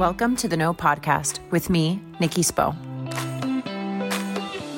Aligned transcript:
Welcome 0.00 0.34
to 0.36 0.48
the 0.48 0.56
Know 0.56 0.72
Podcast 0.72 1.40
with 1.50 1.68
me, 1.68 2.00
Nikki 2.20 2.40
Spo. 2.40 2.74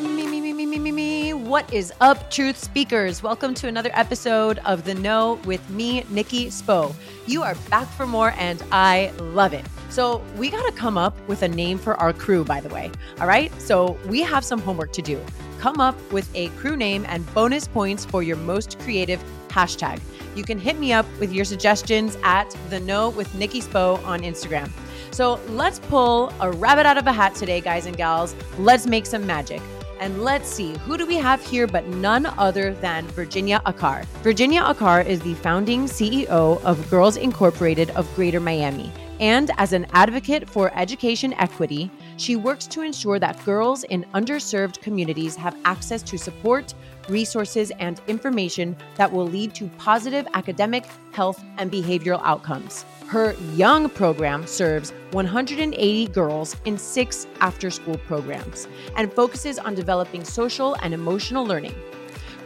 Me, 0.02 0.26
me, 0.26 0.40
me, 0.40 0.52
me, 0.52 0.66
me, 0.66 0.78
me, 0.80 0.90
me. 0.90 1.32
What 1.32 1.72
is 1.72 1.92
up, 2.00 2.28
truth 2.28 2.58
speakers? 2.58 3.22
Welcome 3.22 3.54
to 3.54 3.68
another 3.68 3.90
episode 3.92 4.58
of 4.64 4.82
The 4.82 4.94
Know 4.94 5.34
with 5.44 5.70
me, 5.70 6.04
Nikki 6.10 6.46
Spo. 6.46 6.92
You 7.28 7.44
are 7.44 7.54
back 7.70 7.86
for 7.90 8.04
more, 8.04 8.34
and 8.36 8.64
I 8.72 9.12
love 9.20 9.52
it. 9.52 9.64
So, 9.90 10.24
we 10.36 10.50
got 10.50 10.66
to 10.66 10.72
come 10.72 10.98
up 10.98 11.16
with 11.28 11.42
a 11.42 11.48
name 11.48 11.78
for 11.78 11.94
our 11.98 12.12
crew, 12.12 12.42
by 12.42 12.60
the 12.60 12.70
way. 12.70 12.90
All 13.20 13.28
right. 13.28 13.52
So, 13.62 13.96
we 14.08 14.22
have 14.22 14.44
some 14.44 14.58
homework 14.60 14.92
to 14.94 15.02
do. 15.02 15.24
Come 15.60 15.78
up 15.78 15.94
with 16.10 16.28
a 16.34 16.48
crew 16.58 16.76
name 16.76 17.06
and 17.08 17.32
bonus 17.32 17.68
points 17.68 18.04
for 18.04 18.24
your 18.24 18.38
most 18.38 18.76
creative 18.80 19.22
hashtag. 19.46 20.00
You 20.34 20.42
can 20.42 20.58
hit 20.58 20.80
me 20.80 20.92
up 20.92 21.06
with 21.20 21.32
your 21.32 21.44
suggestions 21.44 22.18
at 22.24 22.50
The 22.70 22.80
Know 22.80 23.10
with 23.10 23.32
Nikki 23.36 23.60
Spo 23.60 24.04
on 24.04 24.22
Instagram. 24.22 24.72
So 25.12 25.38
let's 25.50 25.78
pull 25.78 26.32
a 26.40 26.50
rabbit 26.50 26.86
out 26.86 26.96
of 26.96 27.06
a 27.06 27.12
hat 27.12 27.34
today, 27.34 27.60
guys 27.60 27.84
and 27.84 27.94
gals. 27.94 28.34
Let's 28.58 28.86
make 28.86 29.04
some 29.04 29.26
magic. 29.26 29.60
And 30.00 30.24
let's 30.24 30.48
see, 30.48 30.76
who 30.78 30.96
do 30.96 31.06
we 31.06 31.16
have 31.16 31.44
here 31.46 31.66
but 31.66 31.86
none 31.86 32.26
other 32.26 32.72
than 32.72 33.06
Virginia 33.08 33.60
Akar? 33.66 34.06
Virginia 34.22 34.62
Akar 34.62 35.06
is 35.06 35.20
the 35.20 35.34
founding 35.34 35.84
CEO 35.84 36.60
of 36.64 36.90
Girls 36.90 37.18
Incorporated 37.18 37.90
of 37.90 38.12
Greater 38.16 38.40
Miami. 38.40 38.90
And 39.20 39.50
as 39.58 39.74
an 39.74 39.86
advocate 39.92 40.48
for 40.48 40.72
education 40.74 41.34
equity, 41.34 41.90
she 42.16 42.34
works 42.34 42.66
to 42.68 42.80
ensure 42.80 43.18
that 43.18 43.44
girls 43.44 43.84
in 43.84 44.04
underserved 44.14 44.80
communities 44.80 45.36
have 45.36 45.56
access 45.66 46.02
to 46.04 46.18
support, 46.18 46.74
resources, 47.08 47.70
and 47.78 48.00
information 48.08 48.74
that 48.96 49.12
will 49.12 49.26
lead 49.26 49.54
to 49.56 49.68
positive 49.78 50.26
academic, 50.34 50.86
health, 51.12 51.44
and 51.58 51.70
behavioral 51.70 52.20
outcomes. 52.24 52.84
Her 53.12 53.34
Young 53.56 53.90
program 53.90 54.46
serves 54.46 54.94
180 55.10 56.06
girls 56.14 56.56
in 56.64 56.78
six 56.78 57.26
after 57.40 57.70
school 57.70 57.98
programs 58.06 58.66
and 58.96 59.12
focuses 59.12 59.58
on 59.58 59.74
developing 59.74 60.24
social 60.24 60.76
and 60.76 60.94
emotional 60.94 61.44
learning. 61.44 61.74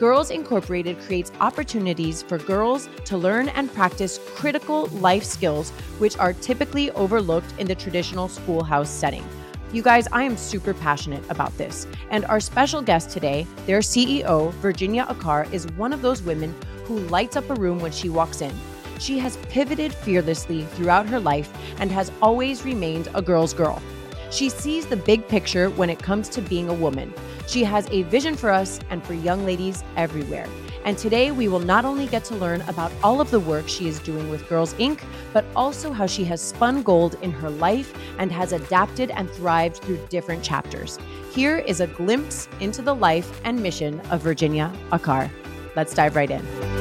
Girls 0.01 0.33
Incorporated 0.33 0.99
creates 1.03 1.31
opportunities 1.39 2.21
for 2.21 2.39
girls 2.39 2.89
to 3.05 3.17
learn 3.17 3.49
and 3.51 3.73
practice 3.73 4.19
critical 4.35 4.87
life 4.87 5.23
skills 5.23 5.71
which 6.01 6.19
are 6.19 6.33
typically 6.33 6.91
overlooked 6.91 7.55
in 7.59 7.69
the 7.69 7.77
traditional 7.77 8.27
schoolhouse 8.27 8.91
setting. 8.91 9.25
You 9.73 9.83
guys, 9.83 10.09
I 10.11 10.25
am 10.25 10.37
super 10.37 10.75
passionate 10.75 11.23
about 11.31 11.57
this. 11.57 11.87
And 12.11 12.25
our 12.25 12.41
special 12.41 12.83
guest 12.83 13.11
today, 13.11 13.47
their 13.67 13.83
CEO, 13.83 14.53
Virginia 14.55 15.07
Akar, 15.09 15.49
is 15.53 15.69
one 15.77 15.93
of 15.93 16.03
those 16.03 16.23
women 16.23 16.53
who 16.87 16.99
lights 17.07 17.37
up 17.37 17.49
a 17.51 17.55
room 17.55 17.79
when 17.79 17.93
she 17.93 18.09
walks 18.09 18.41
in. 18.41 18.53
She 18.99 19.19
has 19.19 19.37
pivoted 19.49 19.93
fearlessly 19.93 20.63
throughout 20.65 21.07
her 21.07 21.21
life 21.21 21.53
and 21.79 21.91
has 21.93 22.11
always 22.23 22.65
remained 22.65 23.09
a 23.15 23.23
girl's 23.23 23.53
girl. 23.53 23.83
She 24.31 24.49
sees 24.49 24.87
the 24.87 24.97
big 24.97 25.27
picture 25.29 25.71
when 25.71 25.91
it 25.91 25.99
comes 25.99 26.29
to 26.31 26.43
being 26.43 26.69
a 26.69 26.75
woman. 26.75 27.13
She 27.47 27.63
has 27.65 27.89
a 27.91 28.03
vision 28.05 28.35
for 28.35 28.51
us 28.51 28.81
and 28.91 29.05
for 29.05 29.15
young 29.15 29.45
ladies 29.45 29.85
everywhere. 29.97 30.49
And 30.85 30.97
today 30.97 31.33
we 31.33 31.49
will 31.49 31.61
not 31.61 31.85
only 31.85 32.07
get 32.07 32.25
to 32.27 32.37
learn 32.37 32.61
about 32.63 32.93
all 33.03 33.21
of 33.21 33.31
the 33.31 33.41
work 33.41 33.69
she 33.69 33.89
is 33.89 33.99
doing 34.01 34.31
with 34.31 34.49
Girls 34.49 34.75
Inc., 34.75 35.03
but 35.33 35.45
also 35.57 35.93
how 35.93 36.07
she 36.07 36.25
has 36.25 36.41
spun 36.41 36.83
gold 36.83 37.17
in 37.23 37.33
her 37.33 37.51
life 37.51 37.93
and 38.19 38.31
has 38.31 38.53
adapted 38.53 39.11
and 39.11 39.29
thrived 39.31 39.79
through 39.79 39.99
different 40.09 40.45
chapters. 40.45 40.99
Here 41.33 41.59
is 41.59 41.81
a 41.81 41.89
glimpse 41.89 42.49
into 42.61 42.83
the 42.83 42.95
life 42.95 43.41
and 43.45 43.61
mission 43.61 44.01
of 44.13 44.23
Virginia 44.23 44.73
Akar. 44.91 45.29
Let's 45.75 45.93
dive 45.93 46.15
right 46.15 46.31
in. 46.31 46.76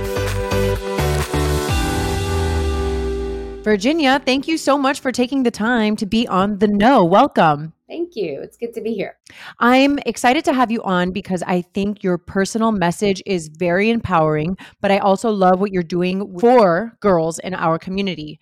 Virginia, 3.66 4.22
thank 4.24 4.48
you 4.48 4.60
so 4.60 4.78
much 4.78 5.00
for 5.00 5.12
taking 5.12 5.42
the 5.42 5.50
time 5.50 5.96
to 5.96 6.06
be 6.06 6.28
on 6.28 6.60
the 6.60 6.68
Know. 6.68 7.04
Welcome. 7.04 7.74
Thank 7.88 8.16
you. 8.16 8.40
It's 8.44 8.58
good 8.58 8.76
to 8.76 8.82
be 8.82 8.94
here. 8.94 9.18
I'm 9.58 9.98
excited 10.06 10.46
to 10.46 10.54
have 10.54 10.70
you 10.70 10.84
on 10.84 11.10
because 11.10 11.42
I 11.42 11.64
think 11.64 12.04
your 12.04 12.20
personal 12.20 12.72
message 12.72 13.24
is 13.26 13.48
very 13.48 13.90
empowering, 13.90 14.56
but 14.82 14.92
I 14.92 15.00
also 15.00 15.32
love 15.32 15.60
what 15.60 15.72
you're 15.72 15.82
doing 15.82 16.38
for 16.38 16.96
girls 17.00 17.40
in 17.40 17.56
our 17.56 17.80
community. 17.80 18.40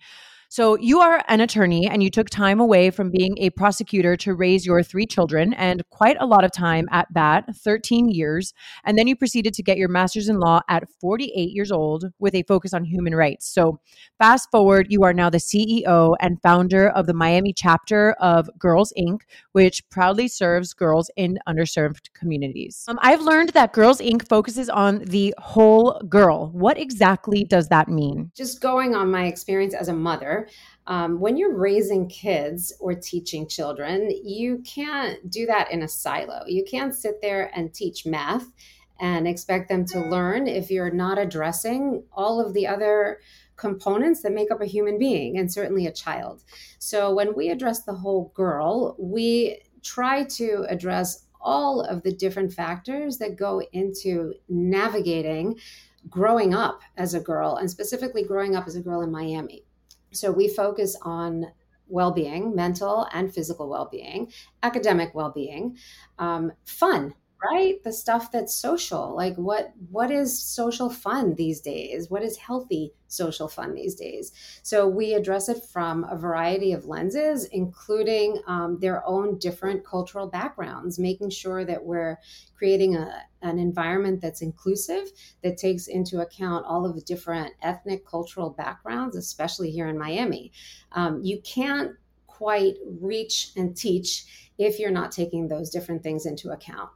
So, 0.54 0.78
you 0.78 1.00
are 1.00 1.20
an 1.26 1.40
attorney 1.40 1.88
and 1.88 2.00
you 2.00 2.10
took 2.10 2.30
time 2.30 2.60
away 2.60 2.90
from 2.90 3.10
being 3.10 3.36
a 3.38 3.50
prosecutor 3.50 4.16
to 4.18 4.34
raise 4.34 4.64
your 4.64 4.84
three 4.84 5.04
children 5.04 5.52
and 5.54 5.82
quite 5.90 6.16
a 6.20 6.26
lot 6.26 6.44
of 6.44 6.52
time 6.52 6.86
at 6.92 7.08
13 7.12 8.08
years. 8.08 8.54
And 8.84 8.96
then 8.96 9.08
you 9.08 9.16
proceeded 9.16 9.52
to 9.54 9.64
get 9.64 9.78
your 9.78 9.88
master's 9.88 10.28
in 10.28 10.38
law 10.38 10.60
at 10.68 10.88
48 11.00 11.50
years 11.50 11.72
old 11.72 12.04
with 12.20 12.36
a 12.36 12.44
focus 12.44 12.72
on 12.72 12.84
human 12.84 13.16
rights. 13.16 13.52
So, 13.52 13.80
fast 14.20 14.48
forward, 14.52 14.86
you 14.90 15.02
are 15.02 15.12
now 15.12 15.28
the 15.28 15.38
CEO 15.38 16.14
and 16.20 16.40
founder 16.40 16.88
of 16.90 17.08
the 17.08 17.14
Miami 17.14 17.52
chapter 17.52 18.12
of 18.20 18.48
Girls 18.56 18.92
Inc., 18.96 19.22
which 19.50 19.82
proudly 19.90 20.28
serves 20.28 20.72
girls 20.72 21.10
in 21.16 21.36
underserved 21.48 22.12
communities. 22.14 22.84
Um, 22.86 23.00
I've 23.02 23.22
learned 23.22 23.48
that 23.54 23.72
Girls 23.72 23.98
Inc. 23.98 24.28
focuses 24.28 24.70
on 24.70 25.00
the 25.06 25.34
whole 25.38 26.00
girl. 26.08 26.50
What 26.52 26.78
exactly 26.78 27.42
does 27.42 27.66
that 27.70 27.88
mean? 27.88 28.30
Just 28.36 28.60
going 28.60 28.94
on 28.94 29.10
my 29.10 29.26
experience 29.26 29.74
as 29.74 29.88
a 29.88 29.92
mother, 29.92 30.43
um, 30.86 31.20
when 31.20 31.36
you're 31.36 31.56
raising 31.56 32.08
kids 32.08 32.72
or 32.80 32.94
teaching 32.94 33.48
children, 33.48 34.10
you 34.24 34.62
can't 34.66 35.30
do 35.30 35.46
that 35.46 35.70
in 35.70 35.82
a 35.82 35.88
silo. 35.88 36.44
You 36.46 36.64
can't 36.64 36.94
sit 36.94 37.20
there 37.22 37.50
and 37.54 37.72
teach 37.72 38.06
math 38.06 38.46
and 39.00 39.26
expect 39.26 39.68
them 39.68 39.84
to 39.86 40.00
learn 40.00 40.46
if 40.46 40.70
you're 40.70 40.90
not 40.90 41.18
addressing 41.18 42.04
all 42.12 42.40
of 42.40 42.54
the 42.54 42.66
other 42.66 43.18
components 43.56 44.22
that 44.22 44.32
make 44.32 44.50
up 44.50 44.60
a 44.60 44.66
human 44.66 44.98
being 44.98 45.38
and 45.38 45.52
certainly 45.52 45.86
a 45.86 45.92
child. 45.92 46.42
So 46.78 47.12
when 47.14 47.34
we 47.34 47.50
address 47.50 47.82
the 47.82 47.94
whole 47.94 48.32
girl, 48.34 48.96
we 48.98 49.60
try 49.82 50.24
to 50.24 50.64
address 50.68 51.26
all 51.40 51.82
of 51.82 52.02
the 52.02 52.12
different 52.12 52.52
factors 52.52 53.18
that 53.18 53.36
go 53.36 53.62
into 53.72 54.34
navigating 54.48 55.56
growing 56.08 56.54
up 56.54 56.82
as 56.96 57.14
a 57.14 57.20
girl 57.20 57.56
and 57.56 57.70
specifically 57.70 58.22
growing 58.22 58.56
up 58.56 58.66
as 58.66 58.76
a 58.76 58.80
girl 58.80 59.02
in 59.02 59.10
Miami. 59.10 59.64
So 60.14 60.30
we 60.30 60.48
focus 60.48 60.96
on 61.02 61.46
well-being, 61.86 62.54
mental 62.54 63.06
and 63.12 63.32
physical 63.32 63.68
well-being, 63.68 64.32
academic 64.62 65.14
well-being, 65.14 65.76
um, 66.18 66.52
fun, 66.64 67.14
right 67.44 67.82
the 67.84 67.92
stuff 67.92 68.30
that's 68.30 68.54
social 68.54 69.14
like 69.14 69.34
what 69.36 69.72
what 69.90 70.10
is 70.10 70.40
social 70.40 70.90
fun 70.90 71.34
these 71.34 71.60
days? 71.60 72.10
What 72.10 72.22
is 72.22 72.36
healthy 72.36 72.92
social 73.08 73.48
fun 73.48 73.74
these 73.74 73.94
days? 73.94 74.32
So 74.62 74.88
we 74.88 75.14
address 75.14 75.48
it 75.48 75.62
from 75.62 76.04
a 76.04 76.16
variety 76.16 76.72
of 76.72 76.86
lenses 76.86 77.44
including 77.46 78.40
um, 78.46 78.78
their 78.80 79.06
own 79.06 79.38
different 79.38 79.84
cultural 79.84 80.26
backgrounds 80.26 80.98
making 80.98 81.30
sure 81.30 81.64
that 81.64 81.84
we're 81.84 82.18
creating 82.56 82.96
a, 82.96 83.22
an 83.42 83.58
environment 83.58 84.20
that's 84.20 84.42
inclusive 84.42 85.10
that 85.42 85.56
takes 85.56 85.86
into 85.86 86.20
account 86.20 86.64
all 86.66 86.86
of 86.86 86.94
the 86.94 87.02
different 87.02 87.52
ethnic 87.62 88.06
cultural 88.06 88.50
backgrounds 88.50 89.16
especially 89.16 89.70
here 89.70 89.88
in 89.88 89.98
miami. 89.98 90.52
Um, 90.92 91.20
you 91.22 91.40
can't 91.42 91.92
quite 92.26 92.74
reach 93.00 93.50
and 93.56 93.76
teach 93.76 94.50
if 94.58 94.78
you're 94.78 94.90
not 94.90 95.12
taking 95.12 95.48
those 95.48 95.70
different 95.70 96.02
things 96.02 96.26
into 96.26 96.50
account 96.50 96.90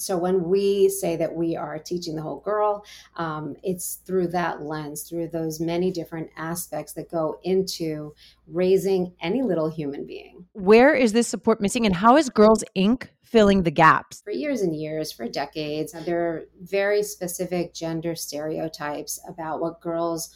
So 0.00 0.16
when 0.16 0.44
we 0.44 0.88
say 0.88 1.16
that 1.16 1.34
we 1.34 1.56
are 1.56 1.78
teaching 1.78 2.16
the 2.16 2.22
whole 2.22 2.40
girl, 2.40 2.84
um, 3.16 3.54
it's 3.62 3.96
through 4.06 4.28
that 4.28 4.62
lens, 4.62 5.02
through 5.02 5.28
those 5.28 5.60
many 5.60 5.90
different 5.90 6.30
aspects 6.36 6.94
that 6.94 7.10
go 7.10 7.38
into 7.42 8.14
raising 8.46 9.12
any 9.20 9.42
little 9.42 9.68
human 9.68 10.06
being. 10.06 10.46
Where 10.52 10.94
is 10.94 11.12
this 11.12 11.28
support 11.28 11.60
missing, 11.60 11.86
and 11.86 11.94
how 11.94 12.16
is 12.16 12.30
Girls 12.30 12.64
Inc. 12.76 13.08
filling 13.22 13.62
the 13.62 13.70
gaps? 13.70 14.22
For 14.22 14.32
years 14.32 14.62
and 14.62 14.74
years, 14.74 15.12
for 15.12 15.28
decades, 15.28 15.94
there 16.04 16.20
are 16.20 16.44
very 16.62 17.02
specific 17.02 17.74
gender 17.74 18.14
stereotypes 18.14 19.20
about 19.28 19.60
what 19.60 19.80
girls 19.80 20.30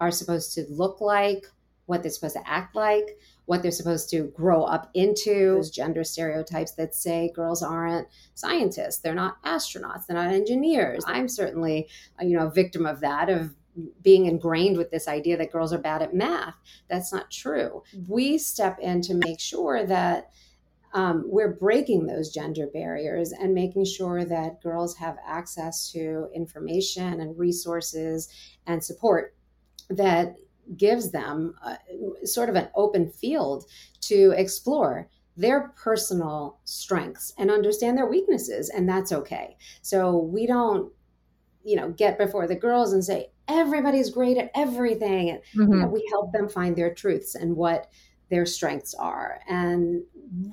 are 0.00 0.10
supposed 0.10 0.54
to 0.54 0.66
look 0.68 1.00
like, 1.00 1.46
what 1.86 2.02
they're 2.02 2.12
supposed 2.12 2.36
to 2.36 2.48
act 2.48 2.76
like, 2.76 3.18
what 3.46 3.62
they're 3.62 3.70
supposed 3.70 4.08
to 4.10 4.24
grow 4.34 4.62
up 4.64 4.90
into, 4.94 5.54
those 5.56 5.70
gender 5.70 6.04
stereotypes 6.04 6.72
that 6.72 6.94
say 6.94 7.30
girls 7.34 7.62
aren't 7.62 8.08
scientists, 8.34 8.98
they're 8.98 9.14
not 9.14 9.42
astronauts, 9.42 10.06
they're 10.06 10.16
not 10.16 10.32
engineers. 10.32 11.04
I'm 11.06 11.28
certainly, 11.28 11.88
uh, 12.20 12.24
you 12.24 12.36
know, 12.36 12.46
a 12.46 12.50
victim 12.50 12.86
of 12.86 13.00
that, 13.00 13.28
of 13.28 13.54
being 14.02 14.26
ingrained 14.26 14.76
with 14.76 14.90
this 14.90 15.08
idea 15.08 15.36
that 15.36 15.50
girls 15.50 15.72
are 15.72 15.78
bad 15.78 16.02
at 16.02 16.14
math. 16.14 16.54
That's 16.88 17.12
not 17.12 17.30
true. 17.30 17.82
We 18.06 18.38
step 18.38 18.78
in 18.80 19.00
to 19.02 19.14
make 19.14 19.40
sure 19.40 19.86
that 19.86 20.30
um, 20.94 21.24
we're 21.26 21.54
breaking 21.54 22.06
those 22.06 22.30
gender 22.30 22.66
barriers 22.66 23.32
and 23.32 23.54
making 23.54 23.86
sure 23.86 24.24
that 24.26 24.62
girls 24.62 24.96
have 24.96 25.16
access 25.26 25.90
to 25.92 26.28
information 26.34 27.20
and 27.20 27.38
resources 27.38 28.28
and 28.66 28.84
support 28.84 29.34
that 29.88 30.36
gives 30.76 31.10
them 31.10 31.54
a, 31.64 32.26
sort 32.26 32.48
of 32.48 32.56
an 32.56 32.68
open 32.74 33.08
field 33.08 33.64
to 34.00 34.32
explore 34.36 35.08
their 35.36 35.72
personal 35.76 36.58
strengths 36.64 37.32
and 37.38 37.50
understand 37.50 37.96
their 37.96 38.06
weaknesses 38.06 38.68
and 38.68 38.88
that's 38.88 39.12
okay. 39.12 39.56
So 39.82 40.16
we 40.18 40.46
don't 40.46 40.92
you 41.64 41.76
know 41.76 41.90
get 41.90 42.18
before 42.18 42.46
the 42.46 42.56
girls 42.56 42.92
and 42.92 43.04
say 43.04 43.30
everybody's 43.48 44.10
great 44.10 44.36
at 44.36 44.50
everything. 44.54 45.30
And 45.30 45.40
mm-hmm. 45.56 45.72
you 45.72 45.78
know, 45.80 45.88
we 45.88 46.06
help 46.10 46.32
them 46.32 46.48
find 46.48 46.76
their 46.76 46.94
truths 46.94 47.34
and 47.34 47.56
what 47.56 47.90
their 48.30 48.46
strengths 48.46 48.94
are. 48.94 49.40
And 49.48 50.02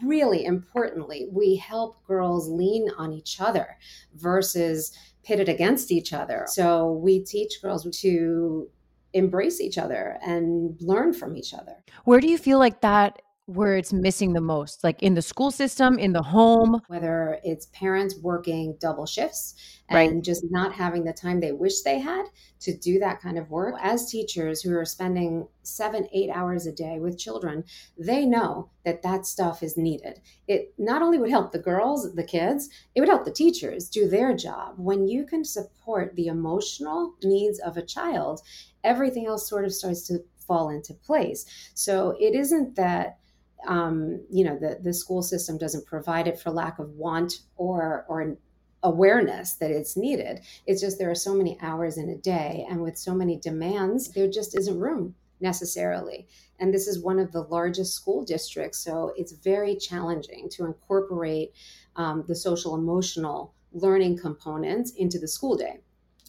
really 0.03 0.45
importantly 0.45 1.27
we 1.31 1.55
help 1.55 2.03
girls 2.05 2.49
lean 2.49 2.89
on 2.97 3.13
each 3.13 3.39
other 3.39 3.77
versus 4.15 4.91
pitted 5.23 5.49
against 5.49 5.91
each 5.91 6.13
other. 6.13 6.45
So 6.47 6.93
we 6.93 7.23
teach 7.23 7.61
girls 7.61 7.87
to 8.01 8.69
embrace 9.13 9.59
each 9.59 9.77
other 9.77 10.17
and 10.21 10.79
learn 10.81 11.13
from 11.13 11.35
each 11.35 11.53
other. 11.53 11.83
Where 12.03 12.19
do 12.19 12.27
you 12.27 12.37
feel 12.37 12.59
like 12.59 12.81
that 12.81 13.21
where 13.49 13.75
it's 13.75 13.91
missing 13.91 14.33
the 14.33 14.41
most 14.41 14.83
like 14.83 15.01
in 15.01 15.15
the 15.15 15.21
school 15.21 15.49
system 15.49 15.97
in 15.97 16.13
the 16.13 16.21
home. 16.21 16.81
Whether 16.87 17.39
it's 17.43 17.65
parents 17.67 18.15
working 18.21 18.77
double 18.79 19.07
shifts 19.07 19.55
and 19.89 20.15
right. 20.15 20.23
just 20.23 20.45
not 20.51 20.73
having 20.73 21.03
the 21.03 21.13
time 21.13 21.39
they 21.39 21.51
wish 21.51 21.81
they 21.81 21.97
had 21.97 22.25
to 22.59 22.77
do 22.77 22.99
that 22.99 23.21
kind 23.21 23.39
of 23.39 23.49
work. 23.49 23.75
As 23.81 24.09
teachers 24.09 24.61
who 24.61 24.77
are 24.77 24.85
spending 24.85 25.47
seven 25.63 26.07
eight 26.13 26.29
hours 26.29 26.67
a 26.67 26.71
day 26.71 26.99
with 26.99 27.17
children 27.17 27.63
they 27.97 28.25
know 28.25 28.69
that 28.85 29.01
that 29.01 29.25
stuff 29.25 29.63
is 29.63 29.77
needed. 29.77 30.21
It 30.47 30.73
not 30.77 31.01
only 31.01 31.17
would 31.17 31.31
help 31.31 31.51
the 31.51 31.59
girls 31.59 32.13
the 32.13 32.23
kids 32.23 32.69
it 32.93 32.99
would 32.99 33.09
help 33.09 33.25
the 33.25 33.31
teachers 33.31 33.89
do 33.89 34.07
their 34.07 34.35
job. 34.35 34.75
When 34.77 35.07
you 35.07 35.25
can 35.25 35.43
support 35.43 36.15
the 36.15 36.27
emotional 36.27 37.15
needs 37.23 37.59
of 37.59 37.77
a 37.77 37.85
child 37.85 38.41
everything 38.83 39.25
else 39.25 39.49
sort 39.49 39.65
of 39.65 39.73
starts 39.73 40.07
to 40.07 40.19
fall 40.49 40.69
into 40.69 40.93
place. 40.95 41.45
So 41.75 42.15
it 42.19 42.33
isn't 42.33 42.75
that 42.75 43.18
um, 43.67 44.21
you 44.29 44.43
know 44.43 44.57
the 44.57 44.79
the 44.81 44.93
school 44.93 45.21
system 45.21 45.57
doesn't 45.57 45.85
provide 45.85 46.27
it 46.27 46.39
for 46.39 46.51
lack 46.51 46.79
of 46.79 46.89
want 46.91 47.41
or 47.55 48.05
or 48.07 48.37
awareness 48.83 49.55
that 49.55 49.71
it's 49.71 49.97
needed. 49.97 50.39
It's 50.65 50.79
just 50.79 50.97
there 50.97 51.11
are 51.11 51.15
so 51.15 51.33
many 51.35 51.57
hours 51.61 51.97
in 51.97 52.09
a 52.09 52.15
day, 52.15 52.65
and 52.69 52.81
with 52.81 52.97
so 52.97 53.13
many 53.13 53.37
demands, 53.37 54.11
there 54.11 54.29
just 54.29 54.57
isn't 54.57 54.79
room 54.79 55.15
necessarily. 55.41 56.27
And 56.59 56.73
this 56.73 56.87
is 56.87 57.01
one 57.01 57.19
of 57.19 57.31
the 57.31 57.43
largest 57.43 57.93
school 57.93 58.23
districts, 58.23 58.79
so 58.79 59.13
it's 59.15 59.31
very 59.31 59.75
challenging 59.75 60.49
to 60.51 60.65
incorporate 60.65 61.53
um, 61.95 62.23
the 62.27 62.35
social 62.35 62.75
emotional 62.75 63.53
learning 63.73 64.17
components 64.17 64.91
into 64.91 65.19
the 65.19 65.27
school 65.27 65.55
day 65.55 65.79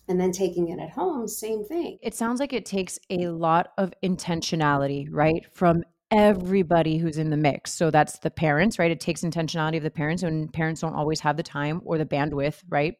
and 0.08 0.20
then 0.20 0.32
taking 0.32 0.68
it 0.68 0.78
at 0.78 0.90
home 0.90 1.26
same 1.26 1.64
thing 1.64 1.96
it 2.02 2.14
sounds 2.14 2.40
like 2.40 2.52
it 2.52 2.66
takes 2.66 2.98
a 3.08 3.28
lot 3.28 3.72
of 3.78 3.92
intentionality 4.02 5.06
right 5.10 5.46
from 5.54 5.82
everybody 6.10 6.98
who's 6.98 7.18
in 7.18 7.30
the 7.30 7.36
mix. 7.36 7.72
So 7.72 7.90
that's 7.90 8.18
the 8.18 8.30
parents, 8.30 8.78
right? 8.78 8.90
It 8.90 9.00
takes 9.00 9.22
intentionality 9.22 9.76
of 9.76 9.82
the 9.82 9.90
parents, 9.90 10.22
and 10.22 10.52
parents 10.52 10.80
don't 10.80 10.94
always 10.94 11.20
have 11.20 11.36
the 11.36 11.42
time 11.42 11.80
or 11.84 11.98
the 11.98 12.06
bandwidth, 12.06 12.62
right? 12.68 12.94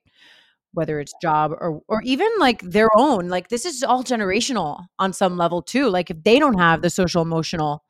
Whether 0.73 1.01
it's 1.01 1.13
job 1.21 1.53
or 1.53 1.81
or 1.89 2.03
even 2.03 2.29
like 2.39 2.63
their 2.63 2.89
own. 2.97 3.29
Like 3.29 3.49
this 3.49 3.65
is 3.65 3.83
all 3.83 4.05
generational 4.05 4.85
on 4.99 5.13
some 5.13 5.37
level 5.37 5.63
too. 5.63 5.89
Like 5.89 6.11
if 6.11 6.23
they 6.23 6.39
don't 6.39 6.59
have 6.59 6.83
the 6.83 6.91
social 6.91 7.23
emotional 7.23 7.83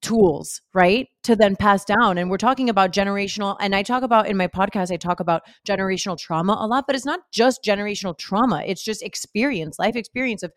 tools, 0.00 0.62
right? 0.74 1.08
To 1.24 1.36
then 1.36 1.56
pass 1.56 1.84
down. 1.84 2.18
And 2.18 2.30
we're 2.30 2.38
talking 2.38 2.68
about 2.68 2.92
generational, 2.92 3.56
and 3.60 3.74
I 3.74 3.82
talk 3.82 4.02
about 4.02 4.28
in 4.28 4.36
my 4.36 4.46
podcast, 4.46 4.92
I 4.92 4.96
talk 4.96 5.20
about 5.20 5.42
generational 5.66 6.18
trauma 6.18 6.56
a 6.58 6.66
lot, 6.66 6.84
but 6.86 6.96
it's 6.96 7.04
not 7.04 7.20
just 7.32 7.64
generational 7.64 8.16
trauma, 8.16 8.62
it's 8.66 8.82
just 8.82 9.02
experience, 9.02 9.78
life 9.78 9.96
experience 9.96 10.42
of 10.42 10.52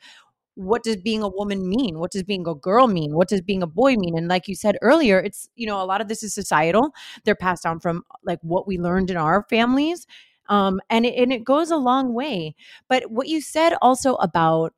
what 0.55 0.83
does 0.83 0.97
being 0.97 1.21
a 1.23 1.27
woman 1.27 1.67
mean? 1.67 1.99
What 1.99 2.11
does 2.11 2.23
being 2.23 2.47
a 2.47 2.55
girl 2.55 2.87
mean? 2.87 3.15
What 3.15 3.29
does 3.29 3.41
being 3.41 3.63
a 3.63 3.67
boy 3.67 3.95
mean? 3.95 4.17
And 4.17 4.27
like 4.27 4.47
you 4.47 4.55
said 4.55 4.77
earlier, 4.81 5.19
it's, 5.19 5.47
you 5.55 5.65
know, 5.65 5.81
a 5.81 5.85
lot 5.85 6.01
of 6.01 6.07
this 6.07 6.23
is 6.23 6.33
societal. 6.33 6.93
They're 7.23 7.35
passed 7.35 7.63
down 7.63 7.79
from 7.79 8.03
like 8.23 8.39
what 8.41 8.67
we 8.67 8.77
learned 8.77 9.09
in 9.09 9.17
our 9.17 9.45
families. 9.49 10.05
Um, 10.49 10.81
and, 10.89 11.05
it, 11.05 11.15
and 11.15 11.31
it 11.31 11.43
goes 11.43 11.71
a 11.71 11.77
long 11.77 12.13
way. 12.13 12.55
But 12.89 13.09
what 13.09 13.27
you 13.27 13.39
said 13.39 13.73
also 13.81 14.15
about 14.15 14.73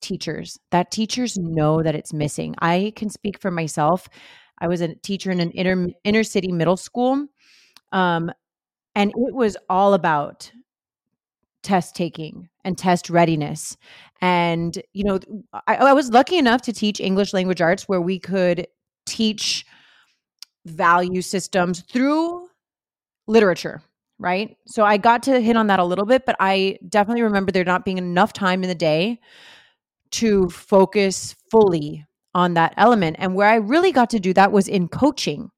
teachers, 0.00 0.58
that 0.70 0.90
teachers 0.90 1.38
know 1.38 1.82
that 1.82 1.94
it's 1.94 2.12
missing. 2.12 2.54
I 2.58 2.92
can 2.96 3.10
speak 3.10 3.40
for 3.40 3.50
myself. 3.50 4.08
I 4.58 4.66
was 4.66 4.80
a 4.80 4.94
teacher 4.96 5.30
in 5.30 5.38
an 5.38 5.52
inner, 5.52 5.86
inner 6.02 6.24
city 6.24 6.50
middle 6.50 6.76
school. 6.76 7.26
Um, 7.92 8.32
and 8.96 9.10
it 9.10 9.34
was 9.34 9.56
all 9.68 9.94
about 9.94 10.50
test 11.62 11.94
taking 11.94 12.48
and 12.64 12.76
test 12.76 13.10
readiness. 13.10 13.76
And, 14.20 14.80
you 14.92 15.04
know, 15.04 15.20
I, 15.66 15.76
I, 15.76 15.92
was 15.92 16.10
lucky 16.10 16.38
enough 16.38 16.62
to 16.62 16.72
teach 16.72 16.98
English 16.98 17.32
language 17.32 17.60
arts 17.60 17.84
where 17.84 18.00
we 18.00 18.18
could 18.18 18.66
teach 19.06 19.64
value 20.66 21.22
systems 21.22 21.82
through 21.82 22.48
literature, 23.28 23.80
right? 24.18 24.56
So 24.66 24.84
I 24.84 24.96
got 24.96 25.22
to 25.24 25.40
hit 25.40 25.56
on 25.56 25.68
that 25.68 25.78
a 25.78 25.84
little 25.84 26.04
bit, 26.04 26.26
but 26.26 26.34
I 26.40 26.78
definitely 26.88 27.22
remember 27.22 27.52
there 27.52 27.64
not 27.64 27.84
being 27.84 27.98
enough 27.98 28.32
time 28.32 28.64
in 28.64 28.68
the 28.68 28.74
day 28.74 29.20
to 30.12 30.48
focus 30.48 31.36
fully 31.50 32.04
on 32.34 32.54
that 32.54 32.74
element. 32.76 33.16
And 33.18 33.34
where 33.34 33.48
I 33.48 33.56
really 33.56 33.92
got 33.92 34.10
to 34.10 34.20
do 34.20 34.32
that 34.34 34.52
was 34.52 34.68
in 34.68 34.88
coaching. 34.88 35.50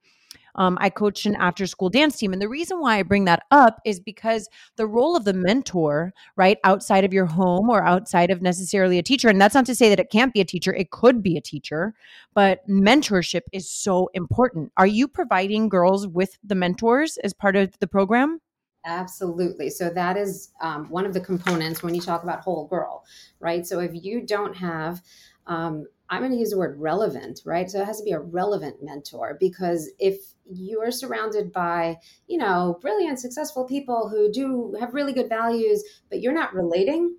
Um, 0.55 0.79
I 0.81 0.91
coach 0.91 1.27
an 1.27 1.37
after 1.37 1.67
school 1.67 1.89
dance 1.89 2.17
team. 2.17 2.33
And 2.33 2.41
the 2.41 2.49
reason 2.49 2.81
why 2.81 2.99
I 2.99 3.03
bring 3.03 3.25
that 3.27 3.45
up 3.51 3.81
is 3.85 4.01
because 4.01 4.49
the 4.77 4.87
role 4.87 5.17
of 5.17 5.25
the 5.25 5.33
mentor, 5.33 6.13
right, 6.37 6.59
outside 6.65 7.05
of 7.05 7.13
your 7.13 7.27
home 7.27 7.71
or 7.71 7.85
outside 7.85 8.31
of 8.31 8.43
necessarily 8.43 8.99
a 8.99 9.03
teacher, 9.03 9.29
and 9.29 9.41
that's 9.41 9.55
not 9.55 9.67
to 9.67 9.75
say 9.75 9.89
that 9.89 10.01
it 10.01 10.11
can't 10.11 10.35
be 10.35 10.41
a 10.41 10.45
teacher, 10.45 10.75
it 10.75 10.91
could 10.91 11.23
be 11.23 11.37
a 11.37 11.41
teacher, 11.41 11.95
but 12.35 12.67
mentorship 12.69 13.43
is 13.53 13.71
so 13.71 14.11
important. 14.15 14.73
Are 14.77 14.87
you 14.87 15.09
providing 15.09 15.69
girls 15.69 16.07
with 16.07 16.39
the 16.43 16.55
mentors 16.55 17.17
as 17.19 17.33
part 17.33 17.57
of 17.57 17.79
the 17.79 17.87
program? 17.87 18.41
Absolutely. 18.87 19.69
So 19.69 19.91
that 19.91 20.17
is 20.17 20.53
um, 20.63 20.89
one 20.89 21.05
of 21.05 21.13
the 21.13 21.21
components 21.21 21.83
when 21.83 21.95
you 21.95 22.01
talk 22.01 22.23
about 22.23 22.41
whole 22.41 22.67
girl, 22.67 23.05
right? 23.39 23.67
So 23.67 23.81
if 23.81 23.91
you 23.95 24.23
don't 24.23 24.57
have 24.57 25.03
um, 25.47 25.87
I'm 26.11 26.23
going 26.23 26.33
to 26.33 26.39
use 26.39 26.51
the 26.51 26.59
word 26.59 26.81
relevant, 26.81 27.41
right? 27.45 27.71
So 27.71 27.81
it 27.81 27.87
has 27.87 27.99
to 27.99 28.05
be 28.05 28.11
a 28.11 28.21
relevant 28.21 28.83
mentor 28.83 29.37
because 29.39 29.91
if 30.01 30.17
you 30.45 30.81
are 30.83 30.91
surrounded 30.91 31.53
by, 31.53 31.99
you 32.27 32.37
know, 32.37 32.79
brilliant, 32.81 33.21
successful 33.21 33.65
people 33.65 34.09
who 34.09 34.31
do 34.31 34.77
have 34.81 34.93
really 34.93 35.13
good 35.13 35.29
values, 35.29 35.85
but 36.09 36.21
you're 36.21 36.35
not 36.35 36.53
relating, 36.53 37.17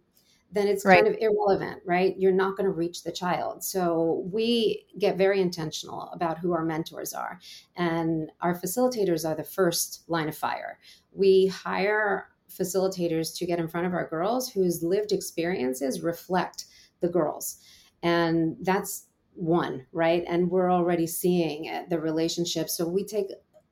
then 0.51 0.67
it's 0.67 0.83
right. 0.83 1.01
kind 1.01 1.07
of 1.07 1.17
irrelevant, 1.21 1.81
right? 1.85 2.15
You're 2.17 2.33
not 2.33 2.57
going 2.57 2.65
to 2.65 2.75
reach 2.75 3.03
the 3.03 3.13
child. 3.13 3.63
So 3.63 4.27
we 4.29 4.85
get 4.99 5.17
very 5.17 5.39
intentional 5.39 6.09
about 6.11 6.39
who 6.39 6.51
our 6.51 6.65
mentors 6.65 7.13
are. 7.13 7.39
And 7.77 8.29
our 8.41 8.53
facilitators 8.53 9.27
are 9.27 9.35
the 9.35 9.45
first 9.45 10.03
line 10.09 10.27
of 10.27 10.35
fire. 10.35 10.79
We 11.13 11.47
hire 11.47 12.27
facilitators 12.49 13.37
to 13.37 13.45
get 13.45 13.59
in 13.59 13.69
front 13.69 13.87
of 13.87 13.93
our 13.93 14.09
girls 14.09 14.49
whose 14.49 14.83
lived 14.83 15.13
experiences 15.13 16.01
reflect 16.01 16.65
the 16.99 17.07
girls 17.07 17.57
and 18.03 18.57
that's 18.61 19.07
one 19.33 19.85
right? 19.91 20.23
And 20.27 20.49
we're 20.49 20.71
already 20.71 21.07
seeing 21.07 21.69
uh, 21.69 21.83
the 21.89 21.99
relationship. 21.99 22.69
So 22.69 22.87
we 22.87 23.05
take 23.05 23.27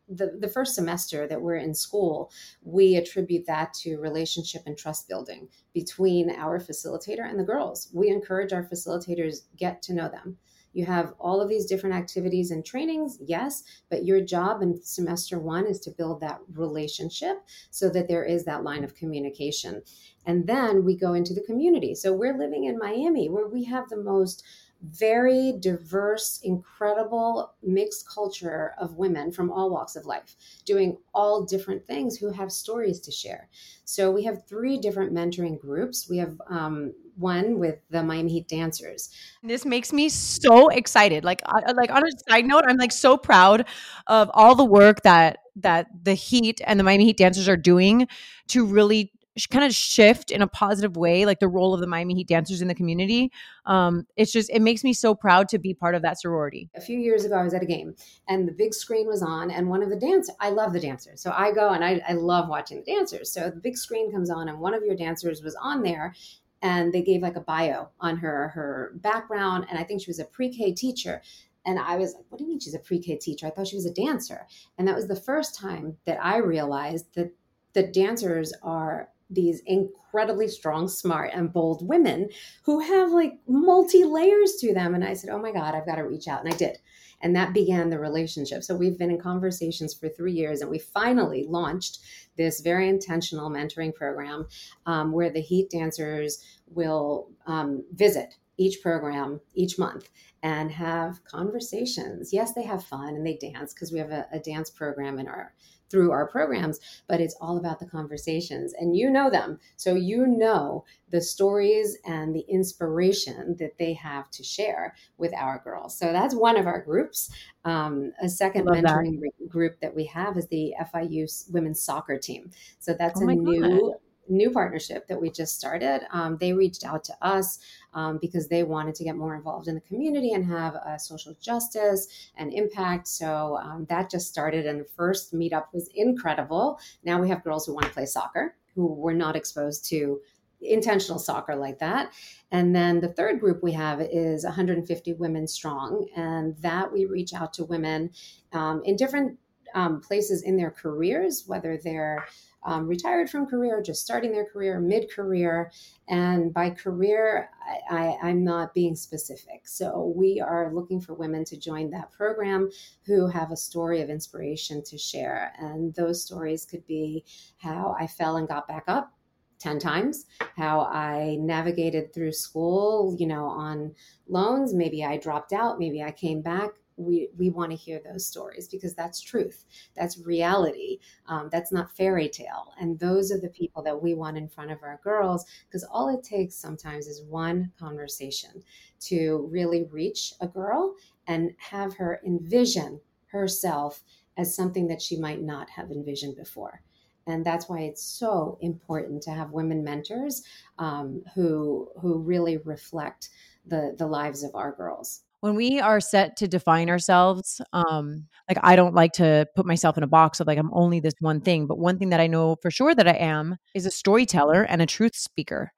the, 0.08 0.38
the 0.40 0.48
first 0.48 0.74
semester 0.74 1.28
that 1.28 1.42
we're 1.42 1.58
in 1.58 1.76
school, 1.76 2.32
we 2.64 2.96
attribute 2.96 3.46
that 3.46 3.74
to 3.76 3.98
relationship 3.98 4.64
and 4.66 4.78
trust 4.78 5.08
building 5.08 5.48
between 5.74 6.32
our 6.32 6.60
facilitator 6.60 7.30
and 7.30 7.40
the 7.40 7.44
girls. 7.44 7.90
We 7.94 8.10
encourage 8.10 8.52
our 8.52 8.64
facilitators 8.64 9.42
get 9.56 9.84
to 9.84 9.94
know 9.94 10.10
them, 10.10 10.38
You 10.74 10.86
have 10.86 11.14
all 11.20 11.42
of 11.42 11.50
these 11.50 11.66
different 11.66 11.96
activities 11.96 12.52
and 12.52 12.66
trainings, 12.66 13.18
yes, 13.22 13.64
but 13.90 14.06
your 14.06 14.22
job 14.22 14.62
in 14.62 14.82
semester 14.84 15.40
one 15.40 15.66
is 15.66 15.80
to 15.82 15.92
build 15.92 16.22
that 16.22 16.40
relationship 16.54 17.44
so 17.72 17.90
that 17.90 18.08
there 18.08 18.24
is 18.24 18.46
that 18.46 18.64
line 18.64 18.84
of 18.84 18.96
communication. 18.96 19.82
And 20.26 20.46
then 20.46 20.86
we 20.86 20.96
go 20.96 21.14
into 21.14 21.34
the 21.34 21.42
community. 21.42 21.96
So 21.96 22.14
we're 22.14 22.38
living 22.38 22.66
in 22.66 22.78
Miami 22.78 23.30
where 23.30 23.48
we 23.48 23.64
have 23.66 23.90
the 23.90 23.98
most 23.98 24.44
very 24.82 25.54
diverse, 25.60 26.40
incredible 26.44 27.54
mixed 27.62 28.08
culture 28.08 28.74
of 28.78 28.96
women 28.96 29.32
from 29.32 29.52
all 29.52 29.70
walks 29.70 29.96
of 29.96 30.06
life 30.06 30.36
doing 30.66 30.98
all 31.14 31.44
different 31.44 31.86
things 31.86 32.18
who 32.18 32.32
have 32.32 32.52
stories 32.52 33.00
to 33.02 33.12
share. 33.12 33.50
So 33.84 34.10
we 34.12 34.24
have 34.24 34.48
three 34.48 34.78
different 34.78 35.14
mentoring 35.14 35.60
groups. 35.60 36.10
We 36.10 36.18
have 36.18 36.40
um, 36.48 36.94
one 37.20 37.60
with 37.60 37.80
the 37.90 38.02
Miami 38.02 38.32
Heat 38.32 38.48
dancers. 38.48 39.10
This 39.44 39.66
makes 39.66 39.92
me 39.94 40.10
so 40.10 40.70
excited. 40.70 41.24
Like, 41.24 41.42
uh, 41.46 41.74
like 41.76 41.92
on 41.92 42.04
a 42.04 42.12
side 42.30 42.46
note, 42.46 42.64
I'm 42.68 42.78
like 42.78 42.92
so 42.92 43.18
proud 43.18 43.66
of 44.08 44.32
all 44.34 44.56
the 44.56 44.66
work 44.66 45.02
that 45.04 45.40
that 45.58 45.88
the 46.04 46.14
Heat 46.14 46.62
and 46.66 46.80
the 46.80 46.84
Miami 46.84 47.06
Heat 47.06 47.18
dancers 47.18 47.50
are 47.50 47.58
doing 47.58 48.08
to 48.48 48.66
really 48.66 49.12
kind 49.52 49.64
of 49.64 49.74
shift 49.74 50.32
in 50.32 50.42
a 50.42 50.48
positive 50.48 50.98
way, 50.98 51.26
like 51.26 51.40
the 51.40 51.48
role 51.48 51.74
of 51.74 51.80
the 51.80 51.88
Miami 51.88 52.14
Heat 52.14 52.28
dancers 52.28 52.62
in 52.62 52.68
the 52.68 52.76
community. 52.76 53.32
Um, 53.66 54.06
it's 54.18 54.32
just, 54.32 54.50
it 54.50 54.62
makes 54.62 54.84
me 54.84 54.92
so 54.94 55.16
proud 55.16 55.48
to 55.50 55.60
be 55.60 55.74
part 55.74 55.96
of 55.96 56.02
that 56.02 56.20
sorority. 56.20 56.70
A 56.76 56.82
few 56.82 57.00
years 57.00 57.26
ago, 57.26 57.36
I 57.36 57.44
was 57.44 57.54
at 57.54 57.64
a 57.64 57.66
game 57.66 57.96
and 58.28 58.48
the 58.48 58.52
big 58.52 58.74
screen 58.74 59.08
was 59.08 59.22
on, 59.22 59.52
and 59.52 59.70
one 59.70 59.84
of 59.84 59.90
the 59.90 59.96
dancers, 59.96 60.36
I 60.40 60.50
love 60.50 60.74
the 60.74 60.80
dancers. 60.80 61.22
So 61.22 61.32
I 61.32 61.54
go 61.54 61.70
and 61.70 61.86
I, 61.86 62.02
I 62.08 62.14
love 62.14 62.50
watching 62.50 62.84
the 62.84 62.92
dancers. 62.92 63.32
So 63.32 63.50
the 63.50 63.62
big 63.62 63.78
screen 63.78 64.12
comes 64.12 64.30
on, 64.30 64.50
and 64.50 64.60
one 64.60 64.74
of 64.74 64.84
your 64.84 64.96
dancers 64.96 65.42
was 65.42 65.56
on 65.62 65.84
there 65.84 66.16
and 66.62 66.94
they 66.94 67.02
gave 67.02 67.22
like 67.22 67.36
a 67.36 67.42
bio 67.42 67.88
on 68.00 68.18
her 68.18 68.50
her 68.50 68.92
background 68.96 69.66
and 69.70 69.80
i 69.80 69.84
think 69.84 70.02
she 70.02 70.10
was 70.10 70.20
a 70.20 70.26
pre-k 70.26 70.74
teacher 70.74 71.22
and 71.66 71.78
I 71.78 71.98
was 71.98 72.16
like, 72.16 72.26
what 72.30 72.38
do 72.38 72.46
you 72.46 72.50
mean 72.50 72.60
she's 72.60 72.74
a 72.74 72.80
pre 72.80 73.00
K 73.00 73.18
teacher? 73.18 73.46
I 73.46 73.50
thought 73.50 73.68
she 73.68 73.76
was 73.76 73.86
a 73.86 73.94
dancer. 73.94 74.48
And 74.78 74.88
that 74.88 74.96
was 74.96 75.08
the 75.08 75.16
first 75.16 75.56
time 75.56 75.98
that 76.06 76.18
I 76.24 76.38
realized 76.38 77.14
that 77.16 77.32
the 77.74 77.84
dancers 77.84 78.54
are 78.64 79.10
these 79.30 79.62
incredibly 79.66 80.48
strong, 80.48 80.88
smart, 80.88 81.32
and 81.34 81.54
bold 81.54 81.88
women 81.88 82.30
who 82.64 82.80
have 82.80 83.12
like 83.12 83.34
multi 83.48 84.04
layers 84.04 84.56
to 84.62 84.74
them. 84.74 84.96
And 84.96 85.04
I 85.04 85.14
said, 85.14 85.30
Oh 85.30 85.40
my 85.40 85.52
God, 85.52 85.76
I've 85.76 85.86
got 85.86 85.96
to 85.96 86.04
reach 86.04 86.28
out. 86.28 86.44
And 86.44 86.54
I 86.54 86.58
did. 86.58 86.78
And 87.22 87.36
that 87.36 87.54
began 87.54 87.90
the 87.90 88.00
relationship. 88.00 88.64
So 88.64 88.76
we've 88.76 88.98
been 88.98 89.12
in 89.12 89.20
conversations 89.20 89.94
for 89.94 90.08
three 90.08 90.32
years, 90.32 90.62
and 90.62 90.70
we 90.70 90.80
finally 90.80 91.46
launched 91.48 92.00
this 92.38 92.62
very 92.62 92.88
intentional 92.88 93.50
mentoring 93.50 93.94
program 93.94 94.48
um, 94.86 95.12
where 95.12 95.30
the 95.30 95.42
Heat 95.42 95.70
dancers 95.70 96.42
will 96.68 97.30
um, 97.46 97.84
visit 97.94 98.36
each 98.58 98.82
program 98.82 99.40
each 99.54 99.78
month 99.80 100.10
and 100.44 100.72
have 100.72 101.24
conversations. 101.24 102.32
Yes, 102.32 102.54
they 102.54 102.64
have 102.64 102.84
fun 102.84 103.16
and 103.16 103.26
they 103.26 103.36
dance 103.36 103.74
because 103.74 103.92
we 103.92 104.00
have 104.00 104.12
a, 104.12 104.28
a, 104.32 104.40
dance 104.40 104.70
program 104.70 105.18
in 105.18 105.28
our 105.28 105.54
through 105.90 106.12
our 106.12 106.28
programs, 106.28 106.80
but 107.08 107.20
it's 107.20 107.36
all 107.42 107.58
about 107.58 107.80
the 107.80 107.86
conversations 107.86 108.74
and 108.74 108.96
you 108.96 109.10
know 109.10 109.30
them. 109.30 109.60
So 109.76 109.96
you 109.96 110.28
know 110.28 110.86
the 111.10 111.22
stories 111.22 111.98
and 112.06 112.36
the 112.36 112.46
inspiration 112.48 113.56
that 113.60 113.78
they 113.78 113.94
have 113.94 114.30
to 114.32 114.44
share 114.44 114.96
with 115.18 115.34
our 115.34 115.62
girls. 115.64 115.98
So 115.98 116.12
that's 116.12 116.36
one 116.36 116.58
of 116.58 116.68
our 116.68 116.82
groups. 116.82 117.32
Um, 117.66 118.14
a 118.22 118.30
second 118.30 118.68
mentoring 118.68 119.20
that. 119.22 119.50
group 119.50 119.80
that 119.82 119.96
we 119.96 120.06
have 120.06 120.38
is 120.38 120.48
the 120.48 120.74
FIU 120.94 121.52
women's 121.52 121.82
soccer 121.82 122.18
team. 122.18 122.52
So 122.80 122.94
that's 122.94 123.22
oh 123.22 123.28
a 123.28 123.36
new. 123.36 123.62
God 123.62 124.00
new 124.30 124.52
partnership 124.52 125.08
that 125.08 125.20
we 125.20 125.30
just 125.30 125.58
started. 125.58 126.02
Um, 126.12 126.38
they 126.38 126.54
reached 126.54 126.86
out 126.86 127.04
to 127.06 127.14
us 127.22 127.60
um, 127.94 128.20
because 128.22 128.48
they 128.48 128.64
wanted 128.64 128.96
to 128.96 129.04
get 129.04 129.16
more 129.16 129.36
involved 129.36 129.68
in 129.68 129.76
the 129.76 129.82
community 129.82 130.34
and 130.34 130.46
have 130.46 130.76
a 130.76 131.00
social 131.00 131.36
justice 131.42 132.08
and 132.38 132.54
impact. 132.54 133.08
So 133.08 133.58
um, 133.62 133.86
that 133.90 134.10
just 134.10 134.28
started, 134.28 134.66
and 134.66 134.82
the 134.82 134.90
first 134.96 135.34
meetup 135.34 135.66
was 135.74 135.90
incredible. 135.96 136.80
Now 137.04 137.20
we 137.20 137.30
have 137.30 137.44
girls 137.44 137.66
who 137.66 137.74
want 137.74 137.88
to 137.88 137.94
play 137.94 138.06
soccer 138.06 138.56
who 138.76 138.94
were 138.94 139.14
not 139.14 139.36
exposed 139.36 139.86
to 139.90 140.22
intentional 140.62 141.20
soccer 141.20 141.56
like 141.56 141.80
that. 141.80 142.14
And 142.52 142.76
then 142.76 143.00
the 143.00 143.14
third 143.14 143.40
group 143.40 143.64
we 143.64 143.72
have 143.74 144.02
is 144.02 144.44
150 144.44 145.14
women 145.14 145.48
strong, 145.48 146.08
and 146.16 146.56
that 146.58 146.92
we 146.92 147.06
reach 147.06 147.34
out 147.34 147.54
to 147.54 147.66
women 147.66 148.12
um, 148.54 148.82
in 148.84 148.96
different 148.96 149.38
um, 149.76 150.02
places 150.02 150.44
in 150.44 150.58
their 150.58 150.72
careers, 150.72 151.44
whether 151.46 151.78
they're 151.78 152.26
um, 152.64 152.88
retired 152.88 153.30
from 153.30 153.46
career, 153.46 153.82
just 153.82 154.04
starting 154.04 154.32
their 154.32 154.46
career, 154.46 154.80
mid 154.80 155.10
career. 155.10 155.72
And 156.08 156.54
by 156.54 156.72
career, 156.72 157.50
I, 157.90 158.18
am 158.22 158.44
not 158.44 158.74
being 158.74 158.96
specific. 158.96 159.68
So 159.68 160.14
we 160.16 160.42
are 160.42 160.74
looking 160.74 161.00
for 161.00 161.14
women 161.14 161.46
to 161.46 161.58
join 161.58 161.90
that 161.92 162.12
program 162.12 162.70
who 163.06 163.28
have 163.28 163.52
a 163.52 163.58
story 163.58 164.02
of 164.02 164.10
inspiration 164.10 164.84
to 164.84 164.98
share. 164.98 165.54
And 165.60 165.94
those 165.96 166.24
stories 166.24 166.66
could 166.66 166.86
be 166.86 167.26
how 167.58 167.96
I 168.00 168.08
fell 168.08 168.38
and 168.38 168.48
got 168.48 168.68
back 168.68 168.84
up. 168.88 169.14
10 169.60 169.78
times 169.78 170.26
how 170.56 170.82
i 170.84 171.36
navigated 171.42 172.14
through 172.14 172.32
school 172.32 173.14
you 173.20 173.28
know 173.28 173.44
on 173.44 173.94
loans 174.30 174.74
maybe 174.74 175.04
i 175.04 175.18
dropped 175.18 175.52
out 175.52 175.78
maybe 175.78 176.02
i 176.02 176.10
came 176.12 176.42
back 176.42 176.70
we 177.00 177.30
we 177.38 177.50
want 177.50 177.72
to 177.72 177.78
hear 177.78 178.02
those 178.04 178.26
stories 178.26 178.68
because 178.68 178.94
that's 178.94 179.22
truth 179.22 179.66
that's 179.96 180.20
reality 180.20 181.00
um, 181.28 181.50
that's 181.52 181.72
not 181.72 181.96
fairy 181.96 182.30
tale. 182.30 182.74
And 182.80 183.00
those 183.00 183.32
are 183.32 183.40
the 183.40 183.50
people 183.50 183.84
that 183.84 184.02
we 184.02 184.14
want 184.14 184.38
in 184.38 184.48
front 184.48 184.72
of 184.72 184.84
our 184.84 185.00
girls 185.04 185.46
because 185.68 185.84
all 185.84 186.10
it 186.10 186.24
takes 186.24 186.56
sometimes 186.56 187.08
is 187.08 187.24
one 187.24 187.72
conversation 187.80 188.64
to 189.02 189.48
really 189.52 189.84
reach 189.92 190.34
a 190.42 190.48
girl 190.48 190.96
and 191.28 191.52
have 191.58 191.96
her 191.96 192.20
envision 192.26 193.00
herself 193.28 194.04
as 194.38 194.56
something 194.56 194.88
that 194.88 195.02
she 195.02 195.18
might 195.18 195.42
not 195.42 195.70
have 195.70 195.92
envisioned 195.92 196.36
before. 196.36 196.82
And 197.28 197.46
that's 197.46 197.70
why 197.70 197.82
it's 197.82 198.04
so 198.04 198.58
important 198.62 199.22
to 199.24 199.32
have 199.32 199.52
women 199.52 199.84
mentors 199.84 200.44
um, 200.80 201.22
who 201.36 201.90
who 202.02 202.18
really 202.18 202.58
reflect 202.58 203.30
the 203.68 203.94
the 203.98 204.08
lives 204.08 204.44
of 204.44 204.56
our 204.56 204.72
girls 204.72 205.24
when 205.42 205.56
we 205.56 205.80
are 205.80 206.00
set 206.00 206.36
to 206.38 206.48
define 206.48 206.90
ourselves 206.90 207.62
um 207.74 208.28
like 208.48 208.58
i 208.64 208.76
don't 208.76 208.96
like 208.96 209.12
to 209.14 209.46
put 209.56 209.66
myself 209.66 209.98
in 209.98 210.04
a 210.04 210.08
box 210.08 210.40
of 210.40 210.48
like 210.48 210.58
i'm 210.58 210.74
only 210.74 211.00
this 211.00 211.14
one 211.20 211.42
thing 211.42 211.68
but 211.68 211.78
one 211.80 211.98
thing 211.98 212.10
that 212.10 212.20
i 212.20 212.28
know 212.28 212.56
for 212.62 212.72
sure 212.72 212.94
that 212.94 213.08
i 213.08 213.14
am 213.14 213.58
is 213.74 213.86
a 213.86 213.92
storyteller 213.92 214.64
and 214.64 214.82
a 214.82 214.86
truth 214.86 215.16
speaker. 215.16 215.72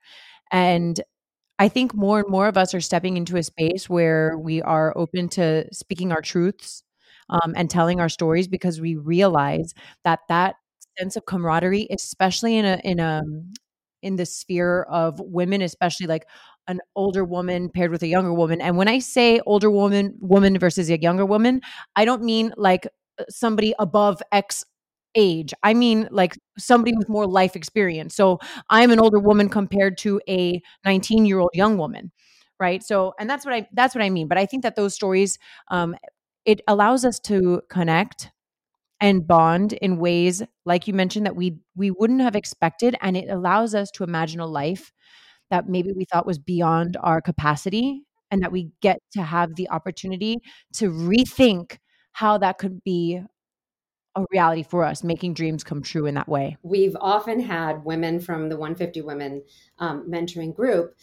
And 0.52 1.00
i 1.60 1.68
think 1.68 1.94
more 1.94 2.20
and 2.20 2.30
more 2.30 2.48
of 2.48 2.58
us 2.58 2.74
are 2.74 2.82
stepping 2.82 3.18
into 3.18 3.38
a 3.38 3.44
space 3.44 3.90
where 3.90 4.38
we 4.38 4.62
are 4.62 4.98
open 4.98 5.30
to 5.30 5.66
speaking 5.74 6.12
our 6.12 6.22
truths 6.22 6.84
um, 7.30 7.54
and 7.56 7.70
telling 7.70 8.00
our 8.00 8.10
stories 8.10 8.48
because 8.48 8.82
we 8.82 8.96
realize 8.96 9.74
that 10.04 10.20
that 10.30 10.56
sense 10.98 11.16
of 11.16 11.26
camaraderie 11.26 11.88
especially 11.92 12.58
in 12.58 12.66
a 12.66 12.82
in 12.84 13.00
a 13.00 13.22
in 14.02 14.16
the 14.16 14.26
sphere 14.26 14.84
of 14.84 15.20
women 15.20 15.62
especially 15.62 16.08
like 16.08 16.26
an 16.68 16.80
older 16.96 17.24
woman 17.24 17.70
paired 17.70 17.92
with 17.92 18.04
a 18.04 18.08
younger 18.08 18.34
woman. 18.34 18.62
And 18.62 18.78
when 18.78 18.88
I 18.88 19.00
say 19.00 19.40
older 19.46 19.70
woman, 19.70 20.16
woman 20.20 20.58
versus 20.60 20.90
a 20.90 21.00
younger 21.00 21.26
woman, 21.26 21.62
I 21.96 22.06
don't 22.06 22.24
mean 22.24 22.54
like 22.58 22.88
uh, 23.20 23.24
somebody 23.30 23.74
above 23.80 24.22
X 24.32 24.64
age. 25.16 25.54
I 25.64 25.74
mean 25.74 26.08
like 26.12 26.38
somebody 26.58 26.96
with 26.96 27.10
more 27.10 27.28
life 27.28 27.56
experience. 27.56 28.16
So 28.16 28.40
I'm 28.70 28.92
an 28.92 29.00
older 29.00 29.20
woman 29.20 29.50
compared 29.50 29.98
to 30.00 30.22
a 30.30 30.62
19 30.86 31.26
year 31.26 31.40
old 31.40 31.52
young 31.54 31.78
woman. 31.78 32.12
Right. 32.60 32.84
So, 32.84 33.14
and 33.20 33.30
that's 33.30 33.44
what 33.44 33.56
I, 33.56 33.68
that's 33.74 33.96
what 33.96 34.04
I 34.04 34.10
mean. 34.10 34.28
But 34.28 34.38
I 34.38 34.46
think 34.46 34.64
that 34.64 34.76
those 34.76 34.94
stories, 34.94 35.40
um, 35.70 35.96
it 36.46 36.62
allows 36.68 37.04
us 37.06 37.20
to 37.22 37.62
connect 37.70 38.32
and 39.02 39.28
bond 39.28 39.74
in 39.74 39.98
ways 39.98 40.44
like 40.66 40.88
you 40.88 40.94
mentioned 40.94 41.26
that 41.26 41.36
we 41.36 41.58
we 41.76 41.92
wouldn't 41.92 42.22
have 42.22 42.36
expected 42.36 42.96
and 43.02 43.18
it 43.18 43.30
allows 43.30 43.74
us 43.74 43.90
to 43.92 44.04
imagine 44.04 44.40
a 44.40 44.46
life 44.46 44.94
that 45.52 45.70
maybe 45.70 45.92
we 45.96 46.06
thought 46.06 46.26
was 46.26 46.40
beyond 46.40 46.98
our 47.02 47.22
capacity 47.22 48.04
and 48.32 48.42
that 48.42 48.52
we 48.52 48.72
get 48.82 49.00
to 49.12 49.22
have 49.22 49.56
the 49.56 49.70
opportunity 49.70 50.38
to 50.74 50.90
rethink 50.90 51.78
how 52.14 52.38
that 52.40 52.58
could 52.58 52.84
be 52.84 53.22
a 54.16 54.26
reality 54.32 54.64
for 54.64 54.84
us, 54.84 55.04
making 55.04 55.34
dreams 55.34 55.64
come 55.64 55.82
true 55.82 56.06
in 56.06 56.16
that 56.16 56.28
way. 56.28 56.58
We've 56.64 56.98
often 57.00 57.40
had 57.40 57.86
women 57.86 58.20
from 58.20 58.50
the 58.50 58.58
150 58.58 59.02
Women 59.02 59.44
um, 59.80 60.10
mentoring 60.10 60.56
group 60.56 60.96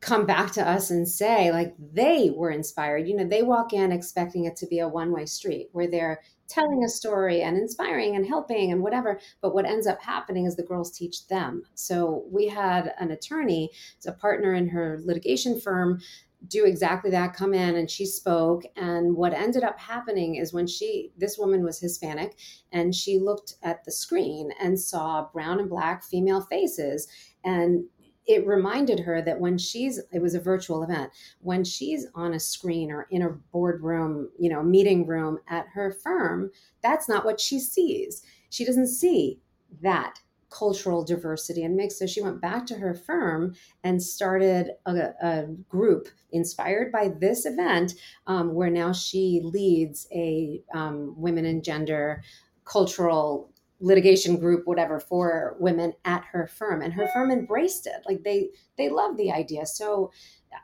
come 0.00 0.26
back 0.26 0.52
to 0.52 0.68
us 0.68 0.90
and 0.90 1.08
say 1.08 1.50
like 1.50 1.74
they 1.78 2.30
were 2.30 2.50
inspired 2.50 3.08
you 3.08 3.16
know 3.16 3.26
they 3.26 3.42
walk 3.42 3.72
in 3.72 3.90
expecting 3.90 4.44
it 4.44 4.54
to 4.54 4.66
be 4.66 4.78
a 4.78 4.86
one 4.86 5.10
way 5.10 5.24
street 5.24 5.68
where 5.72 5.90
they're 5.90 6.20
telling 6.48 6.84
a 6.84 6.88
story 6.88 7.42
and 7.42 7.56
inspiring 7.56 8.16
and 8.16 8.26
helping 8.26 8.72
and 8.72 8.82
whatever 8.82 9.20
but 9.40 9.54
what 9.54 9.66
ends 9.66 9.86
up 9.86 10.00
happening 10.02 10.46
is 10.46 10.56
the 10.56 10.62
girls 10.62 10.90
teach 10.90 11.26
them. 11.28 11.62
So 11.74 12.24
we 12.30 12.48
had 12.48 12.94
an 12.98 13.10
attorney 13.10 13.70
a 14.06 14.12
partner 14.12 14.54
in 14.54 14.68
her 14.68 15.00
litigation 15.04 15.60
firm 15.60 16.00
do 16.48 16.64
exactly 16.64 17.10
that 17.10 17.34
come 17.34 17.54
in 17.54 17.76
and 17.76 17.90
she 17.90 18.06
spoke. 18.06 18.62
And 18.76 19.16
what 19.16 19.32
ended 19.32 19.64
up 19.64 19.78
happening 19.78 20.36
is 20.36 20.52
when 20.52 20.66
she 20.66 21.12
this 21.16 21.38
woman 21.38 21.64
was 21.64 21.80
hispanic 21.80 22.36
and 22.72 22.94
she 22.94 23.18
looked 23.18 23.54
at 23.62 23.84
the 23.84 23.92
screen 23.92 24.50
and 24.60 24.78
saw 24.78 25.28
brown 25.32 25.60
and 25.60 25.68
black 25.68 26.04
female 26.04 26.42
faces 26.42 27.08
and 27.44 27.84
it 28.26 28.46
reminded 28.46 29.00
her 29.00 29.22
that 29.22 29.40
when 29.40 29.56
she's 29.58 30.00
it 30.12 30.20
was 30.20 30.34
a 30.34 30.40
virtual 30.40 30.82
event 30.82 31.10
when 31.40 31.62
she's 31.64 32.06
on 32.14 32.34
a 32.34 32.40
screen 32.40 32.90
or 32.90 33.06
in 33.10 33.22
a 33.22 33.30
boardroom 33.52 34.30
you 34.38 34.50
know 34.50 34.62
meeting 34.62 35.06
room 35.06 35.38
at 35.48 35.66
her 35.74 35.92
firm 36.02 36.50
that's 36.86 37.08
not 37.08 37.24
what 37.24 37.40
she 37.40 37.58
sees. 37.58 38.22
She 38.50 38.64
doesn't 38.64 38.86
see 38.86 39.40
that 39.82 40.20
cultural 40.50 41.04
diversity 41.04 41.64
and 41.64 41.74
mix. 41.74 41.98
So 41.98 42.06
she 42.06 42.22
went 42.22 42.40
back 42.40 42.64
to 42.66 42.76
her 42.76 42.94
firm 42.94 43.54
and 43.82 44.00
started 44.00 44.70
a, 44.86 45.10
a 45.20 45.46
group 45.68 46.08
inspired 46.30 46.92
by 46.92 47.08
this 47.08 47.44
event 47.44 47.94
um, 48.28 48.54
where 48.54 48.70
now 48.70 48.92
she 48.92 49.40
leads 49.42 50.06
a 50.12 50.62
um, 50.72 51.14
women 51.16 51.44
and 51.44 51.64
gender 51.64 52.22
cultural 52.64 53.50
litigation 53.80 54.38
group 54.38 54.66
whatever 54.66 54.98
for 54.98 55.56
women 55.58 55.92
at 56.04 56.24
her 56.32 56.46
firm 56.46 56.82
and 56.82 56.94
her 56.94 57.08
firm 57.12 57.30
embraced 57.30 57.86
it. 57.86 58.02
Like 58.08 58.22
they 58.22 58.50
they 58.78 58.88
love 58.88 59.16
the 59.16 59.32
idea. 59.32 59.66
So 59.66 60.12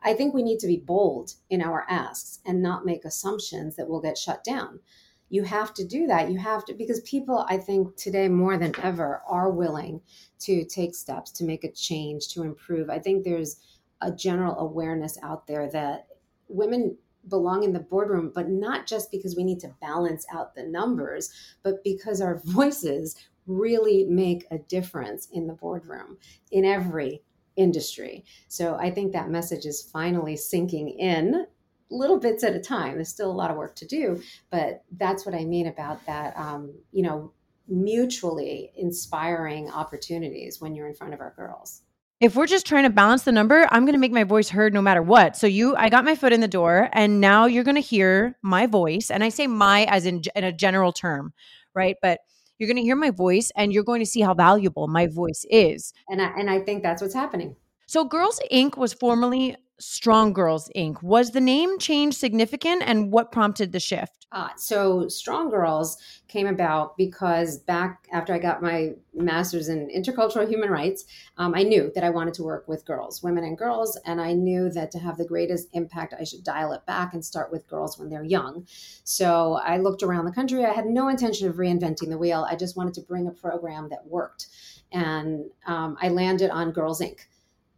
i 0.03 0.15
think 0.15 0.33
we 0.33 0.43
need 0.43 0.59
to 0.59 0.67
be 0.67 0.79
bold 0.79 1.35
in 1.51 1.61
our 1.61 1.85
asks 1.89 2.41
and 2.47 2.63
not 2.63 2.87
make 2.87 3.05
assumptions 3.05 3.77
that 3.77 3.89
will 3.89 4.01
get 4.01 4.17
shut 4.17 4.43
down. 4.45 4.81
You 5.29 5.45
have 5.45 5.75
to 5.75 5.85
do 5.87 6.07
that. 6.07 6.31
You 6.31 6.39
have 6.39 6.65
to 6.67 6.75
because 6.75 7.01
people 7.01 7.45
i 7.49 7.59
think 7.59 7.97
today 7.97 8.29
more 8.29 8.57
than 8.57 8.75
ever 8.83 9.23
are 9.27 9.51
willing 9.51 10.01
to 10.41 10.65
take 10.65 10.95
steps 10.95 11.31
to 11.33 11.45
make 11.45 11.65
a 11.65 11.73
change 11.73 12.29
to 12.29 12.43
improve. 12.43 12.91
I 12.91 12.99
think 12.99 13.25
there's 13.25 13.59
a 14.01 14.11
general 14.11 14.59
awareness 14.59 15.19
out 15.23 15.47
there 15.47 15.71
that 15.71 16.07
women 16.49 16.97
belong 17.29 17.63
in 17.63 17.73
the 17.73 17.81
boardroom, 17.81 18.33
but 18.35 18.49
not 18.49 18.87
just 18.87 19.11
because 19.11 19.37
we 19.37 19.45
need 19.45 19.61
to 19.61 19.75
balance 19.81 20.27
out 20.33 20.55
the 20.55 20.65
numbers, 20.65 21.31
but 21.63 21.83
because 21.85 22.21
our 22.21 22.39
voices 22.45 23.17
really 23.47 24.05
make 24.05 24.47
a 24.51 24.59
difference 24.59 25.29
in 25.33 25.47
the 25.47 25.55
boardroom 25.55 26.17
in 26.51 26.65
every 26.65 27.23
industry. 27.57 28.25
So 28.49 28.77
I 28.77 28.91
think 28.91 29.13
that 29.13 29.31
message 29.31 29.67
is 29.67 29.83
finally 29.83 30.37
sinking 30.37 30.89
in 30.91 31.47
little 31.91 32.19
bits 32.19 32.43
at 32.45 32.57
a 32.57 32.61
time. 32.61 32.95
There's 32.95 33.09
still 33.09 33.31
a 33.31 33.33
lot 33.33 33.51
of 33.51 33.57
work 33.57 33.75
to 33.77 33.87
do, 33.87 34.23
but 34.51 34.85
that's 34.97 35.27
what 35.27 35.35
I 35.35 35.45
mean 35.45 35.67
about 35.67 36.05
that, 36.07 36.37
um, 36.39 36.73
you 36.93 37.03
know, 37.03 37.33
mutually 37.69 38.73
inspiring 38.77 39.71
opportunities 39.71 40.61
when 40.61 40.75
you're 40.75 40.89
in 40.89 40.95
front 40.95 41.15
of 41.15 41.21
our 41.21 41.33
girls 41.37 41.83
if 42.23 42.37
we're 42.37 42.47
just 42.47 42.67
trying 42.67 42.85
to 42.85 42.91
balance 42.91 43.25
the 43.25 43.33
number, 43.33 43.67
I'm 43.73 43.85
going 43.85 43.95
to 43.95 43.99
make 43.99 44.13
my 44.13 44.23
voice 44.23 44.49
heard 44.49 44.73
no 44.73 44.81
matter 44.81 45.03
what. 45.03 45.37
So 45.37 45.49
you, 45.49 45.75
I 45.75 45.89
got 45.89 46.05
my 46.05 46.15
foot 46.15 46.33
in 46.33 46.41
the 46.41 46.47
door, 46.47 46.89
and 46.93 47.21
now 47.21 47.47
you're 47.47 47.65
going 47.65 47.75
to 47.75 47.81
hear 47.81 48.39
my 48.43 48.69
voice, 48.69 49.11
and 49.11 49.25
I 49.25 49.29
say 49.29 49.49
my 49.49 49.85
as 49.87 50.07
in 50.07 50.23
in 50.37 50.45
a 50.45 50.53
general 50.53 50.93
term, 50.93 51.33
right? 51.75 51.97
But 52.01 52.21
you're 52.59 52.69
going 52.69 52.77
to 52.77 52.83
hear 52.83 52.95
my 52.95 53.11
voice, 53.11 53.51
and 53.57 53.73
you're 53.73 53.83
going 53.83 54.01
to 54.01 54.07
see 54.07 54.21
how 54.21 54.35
valuable 54.35 54.87
my 54.87 55.09
voice 55.09 55.45
is. 55.51 55.93
And 56.09 56.23
I, 56.23 56.27
and 56.39 56.49
I 56.49 56.61
think 56.61 56.85
that's 56.85 57.03
what's 57.03 57.15
happening. 57.15 57.57
So 57.87 58.05
Girls 58.05 58.41
Inc. 58.53 58.77
was 58.77 58.95
formerly 58.95 59.57
Strong 59.79 60.33
Girls 60.33 60.71
Inc. 60.77 61.03
Was 61.03 61.31
the 61.31 61.41
name 61.41 61.79
change 61.79 62.15
significant 62.15 62.83
and 62.85 63.13
what 63.13 63.33
prompted 63.33 63.73
the 63.73 63.81
shift? 63.81 64.23
Uh, 64.33 64.49
so 64.57 65.09
Strong 65.09 65.51
Girls 65.51 65.99
came 66.27 66.47
about 66.47 66.97
because 66.97 67.59
back 67.59 68.07
after 68.13 68.33
I 68.33 68.39
got 68.39 68.63
my 68.63 68.93
master's 69.13 69.69
in 69.69 69.91
intercultural 69.95 70.49
human 70.49 70.71
rights, 70.71 71.05
um, 71.37 71.55
I 71.55 71.65
knew 71.65 71.93
that 71.95 72.03
I 72.03 72.09
wanted 72.09 72.33
to 72.35 72.43
work 72.43 72.67
with 72.67 72.87
girls, 72.87 73.23
women 73.23 73.45
and 73.45 73.59
girls, 73.59 73.99
and 74.07 74.21
I 74.21 74.33
knew 74.33 74.71
that 74.71 74.91
to 74.93 74.99
have 74.99 75.19
the 75.19 75.27
greatest 75.27 75.69
impact, 75.75 76.15
I 76.19 76.25
should 76.25 76.45
dial 76.45 76.73
it 76.73 76.87
back 76.87 77.13
and 77.13 77.23
start 77.23 77.53
with 77.53 77.69
girls 77.69 77.99
when 77.99 78.09
they're 78.09 78.25
young. 78.25 78.67
So 79.05 79.61
I 79.63 79.77
looked 79.77 80.03
around 80.03 80.25
the 80.25 80.33
country. 80.33 80.65
I 80.65 80.73
had 80.73 80.87
no 80.87 81.09
intention 81.09 81.47
of 81.49 81.57
reinventing 81.57 82.09
the 82.09 82.19
wheel. 82.19 82.47
I 82.49 82.57
just 82.57 82.77
wanted 82.77 82.95
to 82.95 83.03
bring 83.03 83.27
a 83.27 83.33
program 83.33 83.91
that 83.91 84.07
worked. 84.07 84.47
And 84.93 85.45
um, 85.67 85.99
I 86.01 86.09
landed 86.09 86.51
on 86.51 86.73
Girls 86.73 87.01
Inc 87.01 87.19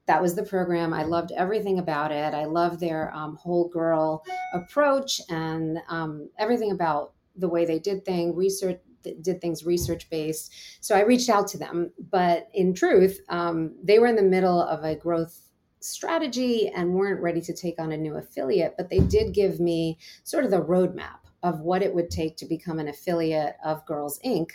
that 0.06 0.20
was 0.20 0.34
the 0.34 0.42
program. 0.42 0.92
I 0.92 1.04
loved 1.04 1.32
everything 1.32 1.78
about 1.78 2.12
it. 2.12 2.34
I 2.34 2.44
loved 2.44 2.80
their 2.80 3.14
um, 3.14 3.36
whole 3.36 3.68
girl 3.68 4.22
approach 4.52 5.20
and 5.30 5.78
um, 5.88 6.28
everything 6.38 6.72
about 6.72 7.12
the 7.36 7.48
way 7.48 7.64
they 7.64 7.78
did 7.78 8.04
things, 8.04 8.36
research 8.36 8.80
did 9.20 9.40
things 9.40 9.64
research 9.64 10.08
based. 10.08 10.52
So 10.80 10.96
I 10.96 11.02
reached 11.02 11.28
out 11.28 11.46
to 11.48 11.58
them, 11.58 11.92
but 12.10 12.48
in 12.54 12.72
truth, 12.72 13.20
um, 13.28 13.74
they 13.82 13.98
were 13.98 14.06
in 14.06 14.16
the 14.16 14.22
middle 14.22 14.62
of 14.62 14.82
a 14.82 14.96
growth 14.96 15.50
strategy 15.80 16.68
and 16.74 16.94
weren't 16.94 17.20
ready 17.20 17.42
to 17.42 17.52
take 17.52 17.78
on 17.78 17.92
a 17.92 17.96
new 17.96 18.16
affiliate. 18.16 18.74
But 18.78 18.88
they 18.88 19.00
did 19.00 19.34
give 19.34 19.60
me 19.60 19.98
sort 20.22 20.44
of 20.44 20.50
the 20.50 20.62
roadmap 20.62 21.18
of 21.42 21.60
what 21.60 21.82
it 21.82 21.94
would 21.94 22.10
take 22.10 22.38
to 22.38 22.46
become 22.46 22.78
an 22.78 22.88
affiliate 22.88 23.56
of 23.62 23.84
Girls 23.84 24.18
Inc 24.24 24.52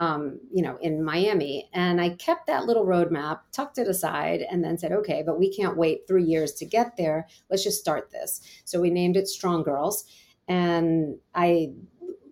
um, 0.00 0.40
you 0.52 0.62
know, 0.62 0.76
in 0.80 1.02
Miami. 1.02 1.68
And 1.72 2.00
I 2.00 2.10
kept 2.10 2.46
that 2.46 2.66
little 2.66 2.84
roadmap, 2.84 3.40
tucked 3.52 3.78
it 3.78 3.88
aside, 3.88 4.44
and 4.50 4.62
then 4.62 4.78
said, 4.78 4.92
okay, 4.92 5.22
but 5.24 5.38
we 5.38 5.52
can't 5.52 5.76
wait 5.76 6.06
three 6.06 6.24
years 6.24 6.52
to 6.54 6.66
get 6.66 6.96
there. 6.96 7.26
Let's 7.50 7.64
just 7.64 7.80
start 7.80 8.10
this. 8.10 8.40
So 8.64 8.80
we 8.80 8.90
named 8.90 9.16
it 9.16 9.28
Strong 9.28 9.62
Girls. 9.62 10.04
And 10.48 11.16
I 11.34 11.72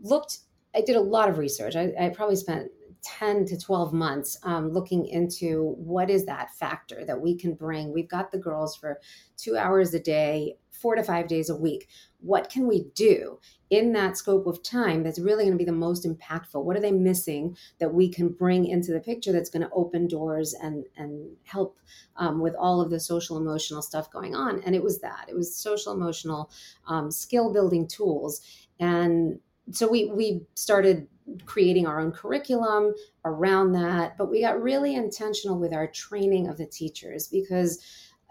looked, 0.02 0.38
I 0.74 0.82
did 0.82 0.96
a 0.96 1.00
lot 1.00 1.28
of 1.28 1.38
research. 1.38 1.74
I, 1.74 1.92
I 1.98 2.10
probably 2.10 2.36
spent 2.36 2.70
10 3.04 3.44
to 3.46 3.58
12 3.58 3.92
months 3.92 4.38
um, 4.44 4.70
looking 4.70 5.06
into 5.06 5.74
what 5.76 6.10
is 6.10 6.24
that 6.26 6.54
factor 6.54 7.04
that 7.04 7.20
we 7.20 7.36
can 7.36 7.54
bring. 7.54 7.92
We've 7.92 8.08
got 8.08 8.32
the 8.32 8.38
girls 8.38 8.76
for 8.76 9.00
two 9.36 9.56
hours 9.56 9.92
a 9.94 10.00
day, 10.00 10.56
four 10.70 10.94
to 10.94 11.02
five 11.02 11.28
days 11.28 11.50
a 11.50 11.56
week. 11.56 11.88
What 12.24 12.50
can 12.50 12.66
we 12.66 12.84
do 12.94 13.38
in 13.70 13.92
that 13.92 14.16
scope 14.16 14.46
of 14.46 14.62
time 14.62 15.02
that's 15.02 15.18
really 15.18 15.44
going 15.44 15.52
to 15.52 15.58
be 15.58 15.64
the 15.64 15.72
most 15.72 16.06
impactful? 16.06 16.62
What 16.62 16.76
are 16.76 16.80
they 16.80 16.92
missing 16.92 17.56
that 17.80 17.92
we 17.92 18.08
can 18.08 18.28
bring 18.28 18.66
into 18.66 18.92
the 18.92 19.00
picture 19.00 19.32
that's 19.32 19.50
going 19.50 19.62
to 19.62 19.74
open 19.74 20.08
doors 20.08 20.54
and 20.54 20.84
and 20.96 21.36
help 21.44 21.78
um, 22.16 22.40
with 22.40 22.54
all 22.54 22.80
of 22.80 22.90
the 22.90 23.00
social 23.00 23.36
emotional 23.36 23.82
stuff 23.82 24.10
going 24.10 24.34
on? 24.34 24.62
And 24.62 24.74
it 24.74 24.82
was 24.82 25.00
that 25.00 25.26
it 25.28 25.34
was 25.34 25.54
social 25.54 25.92
emotional 25.92 26.50
um, 26.86 27.10
skill 27.10 27.52
building 27.52 27.86
tools 27.86 28.40
and 28.80 29.38
so 29.70 29.88
we 29.88 30.06
we 30.06 30.42
started 30.54 31.06
creating 31.46 31.86
our 31.86 32.00
own 32.00 32.12
curriculum 32.12 32.92
around 33.24 33.72
that 33.72 34.16
but 34.18 34.30
we 34.30 34.42
got 34.42 34.60
really 34.62 34.94
intentional 34.94 35.58
with 35.58 35.72
our 35.72 35.86
training 35.86 36.48
of 36.48 36.58
the 36.58 36.66
teachers 36.66 37.28
because 37.28 37.82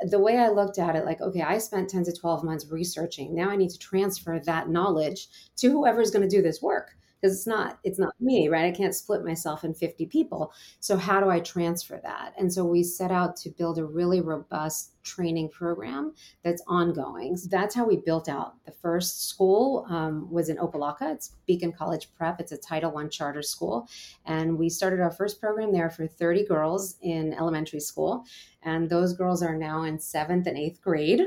the 0.03 0.19
way 0.19 0.37
I 0.37 0.49
looked 0.49 0.79
at 0.79 0.95
it, 0.95 1.05
like, 1.05 1.21
okay, 1.21 1.41
I 1.41 1.57
spent 1.57 1.89
10 1.89 2.03
to 2.05 2.13
12 2.13 2.43
months 2.43 2.67
researching. 2.69 3.33
Now 3.33 3.49
I 3.49 3.55
need 3.55 3.69
to 3.69 3.79
transfer 3.79 4.39
that 4.39 4.69
knowledge 4.69 5.27
to 5.57 5.71
whoever's 5.71 6.11
going 6.11 6.27
to 6.27 6.35
do 6.35 6.41
this 6.41 6.61
work 6.61 6.97
because 7.23 7.37
it's 7.37 7.47
not 7.47 7.79
it's 7.83 7.99
not 7.99 8.13
me 8.19 8.49
right? 8.49 8.65
I 8.65 8.71
can't 8.71 8.93
split 8.93 9.23
myself 9.23 9.63
in 9.63 9.73
50 9.73 10.07
people. 10.07 10.51
So 10.81 10.97
how 10.97 11.21
do 11.21 11.29
i 11.29 11.39
transfer 11.39 11.99
that? 12.03 12.33
And 12.37 12.51
so 12.51 12.65
we 12.65 12.83
set 12.83 13.11
out 13.11 13.37
to 13.37 13.49
build 13.49 13.77
a 13.77 13.85
really 13.85 14.19
robust 14.19 14.91
training 15.03 15.49
program 15.49 16.13
that's 16.43 16.61
ongoing. 16.67 17.37
So 17.37 17.47
that's 17.49 17.75
how 17.75 17.85
we 17.85 17.97
built 17.97 18.27
out 18.27 18.55
the 18.65 18.71
first 18.71 19.29
school 19.29 19.85
um, 19.89 20.29
was 20.29 20.49
in 20.49 20.57
Opa-locka 20.57 21.13
it's 21.13 21.35
beacon 21.47 21.71
college 21.71 22.09
prep. 22.13 22.39
It's 22.41 22.51
a 22.51 22.57
title 22.57 22.91
one 22.91 23.09
charter 23.09 23.41
school. 23.41 23.87
And 24.25 24.57
we 24.57 24.69
started 24.69 24.99
our 24.99 25.11
first 25.11 25.39
program 25.39 25.71
there 25.71 25.89
for 25.89 26.07
30 26.07 26.45
girls 26.45 26.97
in 27.01 27.33
elementary 27.33 27.79
school. 27.79 28.25
And 28.63 28.89
those 28.89 29.13
girls 29.13 29.41
are 29.43 29.55
now 29.55 29.83
in 29.83 29.99
seventh 29.99 30.47
and 30.47 30.57
eighth 30.57 30.81
grade 30.81 31.21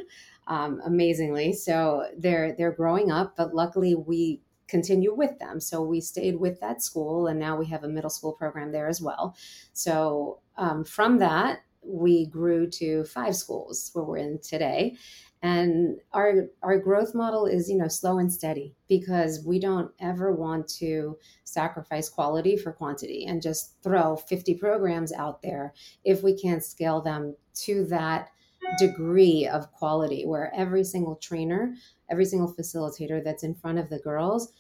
um, 0.47 0.81
amazingly. 0.85 1.53
So 1.53 2.07
they're 2.19 2.55
they're 2.57 2.73
growing 2.73 3.11
up 3.11 3.35
but 3.37 3.55
luckily 3.55 3.95
we 3.95 4.41
continue 4.69 5.15
with 5.15 5.39
them. 5.39 5.61
So 5.61 5.83
we 5.83 6.01
stayed 6.01 6.37
with 6.37 6.61
that 6.61 6.83
school, 6.83 7.27
and 7.27 7.39
now 7.39 7.57
we 7.57 7.67
have 7.67 7.85
a 7.85 7.89
middle 7.89 8.11
school 8.11 8.33
program 8.33 8.73
there 8.73 8.89
as 8.89 9.01
well. 9.01 9.37
So 9.73 10.41
um, 10.57 10.85
from 10.85 11.19
that, 11.19 11.61
we 11.83 12.27
grew 12.27 12.69
to 12.69 13.05
five 13.05 13.37
schools 13.37 13.91
where 13.93 14.05
we're 14.05 14.17
in 14.17 14.41
today. 14.41 14.97
And 15.43 15.99
our 16.13 16.47
our 16.63 16.79
growth 16.79 17.15
model 17.15 17.47
is, 17.47 17.69
you 17.69 17.77
know, 17.77 17.89
slow 17.89 18.19
and 18.19 18.33
steady 18.33 18.75
because 18.89 19.45
we 19.45 19.61
don't 19.61 19.93
ever 20.01 20.33
want 20.35 20.67
to 20.79 21.19
sacrifice 21.45 22.09
quality 22.09 22.57
for 22.57 22.73
quantity 22.73 23.27
and 23.27 23.43
just 23.43 23.75
throw 23.83 24.17
50 24.17 24.55
programs 24.55 25.13
out 25.13 25.43
there 25.43 25.75
if 26.05 26.23
we 26.23 26.37
can't 26.37 26.65
scale 26.65 27.01
them 27.01 27.37
to 27.55 27.85
that 27.87 28.31
degree 28.79 29.47
of 29.47 29.71
quality 29.73 30.27
where 30.27 30.53
every 30.55 30.85
single 30.85 31.17
trainer 31.17 31.75
every 32.11 32.25
single 32.25 32.53
facilitator 32.53 33.23
that's 33.23 33.43
in 33.43 33.55
front 33.55 33.79
of 33.79 33.89
the 33.91 33.99
girls 33.99 34.53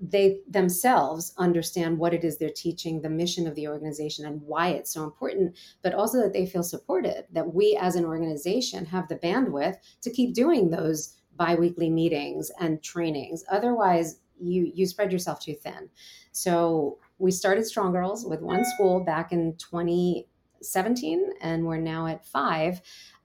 they 0.00 0.40
themselves 0.48 1.34
understand 1.36 1.98
what 1.98 2.14
it 2.14 2.24
is 2.24 2.38
they're 2.38 2.48
teaching, 2.48 3.02
the 3.02 3.10
mission 3.10 3.46
of 3.46 3.54
the 3.54 3.68
organization, 3.68 4.24
and 4.24 4.40
why 4.42 4.68
it's 4.68 4.92
so 4.94 5.04
important, 5.04 5.56
but 5.82 5.92
also 5.92 6.18
that 6.22 6.32
they 6.32 6.46
feel 6.46 6.62
supported, 6.62 7.26
that 7.32 7.54
we 7.54 7.78
as 7.78 7.96
an 7.96 8.06
organization 8.06 8.86
have 8.86 9.08
the 9.08 9.16
bandwidth 9.16 9.76
to 10.00 10.10
keep 10.10 10.34
doing 10.34 10.70
those 10.70 11.16
biweekly 11.36 11.90
meetings 11.90 12.50
and 12.60 12.82
trainings. 12.82 13.44
Otherwise, 13.50 14.20
you 14.40 14.72
you 14.74 14.86
spread 14.86 15.12
yourself 15.12 15.38
too 15.38 15.54
thin. 15.54 15.90
So 16.32 16.98
we 17.18 17.30
started 17.30 17.66
Strong 17.66 17.92
Girls 17.92 18.24
with 18.24 18.40
one 18.40 18.64
school 18.64 19.04
back 19.04 19.32
in 19.32 19.54
2017, 19.56 21.30
and 21.42 21.66
we're 21.66 21.76
now 21.76 22.06
at 22.06 22.24
five. 22.24 22.80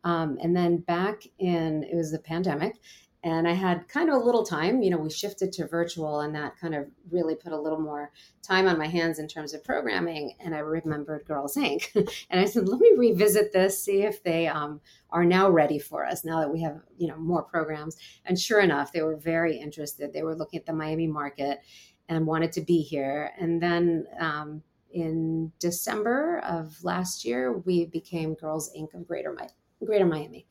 Um, 0.06 0.38
and 0.42 0.56
then 0.56 0.78
back 0.78 1.24
in 1.40 1.84
it 1.84 1.96
was 1.96 2.12
the 2.12 2.20
pandemic, 2.20 2.78
and 3.24 3.48
I 3.48 3.54
had 3.54 3.88
kind 3.88 4.08
of 4.08 4.22
a 4.22 4.24
little 4.24 4.46
time. 4.46 4.84
You 4.84 4.92
know, 4.92 4.98
we 4.98 5.10
shifted 5.10 5.52
to 5.54 5.68
virtual, 5.68 6.20
and 6.20 6.36
that 6.36 6.60
kind 6.60 6.76
of 6.76 6.86
really 7.10 7.34
put 7.34 7.52
a 7.52 7.60
little 7.60 7.80
more 7.80 8.12
time 8.44 8.68
on 8.68 8.78
my 8.78 8.86
hands 8.86 9.18
in 9.18 9.28
terms 9.28 9.56
of 9.56 9.64
programming. 9.64 10.36
And 10.40 10.54
I 10.54 10.60
remembered 10.60 11.26
Girls 11.26 11.56
Inc. 11.56 11.90
and 12.30 12.40
I 12.40 12.46
said, 12.46 12.70
let 12.70 12.80
me 12.80 12.92
revisit 12.96 13.52
this, 13.52 13.84
see 13.84 14.04
if 14.04 14.22
they 14.22 14.48
um, 14.48 14.80
are 15.10 15.26
now 15.26 15.50
ready 15.50 15.80
for 15.80 16.06
us 16.06 16.24
now 16.24 16.40
that 16.40 16.54
we 16.54 16.62
have 16.62 16.82
you 17.00 17.08
know 17.08 17.18
more 17.18 17.42
programs. 17.42 17.98
And 18.26 18.40
sure 18.40 18.60
enough, 18.60 18.94
they 18.94 19.02
were 19.02 19.18
very 19.18 19.58
interested. 19.58 20.14
They 20.14 20.24
were 20.24 20.36
looking 20.36 20.60
at 20.60 20.68
the 20.68 20.74
Miami 20.74 21.08
market 21.08 21.62
and 22.08 22.28
wanted 22.28 22.52
to 22.52 22.62
be 22.62 22.82
here. 22.82 23.32
And 23.40 23.60
then 23.60 24.06
um, 24.20 24.62
in 24.92 25.52
December 25.58 26.40
of 26.46 26.84
last 26.84 27.26
year, 27.26 27.58
we 27.58 27.86
became 27.86 28.36
Girls 28.36 28.72
Inc. 28.78 28.94
of 28.94 29.08
Greater, 29.08 29.34
Mi- 29.34 29.48
Greater 29.84 30.06
Miami. 30.06 30.46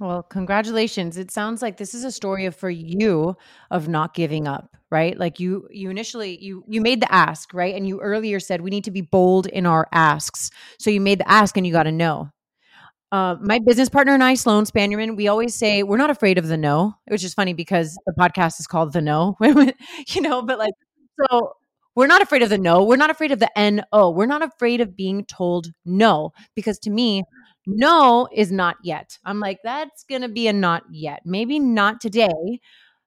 Well, 0.00 0.24
congratulations. 0.24 1.16
It 1.16 1.30
sounds 1.30 1.62
like 1.62 1.76
this 1.76 1.94
is 1.94 2.02
a 2.02 2.10
story 2.10 2.46
of 2.46 2.56
for 2.56 2.68
you 2.70 3.36
of 3.70 3.86
not 3.86 4.12
giving 4.12 4.48
up, 4.48 4.76
right? 4.90 5.16
Like 5.16 5.38
you 5.38 5.68
you 5.70 5.88
initially 5.88 6.42
you 6.42 6.64
you 6.66 6.80
made 6.80 7.00
the 7.00 7.12
ask, 7.12 7.54
right? 7.54 7.74
And 7.74 7.86
you 7.86 8.00
earlier 8.00 8.40
said 8.40 8.60
we 8.60 8.70
need 8.70 8.84
to 8.84 8.90
be 8.90 9.02
bold 9.02 9.46
in 9.46 9.66
our 9.66 9.88
asks. 9.92 10.50
So 10.78 10.90
you 10.90 11.00
made 11.00 11.20
the 11.20 11.30
ask 11.30 11.56
and 11.56 11.66
you 11.66 11.72
got 11.72 11.84
to 11.84 11.92
know. 11.92 12.30
Uh, 13.12 13.36
my 13.40 13.60
business 13.60 13.88
partner 13.88 14.12
and 14.12 14.24
I, 14.24 14.34
Sloan 14.34 14.64
Spanierman, 14.64 15.16
we 15.16 15.28
always 15.28 15.54
say 15.54 15.84
we're 15.84 15.96
not 15.96 16.10
afraid 16.10 16.36
of 16.36 16.48
the 16.48 16.56
no, 16.56 16.94
which 17.06 17.22
is 17.22 17.32
funny 17.32 17.52
because 17.54 17.96
the 18.06 18.14
podcast 18.18 18.58
is 18.58 18.66
called 18.66 18.92
The 18.92 19.00
Know, 19.00 19.36
you 20.08 20.20
know, 20.20 20.42
but 20.42 20.58
like, 20.58 20.74
so 21.30 21.52
we're 21.94 22.08
not 22.08 22.22
afraid 22.22 22.42
of 22.42 22.48
the 22.50 22.58
no. 22.58 22.82
We're 22.82 22.96
not 22.96 23.10
afraid 23.10 23.30
of 23.30 23.38
the 23.38 23.48
no. 23.92 24.10
We're 24.10 24.26
not 24.26 24.42
afraid 24.42 24.80
of 24.80 24.96
being 24.96 25.24
told 25.26 25.68
no 25.84 26.32
because 26.56 26.80
to 26.80 26.90
me, 26.90 27.22
no 27.66 28.28
is 28.32 28.52
not 28.52 28.76
yet. 28.82 29.18
I'm 29.24 29.40
like, 29.40 29.60
that's 29.64 30.04
going 30.04 30.22
to 30.22 30.28
be 30.28 30.48
a 30.48 30.52
not 30.52 30.84
yet. 30.90 31.22
Maybe 31.24 31.58
not 31.58 32.00
today, 32.00 32.60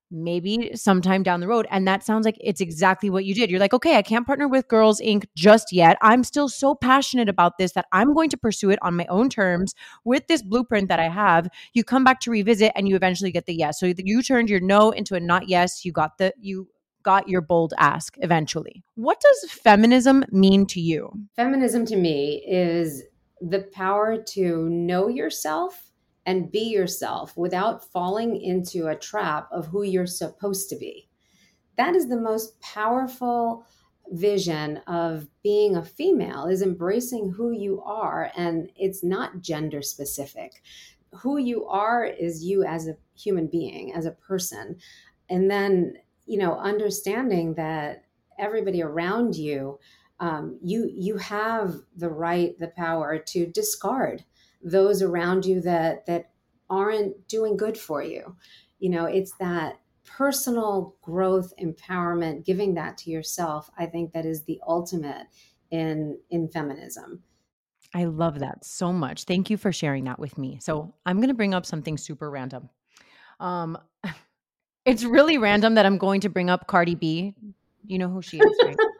maybe 0.09 0.71
sometime 0.73 1.23
down 1.23 1.39
the 1.41 1.47
road. 1.47 1.67
And 1.69 1.87
that 1.87 2.03
sounds 2.03 2.25
like 2.25 2.37
it's 2.39 2.61
exactly 2.61 3.09
what 3.09 3.25
you 3.25 3.35
did. 3.35 3.49
You're 3.49 3.59
like, 3.59 3.73
okay, 3.73 3.97
I 3.97 4.01
can't 4.01 4.25
partner 4.25 4.47
with 4.47 4.67
Girls 4.67 5.01
Inc. 5.01 5.25
just 5.35 5.71
yet. 5.71 5.97
I'm 6.01 6.23
still 6.23 6.49
so 6.49 6.75
passionate 6.75 7.29
about 7.29 7.57
this 7.57 7.73
that 7.73 7.85
I'm 7.91 8.13
going 8.13 8.29
to 8.29 8.37
pursue 8.37 8.69
it 8.69 8.79
on 8.81 8.95
my 8.95 9.05
own 9.07 9.29
terms 9.29 9.73
with 10.05 10.27
this 10.27 10.41
blueprint 10.41 10.87
that 10.89 10.99
I 10.99 11.09
have. 11.09 11.49
You 11.73 11.83
come 11.83 12.03
back 12.03 12.19
to 12.21 12.31
revisit 12.31 12.71
and 12.75 12.87
you 12.87 12.95
eventually 12.95 13.31
get 13.31 13.45
the 13.45 13.55
yes. 13.55 13.79
So 13.79 13.93
you 13.97 14.23
turned 14.23 14.49
your 14.49 14.61
no 14.61 14.91
into 14.91 15.15
a 15.15 15.19
not 15.19 15.49
yes. 15.49 15.83
You 15.83 15.91
got 15.91 16.17
the, 16.17 16.33
you, 16.39 16.67
got 17.03 17.29
your 17.29 17.39
bold 17.39 17.73
ask 17.77 18.17
eventually. 18.17 18.83
What 18.95 19.21
does 19.21 19.51
feminism 19.51 20.25
mean 20.29 20.65
to 20.65 20.81
you? 20.81 21.09
Feminism 21.37 21.85
to 21.85 21.95
me 21.95 22.43
is 22.45 23.01
the 23.41 23.69
power 23.73 24.21
to 24.21 24.69
know 24.69 25.07
yourself 25.07 25.91
and 26.25 26.51
be 26.51 26.59
yourself 26.59 27.35
without 27.37 27.89
falling 27.91 28.41
into 28.41 28.87
a 28.87 28.95
trap 28.95 29.47
of 29.51 29.67
who 29.67 29.83
you're 29.83 30.05
supposed 30.05 30.69
to 30.69 30.75
be. 30.75 31.07
That 31.77 31.95
is 31.95 32.09
the 32.09 32.19
most 32.19 32.59
powerful 32.59 33.65
vision 34.09 34.77
of 34.87 35.27
being 35.43 35.75
a 35.75 35.83
female 35.83 36.45
is 36.45 36.61
embracing 36.61 37.31
who 37.31 37.51
you 37.51 37.81
are 37.83 38.31
and 38.35 38.69
it's 38.75 39.03
not 39.03 39.41
gender 39.41 39.81
specific. 39.81 40.63
Who 41.13 41.37
you 41.37 41.65
are 41.65 42.05
is 42.05 42.43
you 42.43 42.63
as 42.63 42.87
a 42.87 42.97
human 43.15 43.47
being, 43.47 43.93
as 43.93 44.05
a 44.05 44.11
person. 44.11 44.77
And 45.29 45.49
then, 45.49 45.93
you 46.25 46.37
know, 46.37 46.57
understanding 46.57 47.53
that 47.55 48.03
everybody 48.37 48.81
around 48.81 49.35
you 49.35 49.79
um, 50.19 50.57
you 50.63 50.89
you 50.93 51.17
have 51.17 51.75
the 51.95 52.09
right, 52.09 52.57
the 52.57 52.69
power 52.69 53.17
to 53.19 53.45
discard 53.47 54.23
those 54.63 55.01
around 55.01 55.45
you 55.45 55.61
that 55.61 56.05
that 56.07 56.31
aren't 56.69 57.27
doing 57.27 57.55
good 57.55 57.77
for 57.77 58.01
you. 58.01 58.35
You 58.79 58.89
know, 58.89 59.05
it's 59.05 59.33
that 59.39 59.79
personal 60.05 60.95
growth, 61.01 61.53
empowerment, 61.61 62.45
giving 62.45 62.73
that 62.75 62.97
to 62.99 63.11
yourself. 63.11 63.69
I 63.77 63.85
think 63.85 64.13
that 64.13 64.25
is 64.25 64.43
the 64.43 64.59
ultimate 64.67 65.27
in 65.71 66.17
in 66.29 66.47
feminism. 66.47 67.23
I 67.93 68.05
love 68.05 68.39
that 68.39 68.65
so 68.65 68.91
much. 68.91 69.23
Thank 69.23 69.49
you 69.49 69.57
for 69.57 69.71
sharing 69.71 70.05
that 70.05 70.19
with 70.19 70.37
me. 70.37 70.59
So 70.61 70.93
I'm 71.05 71.17
going 71.17 71.29
to 71.29 71.33
bring 71.33 71.53
up 71.53 71.65
something 71.65 71.97
super 71.97 72.29
random. 72.29 72.69
Um, 73.39 73.77
it's 74.85 75.03
really 75.03 75.37
random 75.37 75.75
that 75.75 75.85
I'm 75.85 75.97
going 75.97 76.21
to 76.21 76.29
bring 76.29 76.49
up 76.49 76.67
Cardi 76.67 76.95
B. 76.95 77.33
You 77.85 77.97
know 77.97 78.09
who 78.09 78.21
she 78.21 78.39
is, 78.39 78.57
right? 78.63 78.77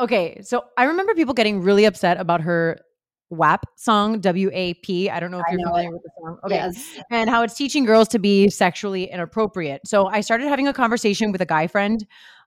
Okay, 0.00 0.40
so 0.42 0.64
I 0.78 0.84
remember 0.84 1.14
people 1.14 1.34
getting 1.34 1.60
really 1.60 1.84
upset 1.84 2.18
about 2.18 2.40
her 2.40 2.80
WAP 3.28 3.66
song, 3.76 4.20
W 4.20 4.50
A 4.52 4.74
P. 4.74 5.10
I 5.10 5.20
don't 5.20 5.30
know 5.30 5.38
if 5.38 5.44
you're 5.50 5.60
familiar 5.60 5.90
it. 5.90 5.92
with 5.92 6.02
the 6.02 6.10
song. 6.18 6.38
Okay. 6.44 6.54
Yes. 6.54 6.98
And 7.10 7.28
how 7.28 7.42
it's 7.42 7.54
teaching 7.54 7.84
girls 7.84 8.08
to 8.08 8.18
be 8.18 8.48
sexually 8.48 9.04
inappropriate. 9.04 9.86
So 9.86 10.06
I 10.06 10.22
started 10.22 10.48
having 10.48 10.66
a 10.66 10.72
conversation 10.72 11.30
with 11.30 11.40
a 11.42 11.46
guy 11.46 11.66
friend, 11.66 12.04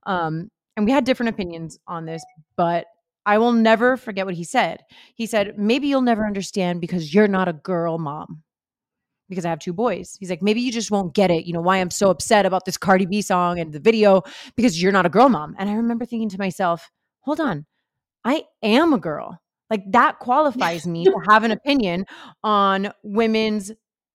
um, 0.08 0.50
and 0.76 0.86
we 0.86 0.92
had 0.92 1.06
different 1.06 1.30
opinions 1.30 1.80
on 1.88 2.06
this, 2.06 2.24
but 2.56 2.88
I 3.26 3.38
will 3.38 3.54
never 3.54 3.96
forget 3.96 4.26
what 4.26 4.36
he 4.36 4.44
said. 4.44 4.82
He 5.16 5.28
said, 5.28 5.58
Maybe 5.58 5.88
you'll 5.88 6.02
never 6.02 6.26
understand 6.26 6.82
because 6.82 7.14
you're 7.14 7.28
not 7.28 7.48
a 7.48 7.54
girl 7.54 8.00
mom. 8.00 8.42
Because 9.30 9.46
I 9.46 9.50
have 9.50 9.60
two 9.60 9.74
boys. 9.74 10.18
He's 10.20 10.30
like, 10.30 10.42
maybe 10.42 10.60
you 10.60 10.72
just 10.72 10.92
won't 10.92 11.16
get 11.16 11.32
it, 11.32 11.46
you 11.46 11.54
know, 11.54 11.62
why 11.62 11.78
I'm 11.78 11.90
so 11.90 12.10
upset 12.10 12.46
about 12.46 12.66
this 12.66 12.78
Cardi 12.78 13.06
B 13.06 13.22
song 13.22 13.58
and 13.58 13.72
the 13.72 13.80
video 13.80 14.22
because 14.56 14.82
you're 14.84 14.92
not 14.92 15.06
a 15.06 15.10
girl 15.10 15.30
mom. 15.30 15.56
And 15.58 15.70
I 15.70 15.74
remember 15.74 16.06
thinking 16.06 16.30
to 16.30 16.38
myself, 16.38 16.92
hold 17.24 17.40
on, 17.40 17.66
I 18.24 18.44
am 18.62 18.94
a 18.94 19.00
girl. 19.00 19.40
Like 19.70 19.84
that 19.92 20.20
qualifies 20.20 20.88
me 20.88 21.06
to 21.06 21.16
have 21.28 21.44
an 21.44 21.52
opinion 21.52 22.06
on 22.44 22.92
women's 23.04 23.72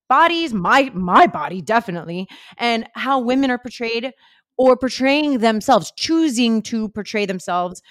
bodies, 0.08 0.54
my 0.54 0.90
my 0.94 1.26
body 1.26 1.60
definitely, 1.60 2.28
and 2.56 2.88
how 2.94 3.20
women 3.20 3.50
are 3.50 3.58
portrayed 3.58 4.12
or 4.56 4.76
portraying 4.76 5.38
themselves, 5.38 5.92
choosing 5.96 6.62
to 6.62 6.88
portray 6.88 7.26
themselves 7.26 7.82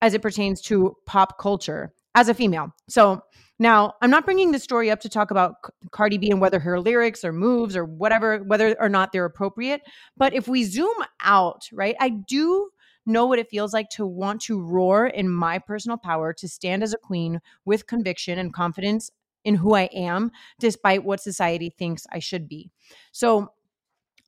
as 0.00 0.14
it 0.14 0.22
pertains 0.22 0.62
to 0.62 0.96
pop 1.06 1.38
culture 1.38 1.92
as 2.14 2.28
a 2.28 2.34
female. 2.34 2.72
So 2.88 3.22
now, 3.60 3.94
I'm 4.00 4.10
not 4.10 4.24
bringing 4.24 4.52
the 4.52 4.58
story 4.60 4.90
up 4.90 5.00
to 5.00 5.08
talk 5.08 5.32
about 5.32 5.56
Cardi 5.90 6.16
B 6.16 6.30
and 6.30 6.40
whether 6.40 6.60
her 6.60 6.78
lyrics 6.78 7.24
or 7.24 7.32
moves 7.32 7.76
or 7.76 7.84
whatever, 7.84 8.38
whether 8.38 8.76
or 8.78 8.88
not 8.88 9.12
they're 9.12 9.24
appropriate. 9.24 9.82
But 10.16 10.32
if 10.32 10.46
we 10.46 10.62
zoom 10.62 10.94
out, 11.20 11.62
right, 11.72 11.96
I 11.98 12.10
do 12.10 12.70
know 13.08 13.26
what 13.26 13.38
it 13.38 13.50
feels 13.50 13.72
like 13.72 13.88
to 13.90 14.06
want 14.06 14.42
to 14.42 14.60
roar 14.60 15.06
in 15.06 15.28
my 15.28 15.58
personal 15.58 15.96
power, 15.96 16.32
to 16.34 16.48
stand 16.48 16.82
as 16.82 16.92
a 16.92 16.98
queen 16.98 17.40
with 17.64 17.86
conviction 17.86 18.38
and 18.38 18.52
confidence 18.52 19.10
in 19.44 19.54
who 19.56 19.74
I 19.74 19.84
am, 19.94 20.30
despite 20.58 21.04
what 21.04 21.20
society 21.20 21.70
thinks 21.70 22.06
I 22.12 22.18
should 22.18 22.48
be. 22.48 22.70
So, 23.12 23.52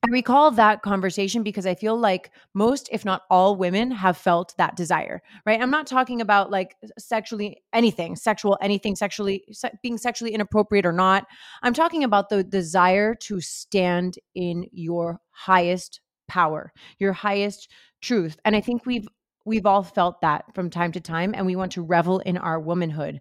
I 0.03 0.09
recall 0.09 0.51
that 0.53 0.81
conversation 0.81 1.43
because 1.43 1.66
I 1.66 1.75
feel 1.75 1.95
like 1.95 2.31
most, 2.55 2.88
if 2.90 3.05
not 3.05 3.23
all, 3.29 3.57
women 3.57 3.90
have 3.90 4.16
felt 4.16 4.55
that 4.57 4.75
desire, 4.75 5.23
right? 5.45 5.61
I'm 5.61 5.71
not 5.71 5.87
talking 5.87 6.23
about 6.23 6.51
like 6.51 6.75
sexually 6.99 7.62
anything, 7.75 8.16
sexual 8.16 8.57
anything, 8.62 8.97
sexually 8.97 9.45
se- 9.53 9.73
being 9.83 9.99
sexually 9.99 10.33
inappropriate 10.33 10.87
or 10.87 10.93
not. 10.93 11.27
I'm 11.62 11.75
talking 11.75 12.03
about 12.03 12.31
the 12.31 12.43
desire 12.43 13.14
to 13.16 13.43
stand 13.43 14.19
in 14.35 14.69
your 14.73 15.21
highest 15.33 16.01
power, 16.31 16.73
your 17.01 17.12
highest 17.12 17.69
truth. 18.01 18.38
And 18.45 18.55
I 18.55 18.61
think 18.61 18.87
we've 18.87 19.09
we've 19.45 19.66
all 19.66 19.83
felt 19.83 20.21
that 20.21 20.45
from 20.55 20.71
time 20.71 20.93
to 20.93 21.01
time 21.01 21.35
and 21.35 21.45
we 21.45 21.57
want 21.57 21.73
to 21.73 21.83
revel 21.83 22.21
in 22.21 22.38
our 22.38 22.61
womanhood. 22.61 23.21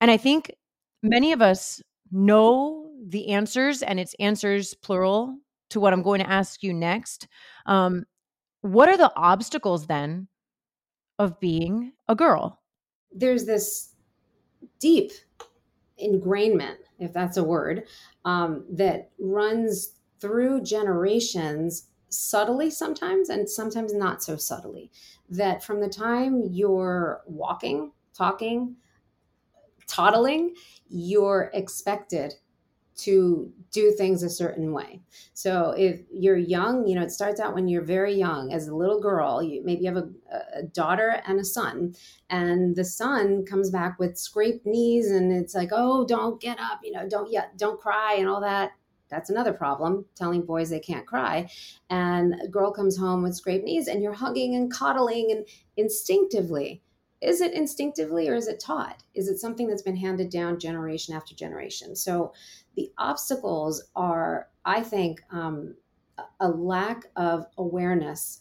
And 0.00 0.10
I 0.10 0.16
think 0.16 0.54
many 1.02 1.32
of 1.32 1.42
us 1.42 1.82
know 2.10 2.90
the 3.06 3.28
answers 3.28 3.82
and 3.82 4.00
it's 4.00 4.14
answers 4.18 4.72
plural 4.72 5.36
to 5.70 5.80
what 5.80 5.92
I'm 5.92 6.02
going 6.02 6.20
to 6.20 6.30
ask 6.30 6.62
you 6.62 6.72
next. 6.72 7.28
Um, 7.66 8.04
what 8.62 8.88
are 8.88 8.96
the 8.96 9.12
obstacles 9.14 9.86
then 9.86 10.28
of 11.18 11.38
being 11.38 11.92
a 12.08 12.14
girl? 12.14 12.62
There's 13.12 13.44
this 13.44 13.94
deep 14.80 15.12
ingrainment, 16.02 16.76
if 16.98 17.12
that's 17.12 17.36
a 17.36 17.44
word, 17.44 17.84
um, 18.24 18.64
that 18.70 19.10
runs 19.18 19.98
through 20.20 20.62
generations 20.62 21.87
subtly 22.08 22.70
sometimes 22.70 23.28
and 23.28 23.48
sometimes 23.48 23.94
not 23.94 24.22
so 24.22 24.36
subtly. 24.36 24.90
That 25.30 25.62
from 25.62 25.80
the 25.80 25.88
time 25.88 26.44
you're 26.50 27.22
walking, 27.26 27.92
talking, 28.14 28.76
toddling, 29.86 30.54
you're 30.88 31.50
expected 31.52 32.34
to 32.98 33.52
do 33.70 33.92
things 33.92 34.24
a 34.24 34.28
certain 34.28 34.72
way. 34.72 35.00
So 35.32 35.70
if 35.78 36.00
you're 36.12 36.36
young, 36.36 36.86
you 36.86 36.96
know, 36.96 37.02
it 37.02 37.12
starts 37.12 37.38
out 37.38 37.54
when 37.54 37.68
you're 37.68 37.84
very 37.84 38.12
young 38.12 38.52
as 38.52 38.66
a 38.66 38.74
little 38.74 39.00
girl, 39.00 39.40
you 39.40 39.62
maybe 39.64 39.82
you 39.84 39.94
have 39.94 40.04
a, 40.04 40.08
a, 40.56 40.62
daughter 40.64 41.22
and 41.26 41.38
a 41.38 41.44
son 41.44 41.94
and 42.28 42.74
the 42.74 42.84
son 42.84 43.46
comes 43.46 43.70
back 43.70 44.00
with 44.00 44.18
scraped 44.18 44.66
knees 44.66 45.12
and 45.12 45.32
it's 45.32 45.54
like, 45.54 45.68
"Oh, 45.70 46.04
don't 46.06 46.40
get 46.40 46.58
up, 46.58 46.80
you 46.82 46.90
know, 46.90 47.08
don't 47.08 47.30
yet, 47.30 47.56
don't 47.56 47.80
cry 47.80 48.16
and 48.18 48.28
all 48.28 48.40
that." 48.40 48.72
That's 49.08 49.30
another 49.30 49.52
problem, 49.52 50.06
telling 50.14 50.42
boys 50.42 50.70
they 50.70 50.80
can't 50.80 51.06
cry. 51.06 51.50
And 51.90 52.34
a 52.42 52.48
girl 52.48 52.72
comes 52.72 52.96
home 52.96 53.22
with 53.22 53.36
scraped 53.36 53.64
knees 53.64 53.88
and 53.88 54.02
you're 54.02 54.12
hugging 54.12 54.54
and 54.54 54.72
coddling 54.72 55.32
and 55.32 55.46
instinctively 55.76 56.82
is 57.20 57.40
it 57.40 57.52
instinctively 57.52 58.28
or 58.28 58.34
is 58.34 58.46
it 58.46 58.60
taught? 58.60 59.02
Is 59.14 59.28
it 59.28 59.38
something 59.38 59.66
that's 59.66 59.82
been 59.82 59.96
handed 59.96 60.30
down 60.30 60.60
generation 60.60 61.14
after 61.14 61.34
generation? 61.34 61.96
So 61.96 62.32
the 62.76 62.92
obstacles 62.96 63.82
are, 63.96 64.48
I 64.64 64.82
think, 64.82 65.20
um, 65.30 65.74
a 66.40 66.48
lack 66.48 67.06
of 67.16 67.46
awareness 67.56 68.40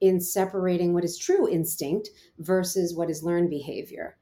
in 0.00 0.20
separating 0.20 0.92
what 0.94 1.04
is 1.04 1.18
true 1.18 1.48
instinct 1.48 2.10
versus 2.38 2.94
what 2.94 3.10
is 3.10 3.22
learned 3.22 3.50
behavior. 3.50 4.16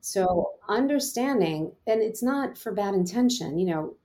So, 0.00 0.52
understanding, 0.68 1.72
and 1.86 2.02
it's 2.02 2.22
not 2.22 2.58
for 2.58 2.72
bad 2.72 2.92
intention, 2.92 3.58
you 3.58 3.66
know, 3.66 3.96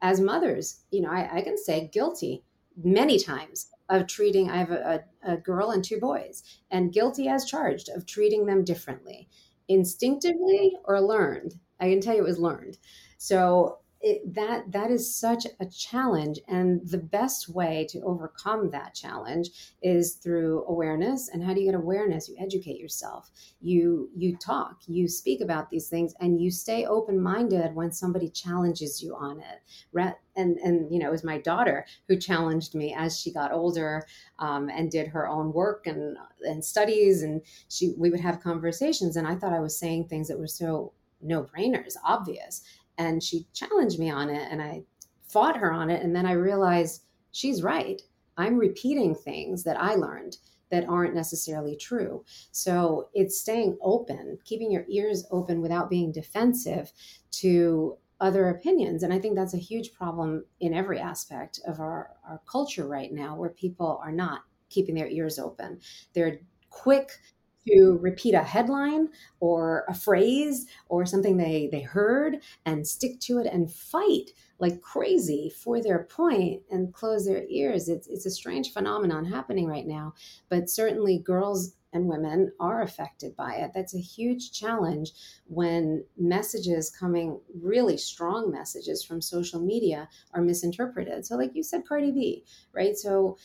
as 0.00 0.20
mothers, 0.20 0.84
you 0.90 1.00
know, 1.00 1.10
I, 1.10 1.38
I 1.38 1.40
can 1.42 1.58
say 1.58 1.88
guilty 1.92 2.44
many 2.82 3.18
times 3.18 3.70
of 3.88 4.06
treating, 4.06 4.50
I 4.50 4.56
have 4.56 4.70
a, 4.70 5.04
a, 5.24 5.32
a 5.32 5.36
girl 5.36 5.70
and 5.70 5.82
two 5.82 5.98
boys, 5.98 6.42
and 6.70 6.92
guilty 6.92 7.28
as 7.28 7.44
charged 7.44 7.88
of 7.88 8.06
treating 8.06 8.46
them 8.46 8.64
differently, 8.64 9.28
instinctively 9.66 10.76
or 10.84 11.00
learned. 11.00 11.54
I 11.80 11.90
can 11.90 12.00
tell 12.00 12.14
you 12.14 12.22
it 12.22 12.28
was 12.28 12.38
learned. 12.38 12.78
So, 13.16 13.78
it, 14.00 14.34
that 14.34 14.70
that 14.70 14.90
is 14.90 15.14
such 15.14 15.46
a 15.58 15.66
challenge 15.66 16.38
and 16.46 16.88
the 16.88 16.98
best 16.98 17.48
way 17.48 17.86
to 17.90 18.00
overcome 18.02 18.70
that 18.70 18.94
challenge 18.94 19.50
is 19.82 20.14
through 20.14 20.64
awareness. 20.68 21.28
And 21.28 21.42
how 21.42 21.52
do 21.52 21.60
you 21.60 21.66
get 21.66 21.74
awareness? 21.74 22.28
You 22.28 22.36
educate 22.38 22.78
yourself. 22.78 23.30
You 23.60 24.08
you 24.16 24.36
talk 24.36 24.82
you 24.86 25.08
speak 25.08 25.40
about 25.40 25.68
these 25.70 25.88
things 25.88 26.14
and 26.20 26.40
you 26.40 26.50
stay 26.50 26.86
open 26.86 27.20
minded 27.20 27.74
when 27.74 27.90
somebody 27.90 28.28
challenges 28.28 29.02
you 29.02 29.16
on 29.16 29.40
it. 29.40 29.62
And 30.36 30.58
and 30.58 30.92
you 30.92 31.00
know 31.00 31.08
it 31.08 31.12
was 31.12 31.24
my 31.24 31.38
daughter 31.38 31.84
who 32.06 32.16
challenged 32.16 32.76
me 32.76 32.94
as 32.96 33.18
she 33.18 33.32
got 33.32 33.52
older 33.52 34.06
um, 34.38 34.68
and 34.68 34.90
did 34.90 35.08
her 35.08 35.26
own 35.26 35.52
work 35.52 35.86
and 35.88 36.16
and 36.42 36.64
studies 36.64 37.22
and 37.22 37.42
she 37.68 37.94
we 37.98 38.10
would 38.10 38.20
have 38.20 38.40
conversations 38.40 39.16
and 39.16 39.26
i 39.26 39.34
thought 39.34 39.52
i 39.52 39.58
was 39.58 39.76
saying 39.76 40.06
things 40.06 40.28
that 40.28 40.38
were 40.38 40.46
so 40.46 40.92
no 41.20 41.42
brainers 41.42 41.94
obvious 42.04 42.62
and 42.98 43.22
she 43.22 43.46
challenged 43.54 43.98
me 43.98 44.10
on 44.10 44.28
it 44.28 44.48
and 44.50 44.60
I 44.60 44.82
fought 45.28 45.56
her 45.56 45.72
on 45.72 45.90
it 45.90 46.02
and 46.02 46.14
then 46.14 46.26
I 46.26 46.32
realized 46.32 47.04
she's 47.32 47.62
right. 47.62 48.00
I'm 48.36 48.56
repeating 48.56 49.14
things 49.14 49.64
that 49.64 49.80
I 49.80 49.94
learned 49.94 50.36
that 50.70 50.88
aren't 50.88 51.14
necessarily 51.14 51.76
true. 51.76 52.24
So 52.52 53.08
it's 53.14 53.40
staying 53.40 53.78
open, 53.80 54.38
keeping 54.44 54.70
your 54.70 54.84
ears 54.88 55.24
open 55.30 55.62
without 55.62 55.88
being 55.88 56.12
defensive 56.12 56.92
to 57.32 57.96
other 58.20 58.50
opinions. 58.50 59.02
And 59.02 59.12
I 59.12 59.18
think 59.18 59.34
that's 59.34 59.54
a 59.54 59.58
huge 59.58 59.92
problem 59.94 60.44
in 60.60 60.74
every 60.74 60.98
aspect 60.98 61.60
of 61.66 61.80
our, 61.80 62.10
our 62.28 62.40
culture 62.50 62.86
right 62.86 63.12
now, 63.12 63.36
where 63.36 63.50
people 63.50 64.00
are 64.02 64.12
not 64.12 64.42
keeping 64.68 64.94
their 64.94 65.08
ears 65.08 65.38
open. 65.38 65.80
They're 66.12 66.40
quick 66.70 67.12
to 67.70 67.98
repeat 68.00 68.34
a 68.34 68.42
headline 68.42 69.08
or 69.40 69.84
a 69.88 69.94
phrase 69.94 70.66
or 70.88 71.06
something 71.06 71.36
they, 71.36 71.68
they 71.70 71.80
heard 71.80 72.38
and 72.66 72.86
stick 72.86 73.20
to 73.20 73.38
it 73.38 73.46
and 73.46 73.70
fight 73.72 74.30
like 74.58 74.80
crazy 74.80 75.52
for 75.62 75.80
their 75.80 76.04
point 76.04 76.62
and 76.70 76.92
close 76.92 77.26
their 77.26 77.44
ears. 77.48 77.88
It's, 77.88 78.08
it's 78.08 78.26
a 78.26 78.30
strange 78.30 78.72
phenomenon 78.72 79.24
happening 79.24 79.66
right 79.66 79.86
now, 79.86 80.14
but 80.48 80.68
certainly 80.68 81.18
girls 81.18 81.74
and 81.92 82.06
women 82.06 82.52
are 82.60 82.82
affected 82.82 83.34
by 83.34 83.54
it. 83.54 83.70
That's 83.74 83.94
a 83.94 83.98
huge 84.00 84.52
challenge 84.52 85.12
when 85.46 86.04
messages 86.18 86.90
coming, 86.90 87.40
really 87.62 87.96
strong 87.96 88.50
messages 88.50 89.02
from 89.02 89.22
social 89.22 89.60
media, 89.60 90.08
are 90.34 90.42
misinterpreted. 90.42 91.24
So, 91.24 91.36
like 91.36 91.54
you 91.54 91.62
said, 91.62 91.86
Cardi 91.88 92.10
B, 92.12 92.44
right? 92.72 92.96
So, 92.96 93.38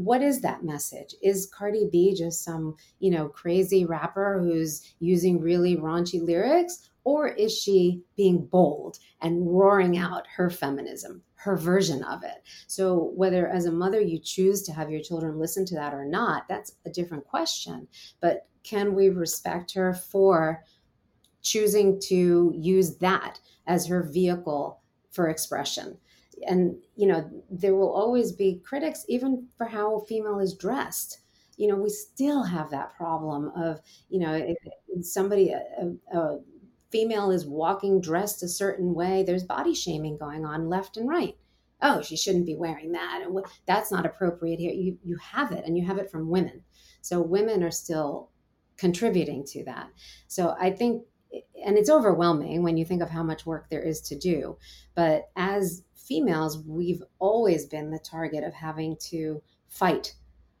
what 0.00 0.22
is 0.22 0.40
that 0.40 0.64
message? 0.64 1.14
Is 1.22 1.50
Cardi 1.54 1.86
B 1.92 2.14
just 2.14 2.42
some, 2.42 2.74
you 3.00 3.10
know, 3.10 3.28
crazy 3.28 3.84
rapper 3.84 4.40
who's 4.40 4.94
using 4.98 5.40
really 5.40 5.76
raunchy 5.76 6.22
lyrics? 6.22 6.88
Or 7.04 7.28
is 7.28 7.56
she 7.56 8.02
being 8.16 8.46
bold 8.46 8.98
and 9.20 9.46
roaring 9.46 9.98
out 9.98 10.26
her 10.36 10.48
feminism, 10.48 11.22
her 11.34 11.54
version 11.54 12.02
of 12.04 12.24
it? 12.24 12.42
So, 12.66 13.12
whether 13.14 13.46
as 13.46 13.66
a 13.66 13.72
mother 13.72 14.00
you 14.00 14.18
choose 14.18 14.62
to 14.62 14.72
have 14.72 14.90
your 14.90 15.02
children 15.02 15.38
listen 15.38 15.66
to 15.66 15.74
that 15.74 15.92
or 15.92 16.06
not, 16.06 16.48
that's 16.48 16.76
a 16.86 16.90
different 16.90 17.26
question. 17.26 17.86
But 18.20 18.46
can 18.62 18.94
we 18.94 19.10
respect 19.10 19.74
her 19.74 19.92
for 19.92 20.62
choosing 21.42 22.00
to 22.08 22.54
use 22.56 22.96
that 22.98 23.38
as 23.66 23.86
her 23.86 24.02
vehicle 24.02 24.80
for 25.10 25.28
expression? 25.28 25.98
And 26.46 26.76
you 26.96 27.06
know 27.06 27.28
there 27.50 27.74
will 27.74 27.92
always 27.92 28.32
be 28.32 28.60
critics 28.64 29.04
even 29.08 29.46
for 29.56 29.66
how 29.66 29.96
a 29.96 30.04
female 30.06 30.38
is 30.38 30.54
dressed. 30.54 31.20
You 31.56 31.68
know 31.68 31.76
we 31.76 31.90
still 31.90 32.42
have 32.44 32.70
that 32.70 32.94
problem 32.96 33.52
of 33.56 33.80
you 34.08 34.20
know 34.20 34.34
if 34.34 34.56
somebody 35.04 35.50
a, 35.50 36.16
a 36.16 36.38
female 36.90 37.30
is 37.30 37.46
walking 37.46 38.00
dressed 38.00 38.42
a 38.42 38.48
certain 38.48 38.94
way 38.94 39.22
there's 39.22 39.44
body 39.44 39.74
shaming 39.74 40.16
going 40.18 40.44
on 40.44 40.68
left 40.68 40.96
and 40.96 41.08
right. 41.08 41.36
Oh 41.82 42.02
she 42.02 42.16
shouldn't 42.16 42.46
be 42.46 42.56
wearing 42.56 42.92
that 42.92 43.22
and 43.24 43.38
that's 43.66 43.92
not 43.92 44.06
appropriate 44.06 44.60
here. 44.60 44.72
You 44.72 44.98
you 45.04 45.16
have 45.16 45.52
it 45.52 45.64
and 45.66 45.76
you 45.76 45.86
have 45.86 45.98
it 45.98 46.10
from 46.10 46.30
women. 46.30 46.62
So 47.02 47.20
women 47.20 47.62
are 47.62 47.70
still 47.70 48.30
contributing 48.76 49.44
to 49.44 49.64
that. 49.64 49.90
So 50.26 50.56
i 50.58 50.70
think 50.70 51.04
and 51.64 51.78
it's 51.78 51.90
overwhelming 51.90 52.62
when 52.62 52.76
you 52.76 52.84
think 52.84 53.02
of 53.02 53.10
how 53.10 53.22
much 53.22 53.46
work 53.46 53.68
there 53.70 53.82
is 53.82 54.00
to 54.00 54.16
do 54.16 54.56
but 54.94 55.30
as 55.36 55.82
females, 56.10 56.58
we've 56.66 57.04
always 57.20 57.66
been 57.66 57.92
the 57.92 57.98
target 58.00 58.42
of 58.42 58.52
having 58.52 58.96
to 58.96 59.40
fight 59.68 60.12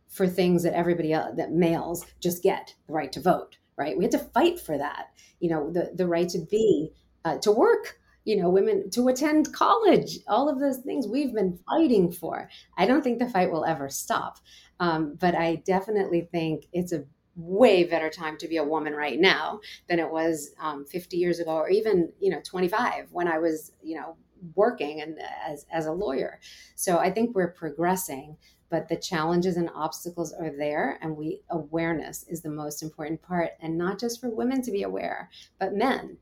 for 0.08 0.28
things 0.28 0.62
that 0.62 0.74
everybody 0.74 1.12
else, 1.12 1.34
that 1.36 1.50
males 1.50 2.06
just 2.20 2.40
get 2.40 2.72
the 2.86 2.92
right 2.92 3.10
to 3.10 3.20
vote, 3.20 3.56
right? 3.76 3.98
We 3.98 4.04
had 4.04 4.12
to 4.12 4.18
fight 4.20 4.60
for 4.60 4.78
that, 4.78 5.06
you 5.40 5.50
know, 5.50 5.72
the, 5.72 5.90
the 5.92 6.06
right 6.06 6.28
to 6.28 6.38
be, 6.38 6.92
uh, 7.24 7.38
to 7.38 7.50
work, 7.50 7.98
you 8.24 8.36
know, 8.36 8.48
women 8.48 8.90
to 8.90 9.08
attend 9.08 9.52
college, 9.52 10.20
all 10.28 10.48
of 10.48 10.60
those 10.60 10.78
things 10.78 11.08
we've 11.08 11.34
been 11.34 11.58
fighting 11.68 12.12
for. 12.12 12.48
I 12.78 12.86
don't 12.86 13.02
think 13.02 13.18
the 13.18 13.28
fight 13.28 13.50
will 13.50 13.64
ever 13.64 13.88
stop. 13.88 14.38
Um, 14.78 15.16
but 15.18 15.34
I 15.34 15.56
definitely 15.66 16.28
think 16.30 16.66
it's 16.72 16.92
a 16.92 17.04
way 17.36 17.84
better 17.84 18.10
time 18.10 18.36
to 18.38 18.48
be 18.48 18.56
a 18.56 18.64
woman 18.64 18.92
right 18.92 19.20
now 19.20 19.60
than 19.88 19.98
it 19.98 20.10
was 20.10 20.50
um, 20.60 20.84
50 20.84 21.16
years 21.16 21.38
ago 21.38 21.52
or 21.52 21.70
even, 21.70 22.12
you 22.20 22.30
know, 22.30 22.40
25 22.44 23.08
when 23.12 23.28
I 23.28 23.38
was, 23.38 23.72
you 23.82 23.96
know, 23.96 24.16
working 24.54 25.00
and 25.00 25.18
as, 25.46 25.66
as 25.70 25.86
a 25.86 25.92
lawyer. 25.92 26.40
So 26.74 26.98
I 26.98 27.10
think 27.10 27.34
we're 27.34 27.52
progressing, 27.52 28.36
but 28.68 28.88
the 28.88 28.96
challenges 28.96 29.56
and 29.56 29.70
obstacles 29.74 30.32
are 30.32 30.50
there 30.50 30.98
and 31.02 31.16
we 31.16 31.42
awareness 31.50 32.24
is 32.28 32.42
the 32.42 32.50
most 32.50 32.82
important 32.82 33.22
part 33.22 33.50
and 33.60 33.76
not 33.76 33.98
just 33.98 34.20
for 34.20 34.30
women 34.30 34.62
to 34.62 34.70
be 34.70 34.82
aware, 34.82 35.30
but 35.58 35.74
men 35.74 36.16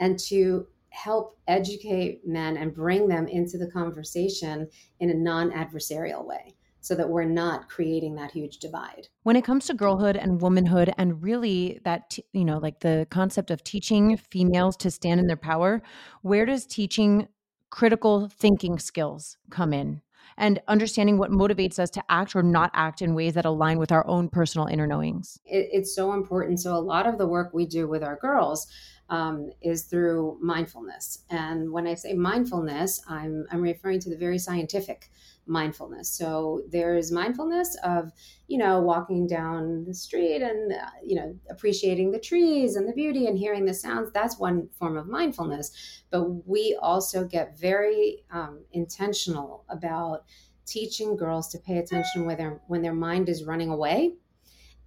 and 0.00 0.18
to 0.18 0.66
help 0.90 1.38
educate 1.48 2.26
men 2.26 2.58
and 2.58 2.74
bring 2.74 3.08
them 3.08 3.26
into 3.26 3.56
the 3.56 3.70
conversation 3.70 4.68
in 5.00 5.10
a 5.10 5.14
non-adversarial 5.14 6.26
way 6.26 6.54
so 6.82 6.94
that 6.96 7.08
we're 7.08 7.24
not 7.24 7.68
creating 7.68 8.16
that 8.16 8.32
huge 8.32 8.58
divide. 8.58 9.08
When 9.22 9.36
it 9.36 9.44
comes 9.44 9.66
to 9.66 9.74
girlhood 9.74 10.16
and 10.16 10.40
womanhood 10.42 10.92
and 10.98 11.22
really 11.22 11.80
that 11.84 12.18
you 12.32 12.44
know 12.44 12.58
like 12.58 12.80
the 12.80 13.06
concept 13.10 13.50
of 13.50 13.64
teaching 13.64 14.16
females 14.18 14.76
to 14.78 14.90
stand 14.90 15.20
in 15.20 15.26
their 15.26 15.36
power, 15.36 15.82
where 16.20 16.44
does 16.44 16.66
teaching 16.66 17.28
critical 17.70 18.28
thinking 18.28 18.78
skills 18.78 19.38
come 19.50 19.72
in 19.72 20.02
and 20.36 20.60
understanding 20.68 21.18
what 21.18 21.30
motivates 21.30 21.78
us 21.78 21.90
to 21.90 22.02
act 22.08 22.34
or 22.34 22.42
not 22.42 22.70
act 22.74 23.02
in 23.02 23.14
ways 23.14 23.34
that 23.34 23.44
align 23.44 23.78
with 23.78 23.92
our 23.92 24.06
own 24.06 24.28
personal 24.28 24.66
inner 24.66 24.86
knowings. 24.86 25.38
It, 25.44 25.68
it's 25.72 25.94
so 25.94 26.12
important. 26.12 26.60
So, 26.60 26.74
a 26.74 26.78
lot 26.78 27.06
of 27.06 27.18
the 27.18 27.26
work 27.26 27.52
we 27.52 27.66
do 27.66 27.88
with 27.88 28.02
our 28.02 28.16
girls 28.16 28.66
um, 29.12 29.50
is 29.60 29.82
through 29.82 30.38
mindfulness. 30.40 31.24
And 31.28 31.70
when 31.70 31.86
I 31.86 31.94
say 31.94 32.14
mindfulness, 32.14 33.02
I'm, 33.06 33.46
I'm 33.52 33.60
referring 33.60 34.00
to 34.00 34.10
the 34.10 34.16
very 34.16 34.38
scientific 34.38 35.10
mindfulness. 35.44 36.08
So 36.08 36.62
there's 36.70 37.12
mindfulness 37.12 37.76
of, 37.84 38.10
you 38.48 38.56
know, 38.56 38.80
walking 38.80 39.26
down 39.26 39.84
the 39.84 39.92
street 39.92 40.40
and, 40.40 40.72
uh, 40.72 40.86
you 41.04 41.16
know, 41.16 41.38
appreciating 41.50 42.10
the 42.10 42.18
trees 42.18 42.74
and 42.74 42.88
the 42.88 42.94
beauty 42.94 43.26
and 43.26 43.36
hearing 43.36 43.66
the 43.66 43.74
sounds. 43.74 44.10
That's 44.12 44.38
one 44.38 44.70
form 44.78 44.96
of 44.96 45.06
mindfulness. 45.06 46.04
But 46.10 46.48
we 46.48 46.78
also 46.80 47.26
get 47.26 47.58
very 47.58 48.24
um, 48.30 48.64
intentional 48.72 49.66
about 49.68 50.24
teaching 50.64 51.16
girls 51.16 51.48
to 51.48 51.58
pay 51.58 51.76
attention 51.78 52.24
when 52.24 52.38
their, 52.38 52.62
when 52.66 52.80
their 52.80 52.94
mind 52.94 53.28
is 53.28 53.44
running 53.44 53.68
away 53.68 54.14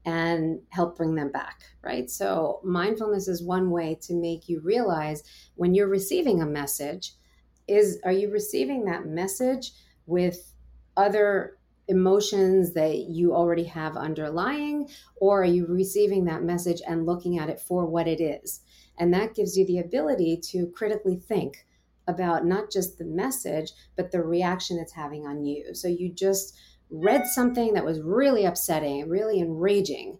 and 0.06 0.60
help 0.70 0.98
bring 0.98 1.15
them 1.15 1.32
back, 1.32 1.62
right? 1.82 2.10
So, 2.10 2.60
mindfulness 2.63 3.28
is 3.28 3.44
one 3.44 3.72
way 3.72 3.98
to 4.04 4.13
make 4.13 4.48
you 4.48 4.60
realize 4.62 5.24
when 5.56 5.74
you're 5.74 5.88
receiving 5.88 6.41
a 6.41 6.46
message 6.46 7.13
is 7.68 8.00
are 8.04 8.12
you 8.12 8.30
receiving 8.32 8.86
that 8.86 9.08
message 9.08 9.72
with 10.06 10.54
other 10.96 11.58
emotions 11.88 12.74
that 12.74 12.96
you 13.10 13.34
already 13.34 13.63
have 13.63 13.96
underlying, 13.96 14.88
or 15.18 15.41
are 15.41 15.46
you 15.46 15.65
receiving 15.68 16.26
that 16.26 16.44
message 16.44 16.82
and 16.88 17.06
looking 17.06 17.38
at 17.38 17.50
it 17.50 17.60
for 17.60 17.86
what 17.86 18.08
it 18.08 18.22
is? 18.22 18.62
And 18.98 19.13
that 19.13 19.36
gives 19.36 19.58
you 19.58 19.65
the 19.65 19.80
ability 19.80 20.39
to 20.52 20.68
critically 20.68 21.18
think 21.18 21.65
about 22.08 22.46
not 22.46 22.72
just 22.72 22.98
the 22.98 23.06
message, 23.06 23.72
but 23.96 24.12
the 24.12 24.22
reaction 24.22 24.80
it's 24.80 24.94
having 24.94 25.26
on 25.26 25.44
you. 25.44 25.74
So 25.74 25.88
you 25.88 26.12
just 26.12 26.56
read 26.89 27.26
something 27.28 27.74
that 27.74 27.86
was 27.86 28.02
really 28.02 28.45
upsetting, 28.45 29.10
really 29.10 29.39
enraging. 29.39 30.19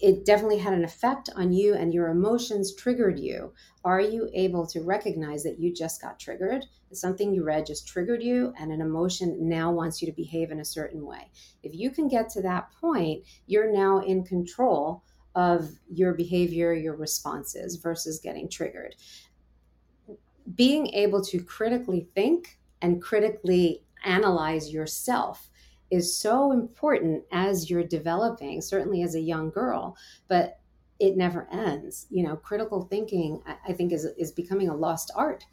it 0.00 0.24
definitely 0.24 0.58
had 0.58 0.74
an 0.74 0.84
effect 0.84 1.28
on 1.34 1.52
you 1.52 1.74
and 1.74 1.92
your 1.92 2.08
emotions 2.08 2.74
triggered 2.74 3.18
you. 3.18 3.52
Are 3.84 4.00
you 4.00 4.30
able 4.32 4.66
to 4.68 4.80
recognize 4.80 5.42
that 5.42 5.58
you 5.58 5.74
just 5.74 6.00
got 6.00 6.20
triggered? 6.20 6.64
Something 6.92 7.34
you 7.34 7.42
read 7.42 7.66
just 7.66 7.88
triggered 7.88 8.22
you, 8.22 8.52
and 8.58 8.70
an 8.70 8.80
emotion 8.80 9.48
now 9.48 9.72
wants 9.72 10.00
you 10.00 10.06
to 10.06 10.14
behave 10.14 10.50
in 10.50 10.60
a 10.60 10.64
certain 10.64 11.04
way. 11.04 11.30
If 11.62 11.74
you 11.74 11.90
can 11.90 12.06
get 12.06 12.28
to 12.30 12.42
that 12.42 12.70
point, 12.80 13.24
you're 13.46 13.72
now 13.72 13.98
in 14.00 14.24
control 14.24 15.02
of 15.34 15.70
your 15.90 16.14
behavior, 16.14 16.74
your 16.74 16.94
responses 16.94 17.76
versus 17.76 18.20
getting 18.20 18.48
triggered. 18.48 18.94
Being 20.54 20.88
able 20.88 21.24
to 21.24 21.42
critically 21.42 22.08
think 22.14 22.58
and 22.82 23.00
critically 23.00 23.84
analyze 24.04 24.72
yourself 24.72 25.50
is 25.90 26.16
so 26.16 26.52
important 26.52 27.22
as 27.32 27.68
you're 27.68 27.84
developing, 27.84 28.60
certainly 28.60 29.02
as 29.02 29.14
a 29.14 29.20
young 29.20 29.50
girl, 29.50 29.96
but 30.28 30.58
it 30.98 31.16
never 31.16 31.48
ends. 31.52 32.06
You 32.10 32.22
know, 32.22 32.36
critical 32.36 32.82
thinking, 32.82 33.42
I 33.68 33.72
think, 33.72 33.92
is, 33.92 34.06
is 34.16 34.32
becoming 34.32 34.68
a 34.68 34.76
lost 34.76 35.10
art 35.14 35.44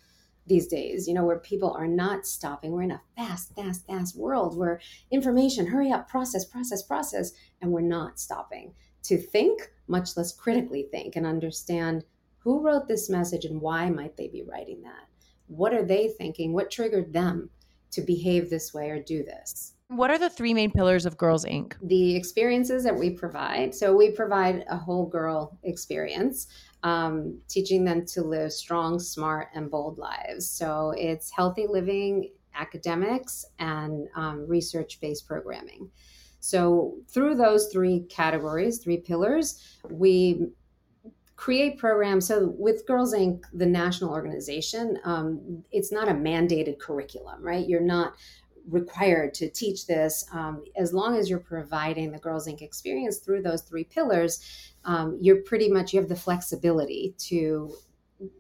these 0.48 0.68
days, 0.68 1.08
you 1.08 1.14
know, 1.14 1.26
where 1.26 1.40
people 1.40 1.72
are 1.74 1.88
not 1.88 2.26
stopping. 2.26 2.72
We're 2.72 2.84
in 2.84 2.92
a 2.92 3.02
fast, 3.16 3.54
fast, 3.56 3.86
fast 3.86 4.18
world 4.18 4.58
where 4.58 4.80
information, 5.12 5.68
hurry 5.68 5.92
up, 5.92 6.10
process, 6.10 6.46
process, 6.46 6.84
process, 6.84 7.32
and 7.62 7.72
we're 7.72 7.82
not 7.82 8.20
stopping 8.20 8.74
to 9.04 9.18
think, 9.18 9.72
much 9.88 10.18
less 10.18 10.32
critically 10.32 10.88
think 10.92 11.16
and 11.16 11.26
understand 11.26 12.04
who 12.40 12.62
wrote 12.62 12.88
this 12.88 13.10
message 13.10 13.46
and 13.46 13.62
why 13.62 13.90
might 13.90 14.18
they 14.18 14.28
be 14.28 14.44
writing 14.44 14.82
that? 14.84 15.08
What 15.48 15.74
are 15.74 15.84
they 15.84 16.08
thinking? 16.08 16.54
What 16.54 16.72
triggered 16.72 17.14
them 17.14 17.50
to 17.92 18.02
behave 18.02 18.50
this 18.50 18.74
way 18.74 18.90
or 18.90 19.00
do 19.02 19.24
this? 19.24 19.74
What 19.88 20.12
are 20.12 20.20
the 20.20 20.30
three 20.30 20.54
main 20.54 20.72
pillars 20.72 21.06
of 21.08 21.18
Girls 21.18 21.46
Inc? 21.46 21.74
The 21.82 22.16
experiences 22.16 22.84
that 22.84 22.96
we 22.96 23.10
provide. 23.10 23.74
So, 23.74 23.96
we 23.96 24.12
provide 24.12 24.64
a 24.70 24.78
whole 24.78 25.08
girl 25.08 25.58
experience, 25.64 26.48
um, 26.84 27.40
teaching 27.48 27.84
them 27.84 28.06
to 28.08 28.22
live 28.22 28.54
strong, 28.54 29.00
smart, 29.00 29.48
and 29.56 29.72
bold 29.72 29.98
lives. 29.98 30.48
So, 30.48 30.94
it's 30.96 31.32
healthy 31.32 31.66
living, 31.68 32.30
academics, 32.54 33.46
and 33.58 34.08
um, 34.16 34.48
research 34.48 35.00
based 35.02 35.28
programming. 35.28 35.90
So, 36.40 36.96
through 37.08 37.36
those 37.36 37.68
three 37.68 38.02
categories, 38.10 38.78
three 38.78 38.98
pillars, 38.98 39.80
we 39.90 40.50
create 41.40 41.78
programs. 41.78 42.28
So, 42.28 42.54
with 42.58 42.86
Girls 42.86 43.14
Inc., 43.14 43.44
the 43.54 43.66
national 43.66 44.12
organization, 44.12 45.00
um, 45.06 45.64
it's 45.72 45.90
not 45.90 46.10
a 46.10 46.14
mandated 46.14 46.80
curriculum, 46.80 47.42
right? 47.42 47.66
You're 47.66 47.80
not 47.80 48.16
required 48.68 49.34
to 49.36 49.50
teach 49.50 49.88
this 49.88 50.26
um, 50.34 50.66
as 50.76 50.94
long 50.94 51.16
as 51.16 51.30
you're 51.30 51.40
providing 51.40 52.12
the 52.12 52.20
girls 52.20 52.46
inc 52.48 52.62
experience 52.62 53.18
through 53.18 53.42
those 53.42 53.62
three 53.64 53.86
pillars 53.86 54.46
um, 54.86 55.18
you're 55.20 55.42
pretty 55.44 55.72
much 55.72 55.92
you 55.92 56.00
have 56.00 56.10
the 56.10 56.16
flexibility 56.16 57.16
to 57.18 57.74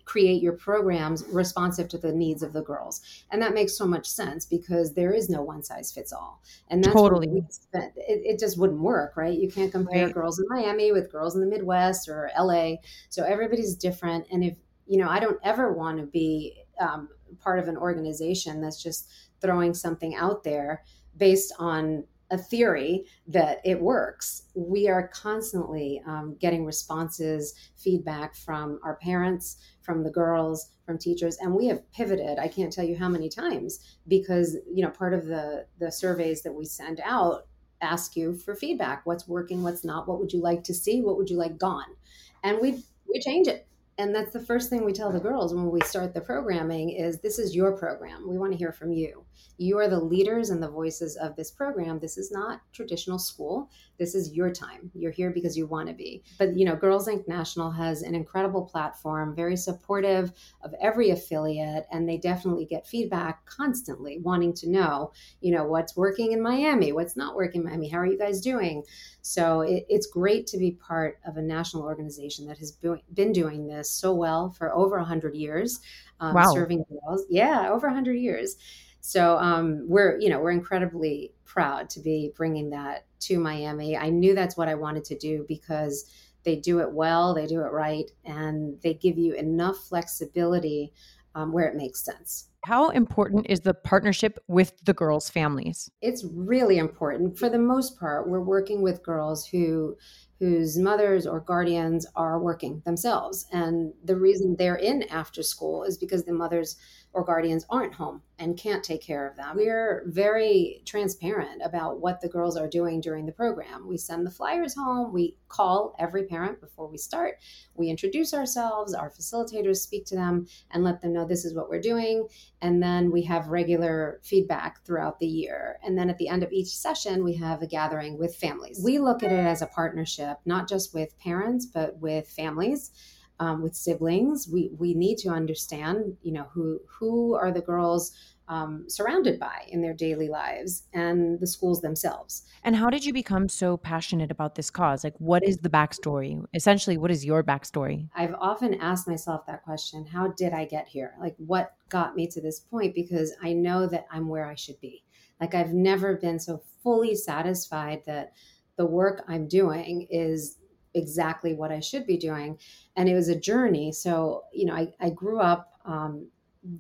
create 0.06 0.42
your 0.42 0.54
programs 0.54 1.24
responsive 1.32 1.88
to 1.88 1.98
the 1.98 2.12
needs 2.12 2.44
of 2.44 2.52
the 2.52 2.62
girls. 2.62 3.02
And 3.32 3.42
that 3.42 3.54
makes 3.54 3.78
so 3.78 3.86
much 3.86 4.08
sense 4.08 4.46
because 4.46 4.94
there 4.94 5.14
is 5.14 5.30
no 5.30 5.42
one 5.42 5.64
size 5.64 5.92
fits 5.92 6.12
all. 6.12 6.42
And 6.70 6.84
that's 6.84 6.94
totally. 6.94 7.44
it, 7.74 7.94
it, 7.96 8.40
just 8.40 8.58
wouldn't 8.58 8.82
work 8.82 9.16
right? 9.16 9.38
You 9.38 9.50
can't 9.50 9.72
compare 9.72 10.06
right. 10.06 10.14
girls 10.14 10.40
in 10.40 10.46
miami 10.50 10.92
with 10.92 11.12
girls 11.12 11.36
in 11.36 11.42
the 11.42 11.48
midwest 11.48 12.10
or 12.10 12.30
la 12.38 12.76
so 13.10 13.24
everybody's 13.24 13.76
different. 13.76 14.28
And 14.32 14.44
if 14.44 14.56
you 14.90 14.98
know 14.98 15.08
i 15.08 15.20
don't 15.20 15.40
ever 15.44 15.72
want 15.72 16.00
to 16.00 16.06
be 16.06 16.64
um, 16.82 17.08
part 17.40 17.60
of 17.60 17.68
an 17.68 17.78
organization 17.78 18.60
that's 18.60 18.82
just 18.82 19.10
throwing 19.40 19.74
something 19.74 20.16
out 20.16 20.44
there 20.44 20.84
based 21.16 21.54
on 21.60 22.04
a 22.32 22.38
theory 22.38 23.06
that 23.28 23.60
it 23.66 23.82
works. 23.82 24.44
We 24.56 24.88
are 24.88 25.08
constantly 25.08 26.02
um, 26.06 26.36
getting 26.40 26.66
responses, 26.66 27.56
feedback 27.76 28.36
from 28.36 28.80
our 28.84 28.96
parents, 28.98 29.58
from 29.82 30.04
the 30.04 30.12
girls, 30.12 30.72
from 30.86 30.98
teachers, 30.98 31.38
and 31.38 31.54
we 31.54 31.68
have 31.68 31.92
pivoted. 31.92 32.38
I 32.38 32.48
can't 32.48 32.72
tell 32.72 32.86
you 32.86 32.98
how 32.98 33.10
many 33.10 33.30
times 33.30 33.80
because 34.08 34.58
you 34.72 34.84
know 34.84 34.92
part 34.92 35.14
of 35.14 35.26
the 35.26 35.66
the 35.80 35.92
surveys 35.92 36.42
that 36.44 36.54
we 36.54 36.66
send 36.66 37.02
out 37.04 37.48
ask 37.82 38.16
you 38.16 38.36
for 38.36 38.56
feedback. 38.56 39.06
What's 39.06 39.28
working? 39.28 39.64
What's 39.64 39.84
not? 39.84 40.08
What 40.08 40.20
would 40.20 40.34
you 40.34 40.42
like 40.42 40.64
to 40.66 40.74
see? 40.74 41.02
What 41.02 41.18
would 41.18 41.30
you 41.30 41.38
like 41.38 41.58
gone? 41.58 41.96
And 42.44 42.60
we 42.62 42.84
we 43.08 43.20
change 43.20 43.48
it 43.48 43.68
and 44.00 44.16
that's 44.16 44.32
the 44.32 44.40
first 44.40 44.70
thing 44.70 44.86
we 44.86 44.94
tell 44.94 45.12
the 45.12 45.20
girls 45.20 45.54
when 45.54 45.70
we 45.70 45.82
start 45.82 46.14
the 46.14 46.22
programming 46.22 46.92
is 46.92 47.20
this 47.20 47.38
is 47.38 47.54
your 47.54 47.76
program. 47.76 48.30
We 48.30 48.38
want 48.38 48.54
to 48.54 48.58
hear 48.58 48.72
from 48.72 48.94
you. 48.94 49.26
You 49.58 49.78
are 49.78 49.90
the 49.90 50.00
leaders 50.00 50.52
and 50.52 50.64
the 50.64 50.70
voices 50.70 51.18
of 51.18 51.36
this 51.36 51.52
program. 51.52 52.00
This 52.00 52.18
is 52.18 52.32
not 52.32 52.62
traditional 52.72 53.20
school. 53.20 53.70
This 53.98 54.16
is 54.16 54.32
your 54.32 54.52
time. 54.52 54.90
You're 54.96 55.12
here 55.12 55.32
because 55.32 55.58
you 55.58 55.68
want 55.68 55.90
to 55.90 55.94
be. 55.94 56.24
But 56.38 56.58
you 56.58 56.64
know 56.64 56.78
girls 56.78 57.10
inc. 57.10 57.28
National 57.28 57.72
has 57.72 58.02
an 58.02 58.16
incredible 58.16 58.64
platform 58.64 59.36
very 59.36 59.58
supportive 59.58 60.32
of 60.64 60.74
every 60.82 61.10
affiliate 61.10 61.86
and 61.92 62.08
they 62.08 62.18
definitely 62.18 62.66
get 62.66 62.88
feedback 62.88 63.46
constantly 63.46 64.20
wanting 64.20 64.54
to 64.54 64.70
know 64.70 65.12
you 65.42 65.54
know 65.54 65.66
what's 65.66 65.98
working 65.98 66.32
in 66.32 66.42
miami 66.42 66.94
what's 66.94 67.18
not 67.18 67.36
working 67.36 67.62
in 67.62 67.68
miami 67.68 67.90
how 67.90 67.98
are 67.98 68.08
you 68.08 68.18
guys 68.18 68.40
doing? 68.40 68.84
So 69.22 69.62
it, 69.62 69.86
it's 69.90 70.08
great 70.08 70.48
to 70.48 70.58
be 70.58 70.72
part 70.72 71.20
of 71.28 71.36
a 71.36 71.42
national 71.42 71.84
organization 71.84 72.48
that 72.48 72.58
has 72.60 72.72
been 72.72 73.34
doing 73.34 73.68
this 73.68 73.89
so 73.90 74.14
well 74.14 74.50
for 74.52 74.74
over 74.74 74.98
100 74.98 75.36
years 75.36 75.80
um, 76.20 76.34
wow. 76.34 76.52
serving 76.54 76.84
girls 76.90 77.26
yeah 77.30 77.70
over 77.70 77.88
100 77.88 78.14
years 78.14 78.58
so 79.02 79.38
um, 79.38 79.86
we're 79.88 80.20
you 80.20 80.30
know 80.30 80.40
we're 80.40 80.52
incredibly 80.52 81.34
proud 81.46 81.90
to 81.90 82.00
be 82.00 82.32
bringing 82.36 82.70
that 82.70 83.06
to 83.22 83.40
Miami. 83.40 83.98
I 83.98 84.10
knew 84.10 84.36
that's 84.36 84.56
what 84.56 84.70
I 84.70 84.76
wanted 84.76 85.04
to 85.06 85.18
do 85.18 85.46
because 85.48 86.06
they 86.44 86.56
do 86.56 86.80
it 86.80 86.92
well, 86.92 87.34
they 87.34 87.48
do 87.48 87.60
it 87.62 87.72
right, 87.72 88.10
and 88.24 88.80
they 88.82 88.94
give 88.94 89.18
you 89.18 89.34
enough 89.34 89.78
flexibility 89.78 90.94
um, 91.36 91.52
where 91.52 91.68
it 91.68 91.76
makes 91.76 92.04
sense. 92.04 92.48
How 92.66 92.90
important 92.90 93.46
is 93.50 93.62
the 93.62 93.74
partnership 93.74 94.40
with 94.48 94.74
the 94.84 94.94
girls' 94.94 95.30
families? 95.30 95.90
It's 96.02 96.26
really 96.34 96.78
important. 96.78 97.38
For 97.38 97.50
the 97.50 97.60
most 97.60 98.00
part, 98.00 98.30
we're 98.30 98.42
working 98.42 98.82
with 98.82 99.04
girls 99.04 99.46
who 99.46 99.96
whose 100.40 100.78
mothers 100.78 101.28
or 101.28 101.42
guardians 101.42 102.06
are 102.16 102.40
working 102.40 102.82
themselves. 102.86 103.46
And 103.52 103.94
the 104.04 104.16
reason 104.16 104.56
they're 104.56 104.76
in 104.76 105.04
after 105.04 105.44
school 105.44 105.84
is 105.84 105.98
because 105.98 106.24
the 106.24 106.34
mothers 106.34 106.78
or 107.14 107.24
guardians 107.24 107.66
aren't 107.70 107.94
home 107.94 108.22
and 108.38 108.58
can't 108.58 108.84
take 108.84 109.02
care 109.02 109.28
of 109.28 109.36
them. 109.36 109.56
We're 109.56 110.04
very 110.06 110.82
transparent 110.86 111.62
about 111.64 112.00
what 112.00 112.22
the 112.22 112.30
girls 112.30 112.56
are 112.56 112.68
doing 112.68 113.02
during 113.02 113.26
the 113.26 113.32
program. 113.32 113.88
We 113.88 113.98
send 113.98 114.26
the 114.26 114.32
flyers 114.32 114.76
home, 114.76 115.12
we 115.12 115.36
call 115.48 115.96
every 116.00 116.26
parent 116.26 116.62
before 116.62 116.88
we 116.88 116.98
start, 116.98 117.36
we 117.76 117.90
introduce 117.90 118.34
ourselves, 118.34 118.94
our 118.94 119.10
facilitators 119.10 119.78
speak 119.78 120.06
to 120.06 120.16
them 120.16 120.48
and 120.72 120.84
let 120.84 121.02
them 121.02 121.14
know 121.14 121.26
this 121.26 121.46
is 121.46 121.56
what 121.56 121.70
we're 121.70 121.82
doing. 121.82 122.28
And 122.62 122.82
then 122.82 123.12
we 123.12 123.24
have 123.24 123.48
regular 123.48 124.20
feedback 124.24 124.86
throughout 124.86 125.20
the 125.20 125.28
year. 125.28 125.80
And 125.84 125.98
then 125.98 126.10
at 126.10 126.18
the 126.18 126.30
end 126.30 126.44
of 126.44 126.52
each 126.52 126.70
session, 126.70 127.24
we 127.24 127.34
have 127.36 127.62
a 127.62 127.68
gathering 127.68 128.18
with 128.20 128.36
families. 128.36 128.82
We 128.84 129.00
look 129.00 129.24
at 129.24 129.32
it 129.32 129.46
as 129.46 129.62
a 129.62 129.68
partnership, 129.68 130.38
not 130.46 130.70
just 130.70 130.94
with 130.94 131.18
parents, 131.20 131.66
but 131.66 131.98
with 131.98 132.30
families 132.30 132.92
um, 133.40 133.62
with 133.62 133.76
siblings, 133.76 134.48
we 134.52 134.72
we 134.78 134.94
need 134.94 135.18
to 135.20 135.30
understand, 135.30 136.18
you 136.22 136.34
know, 136.34 136.48
who 136.54 136.80
who 136.88 137.36
are 137.36 137.52
the 137.52 137.62
girls 137.62 138.12
um, 138.50 138.86
surrounded 138.90 139.40
by 139.40 139.66
in 139.68 139.82
their 139.82 139.94
daily 139.94 140.28
lives 140.28 140.84
and 140.94 141.40
the 141.40 141.46
schools 141.46 141.82
themselves. 141.82 142.46
And 142.64 142.76
how 142.76 142.90
did 142.90 143.06
you 143.06 143.14
become 143.14 143.48
so 143.48 143.78
passionate 143.78 144.32
about 144.32 144.56
this 144.56 144.72
cause? 144.72 145.04
Like, 145.04 145.14
what 145.20 145.44
is 145.44 145.60
the 145.60 145.70
backstory? 145.70 146.44
Essentially, 146.54 146.98
what 146.98 147.12
is 147.12 147.24
your 147.24 147.44
backstory? 147.44 148.10
I've 148.16 148.34
often 148.40 148.74
asked 148.82 149.08
myself 149.08 149.46
that 149.46 149.64
question 149.64 150.06
How 150.06 150.30
did 150.30 150.54
I 150.54 150.66
get 150.66 150.88
here? 150.88 151.14
Like, 151.20 151.36
what 151.38 151.74
got 151.90 152.16
me 152.16 152.28
to 152.28 152.42
this 152.42 152.60
point? 152.60 152.96
Because 152.96 153.34
I 153.42 153.54
know 153.54 153.88
that 153.88 154.08
I'm 154.12 154.28
where 154.28 154.46
I 154.46 154.56
should 154.56 154.82
be. 154.82 155.04
Like, 155.40 155.54
I've 155.54 155.74
never 155.74 156.18
been 156.18 156.40
so 156.40 156.62
fully 156.84 157.16
satisfied 157.16 158.02
that 158.08 158.34
the 158.78 158.86
work 158.86 159.24
I'm 159.28 159.48
doing 159.48 160.08
is 160.10 160.58
exactly 160.94 161.54
what 161.54 161.72
I 161.72 161.80
should 161.80 162.06
be 162.06 162.18
doing. 162.18 162.58
And 162.96 163.08
it 163.08 163.16
was 163.16 163.30
a 163.30 163.40
journey. 163.40 163.92
So, 163.92 164.44
you 164.54 164.66
know, 164.66 164.74
I, 164.74 164.94
I 165.00 165.10
grew 165.10 165.40
up 165.40 165.74
um, 165.86 166.28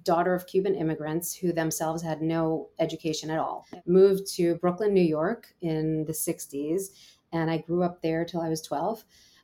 daughter 0.03 0.33
of 0.33 0.47
Cuban 0.47 0.75
immigrants 0.75 1.33
who 1.33 1.53
themselves 1.53 2.01
had 2.01 2.21
no 2.21 2.69
education 2.79 3.29
at 3.29 3.39
all. 3.39 3.65
Moved 3.85 4.27
to 4.35 4.55
Brooklyn, 4.55 4.93
New 4.93 5.01
York 5.01 5.53
in 5.61 6.05
the 6.05 6.13
60s. 6.13 6.89
And 7.31 7.49
I 7.49 7.59
grew 7.59 7.83
up 7.83 8.01
there 8.01 8.25
till 8.25 8.41
I 8.41 8.49
was 8.49 8.61
12. 8.61 9.03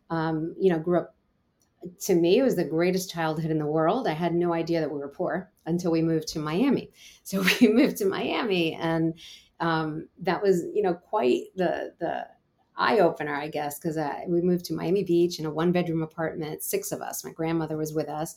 Um, 0.10 0.56
you 0.60 0.72
know, 0.72 0.80
grew 0.80 1.00
up 1.00 1.16
to 2.02 2.16
me, 2.16 2.40
it 2.40 2.44
was 2.44 2.56
the 2.56 2.64
greatest 2.64 3.12
childhood 3.12 3.52
in 3.52 3.60
the 3.60 3.66
world. 3.66 4.08
I 4.08 4.14
had 4.14 4.34
no 4.34 4.54
idea 4.54 4.80
that 4.80 4.92
we 4.92 5.00
were 5.00 5.08
poor 5.08 5.52
until 5.66 5.92
we 5.92 6.02
moved 6.02 6.28
to 6.30 6.40
Miami. 6.40 6.92
So 7.24 7.44
we 7.62 7.68
moved 7.68 7.98
to 7.98 8.06
Miami, 8.06 8.74
and 8.74 9.14
um, 9.60 10.08
that 10.20 10.42
was, 10.42 10.64
you 10.74 10.82
know, 10.82 10.94
quite 10.94 11.44
the 11.56 11.94
the 12.00 12.28
eye 12.78 13.00
opener, 13.00 13.36
I 13.36 13.48
guess, 13.48 13.80
because 13.80 13.98
uh, 13.98 14.22
we 14.28 14.42
moved 14.42 14.66
to 14.66 14.74
Miami 14.74 15.04
Beach 15.04 15.40
in 15.40 15.46
a 15.46 15.52
one 15.52 15.72
bedroom 15.72 16.02
apartment, 16.02 16.64
six 16.64 16.92
of 16.92 17.02
us. 17.02 17.24
My 17.24 17.32
grandmother 17.32 17.78
was 17.78 17.94
with 17.94 18.10
us. 18.10 18.36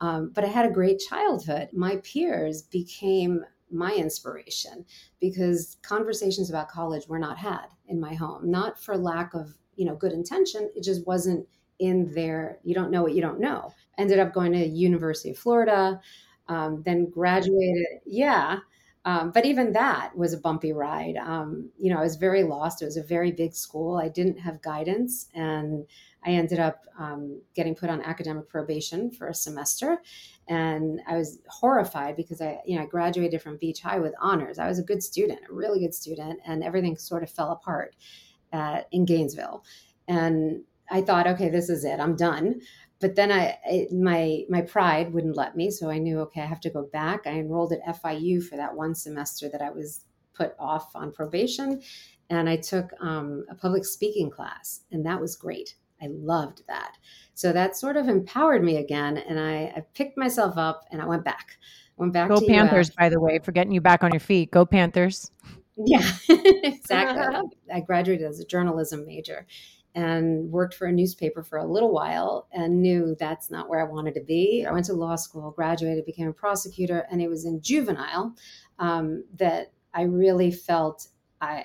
Um, 0.00 0.30
but 0.34 0.44
I 0.44 0.48
had 0.48 0.66
a 0.66 0.72
great 0.72 0.98
childhood. 0.98 1.68
My 1.72 1.96
peers 1.96 2.62
became 2.62 3.44
my 3.70 3.94
inspiration 3.94 4.84
because 5.20 5.76
conversations 5.82 6.50
about 6.50 6.68
college 6.68 7.08
were 7.08 7.18
not 7.18 7.38
had 7.38 7.66
in 7.88 7.98
my 7.98 8.14
home, 8.14 8.50
not 8.50 8.78
for 8.78 8.96
lack 8.96 9.34
of 9.34 9.54
you 9.76 9.84
know, 9.84 9.94
good 9.94 10.12
intention. 10.12 10.70
It 10.74 10.82
just 10.82 11.06
wasn't 11.06 11.46
in 11.78 12.12
there. 12.14 12.58
You 12.64 12.74
don't 12.74 12.90
know 12.90 13.02
what 13.02 13.14
you 13.14 13.20
don't 13.20 13.40
know. 13.40 13.72
Ended 13.98 14.18
up 14.18 14.32
going 14.32 14.52
to 14.52 14.66
University 14.66 15.30
of 15.30 15.38
Florida, 15.38 16.00
um, 16.48 16.82
then 16.84 17.10
graduated. 17.10 18.00
Yeah. 18.04 18.58
Um, 19.06 19.30
but 19.30 19.46
even 19.46 19.72
that 19.72 20.16
was 20.16 20.32
a 20.32 20.38
bumpy 20.38 20.72
ride. 20.72 21.16
Um, 21.16 21.70
you 21.78 21.94
know, 21.94 22.00
I 22.00 22.02
was 22.02 22.16
very 22.16 22.42
lost. 22.42 22.82
It 22.82 22.86
was 22.86 22.96
a 22.96 23.04
very 23.04 23.30
big 23.30 23.54
school. 23.54 23.96
I 23.96 24.08
didn't 24.08 24.40
have 24.40 24.60
guidance, 24.60 25.28
and 25.32 25.86
I 26.24 26.30
ended 26.30 26.58
up 26.58 26.84
um, 26.98 27.40
getting 27.54 27.76
put 27.76 27.88
on 27.88 28.02
academic 28.02 28.48
probation 28.48 29.12
for 29.12 29.28
a 29.28 29.34
semester. 29.34 29.98
And 30.48 31.00
I 31.06 31.16
was 31.16 31.38
horrified 31.48 32.16
because 32.16 32.40
I, 32.40 32.58
you 32.66 32.76
know, 32.76 32.82
I 32.82 32.86
graduated 32.86 33.40
from 33.40 33.58
Beach 33.58 33.80
High 33.80 34.00
with 34.00 34.12
honors. 34.20 34.58
I 34.58 34.66
was 34.66 34.80
a 34.80 34.84
good 34.84 35.04
student, 35.04 35.38
a 35.48 35.54
really 35.54 35.78
good 35.78 35.94
student, 35.94 36.40
and 36.44 36.64
everything 36.64 36.96
sort 36.96 37.22
of 37.22 37.30
fell 37.30 37.52
apart 37.52 37.94
at, 38.52 38.88
in 38.90 39.04
Gainesville. 39.04 39.64
And 40.08 40.64
I 40.90 41.00
thought, 41.00 41.28
okay, 41.28 41.48
this 41.48 41.68
is 41.68 41.84
it. 41.84 42.00
I'm 42.00 42.16
done 42.16 42.60
but 43.00 43.14
then 43.14 43.30
I 43.30 43.58
my 43.92 44.44
my 44.48 44.62
pride 44.62 45.12
wouldn't 45.12 45.36
let 45.36 45.56
me, 45.56 45.70
so 45.70 45.90
I 45.90 45.98
knew 45.98 46.20
okay, 46.20 46.40
I 46.40 46.46
have 46.46 46.60
to 46.60 46.70
go 46.70 46.88
back. 46.92 47.26
I 47.26 47.32
enrolled 47.32 47.72
at 47.72 48.02
FIU 48.02 48.42
for 48.42 48.56
that 48.56 48.74
one 48.74 48.94
semester 48.94 49.48
that 49.50 49.62
I 49.62 49.70
was 49.70 50.02
put 50.34 50.54
off 50.58 50.94
on 50.94 51.12
probation, 51.12 51.82
and 52.30 52.48
I 52.48 52.56
took 52.56 52.92
um, 53.00 53.44
a 53.50 53.54
public 53.54 53.84
speaking 53.84 54.30
class, 54.30 54.82
and 54.90 55.04
that 55.06 55.20
was 55.20 55.36
great. 55.36 55.74
I 56.02 56.08
loved 56.10 56.62
that. 56.68 56.92
So 57.34 57.52
that 57.52 57.76
sort 57.76 57.96
of 57.96 58.08
empowered 58.08 58.64
me 58.64 58.76
again, 58.76 59.18
and 59.18 59.38
I, 59.38 59.72
I 59.76 59.84
picked 59.94 60.16
myself 60.16 60.56
up 60.56 60.84
and 60.90 61.00
I 61.00 61.06
went 61.06 61.24
back. 61.24 61.58
Went 61.96 62.12
back. 62.12 62.28
Go 62.28 62.40
Panthers, 62.46 62.90
by 62.90 63.08
the 63.08 63.20
way, 63.20 63.38
for 63.38 63.52
getting 63.52 63.72
you 63.72 63.80
back 63.80 64.04
on 64.04 64.12
your 64.12 64.20
feet. 64.20 64.50
Go 64.50 64.66
Panthers. 64.66 65.30
Yeah, 65.76 66.10
exactly. 66.28 67.50
I 67.74 67.80
graduated 67.80 68.26
as 68.26 68.40
a 68.40 68.46
journalism 68.46 69.06
major 69.06 69.46
and 69.96 70.52
worked 70.52 70.74
for 70.74 70.86
a 70.86 70.92
newspaper 70.92 71.42
for 71.42 71.56
a 71.56 71.66
little 71.66 71.90
while 71.90 72.46
and 72.52 72.82
knew 72.82 73.16
that's 73.18 73.50
not 73.50 73.70
where 73.70 73.80
I 73.80 73.90
wanted 73.90 74.14
to 74.14 74.20
be. 74.20 74.66
I 74.68 74.70
went 74.70 74.84
to 74.86 74.92
law 74.92 75.16
school, 75.16 75.50
graduated, 75.52 76.04
became 76.04 76.28
a 76.28 76.34
prosecutor, 76.34 77.06
and 77.10 77.22
it 77.22 77.28
was 77.28 77.46
in 77.46 77.62
juvenile 77.62 78.34
um, 78.78 79.24
that 79.38 79.72
I 79.94 80.02
really 80.02 80.52
felt 80.52 81.08
I 81.40 81.64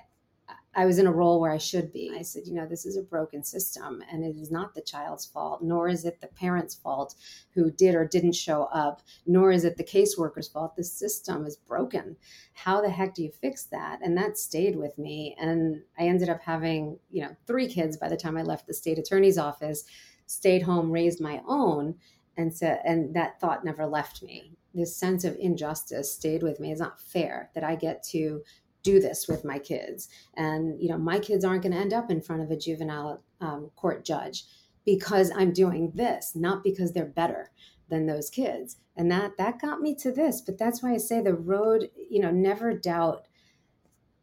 I 0.74 0.86
was 0.86 1.00
in 1.00 1.08
a 1.08 1.12
role 1.12 1.42
where 1.42 1.52
I 1.52 1.58
should 1.58 1.92
be. 1.92 2.14
I 2.18 2.22
said, 2.22 2.44
you 2.48 2.54
know, 2.54 2.66
this 2.66 2.86
is 2.86 2.96
a 2.96 3.02
broken 3.02 3.44
system 3.44 4.02
and 4.10 4.24
it 4.24 4.38
is 4.38 4.52
not 4.52 4.74
the 4.74 4.82
child's 4.82 5.26
fault, 5.26 5.62
nor 5.62 5.90
is 5.90 6.06
it 6.06 6.22
the 6.22 6.28
parent's 6.28 6.76
fault 6.76 7.16
who 7.54 7.72
did 7.72 7.94
or 7.94 8.06
didn't 8.06 8.36
show 8.36 8.64
up, 8.74 9.02
nor 9.26 9.52
is 9.52 9.66
it 9.66 9.76
the 9.76 9.84
caseworker's 9.84 10.48
fault. 10.48 10.78
The 10.78 10.84
system 10.84 11.46
is 11.46 11.58
broken. 11.58 12.16
How 12.54 12.82
the 12.82 12.90
heck 12.90 13.14
do 13.14 13.24
you 13.24 13.32
fix 13.32 13.66
that? 13.66 14.00
And 14.02 14.18
that 14.18 14.38
stayed 14.38 14.78
with 14.78 14.98
me. 14.98 15.36
And 15.38 15.82
I 16.00 16.04
ended 16.04 16.30
up 16.30 16.42
having, 16.42 16.98
you 17.10 17.24
know, 17.24 17.36
three 17.48 17.68
kids 17.68 17.98
by 17.98 18.08
the 18.08 18.18
time 18.18 18.38
I 18.38 18.44
left 18.44 18.66
the 18.66 18.74
state 18.74 18.98
attorney's 18.98 19.38
office, 19.38 19.84
stayed 20.26 20.62
home, 20.62 20.90
raised 20.90 21.20
my 21.20 21.42
own. 21.46 21.96
And 22.38 22.54
so, 22.54 22.78
and 22.86 23.14
that 23.14 23.42
thought 23.42 23.66
never 23.66 23.86
left 23.86 24.24
me. 24.24 24.54
This 24.74 24.96
sense 24.96 25.26
of 25.26 25.36
injustice 25.38 26.14
stayed 26.14 26.44
with 26.44 26.62
me. 26.62 26.72
It's 26.72 26.80
not 26.80 27.02
fair 27.02 27.50
that 27.56 27.64
I 27.66 27.76
get 27.76 28.04
to 28.12 28.42
do 28.84 29.00
this 29.00 29.28
with 29.28 29.46
my 29.46 29.60
kids. 29.60 30.10
And 30.36 30.82
you 30.82 30.90
know 30.90 30.98
my 30.98 31.20
kids 31.20 31.46
aren't 31.46 31.64
going 31.64 31.74
to 31.74 31.78
end 31.78 31.94
up 31.94 32.10
in 32.10 32.22
front 32.22 32.42
of 32.42 32.52
a 32.52 32.58
juvenile 32.58 33.22
um, 33.40 33.72
court 33.76 34.06
judge 34.06 34.46
because 34.86 35.32
i'm 35.36 35.54
doing 35.54 35.92
this 35.94 36.32
not 36.36 36.64
because 36.64 36.92
they're 36.92 37.06
better 37.06 37.52
than 37.90 38.06
those 38.08 38.30
kids. 38.30 38.78
And 38.96 39.12
that 39.12 39.38
that 39.38 39.62
got 39.62 39.82
me 39.82 39.96
to 39.96 40.12
this 40.12 40.42
but 40.42 40.58
that's 40.58 40.82
why 40.82 40.94
i 40.94 40.98
say 40.98 41.22
the 41.22 41.34
road 41.34 41.90
you 42.10 42.20
know 42.20 42.32
never 42.32 42.74
doubt 42.74 43.28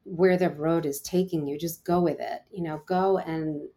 where 0.05 0.39
the 0.39 0.49
road 0.49 0.87
is 0.87 1.03
taking 1.03 1.47
you. 1.47 1.59
Just 1.59 1.85
go 1.85 2.01
with 2.01 2.21
it 2.21 2.43
you 2.51 2.63
know 2.63 2.83
go 2.87 3.19
and 3.19 3.69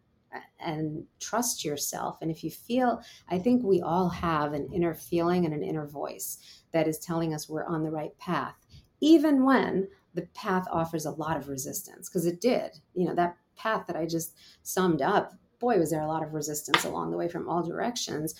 and 0.58 1.04
trust 1.20 1.62
yourself. 1.62 2.16
And 2.22 2.30
if 2.30 2.42
you 2.42 2.50
feel 2.50 3.02
i 3.28 3.38
think 3.38 3.62
we 3.62 3.80
all 3.80 4.08
have 4.08 4.52
an 4.52 4.68
inner 4.72 4.94
feeling 4.94 5.44
and 5.44 5.54
an 5.54 5.62
inner 5.62 5.86
voice 5.86 6.38
that 6.72 6.88
is 6.88 6.98
telling 6.98 7.34
us 7.34 7.48
we're 7.48 7.66
on 7.66 7.82
the 7.82 7.90
right 7.90 8.16
path 8.18 8.54
even 9.02 9.44
when 9.44 9.88
the 10.14 10.22
path 10.34 10.66
offers 10.70 11.06
a 11.06 11.10
lot 11.10 11.36
of 11.36 11.48
resistance 11.48 12.08
because 12.08 12.26
it 12.26 12.40
did. 12.40 12.78
You 12.94 13.06
know, 13.06 13.14
that 13.14 13.36
path 13.56 13.86
that 13.86 13.96
I 13.96 14.06
just 14.06 14.36
summed 14.62 15.02
up, 15.02 15.34
boy, 15.58 15.78
was 15.78 15.90
there 15.90 16.02
a 16.02 16.08
lot 16.08 16.22
of 16.22 16.34
resistance 16.34 16.84
along 16.84 17.10
the 17.10 17.16
way 17.16 17.28
from 17.28 17.48
all 17.48 17.62
directions. 17.62 18.34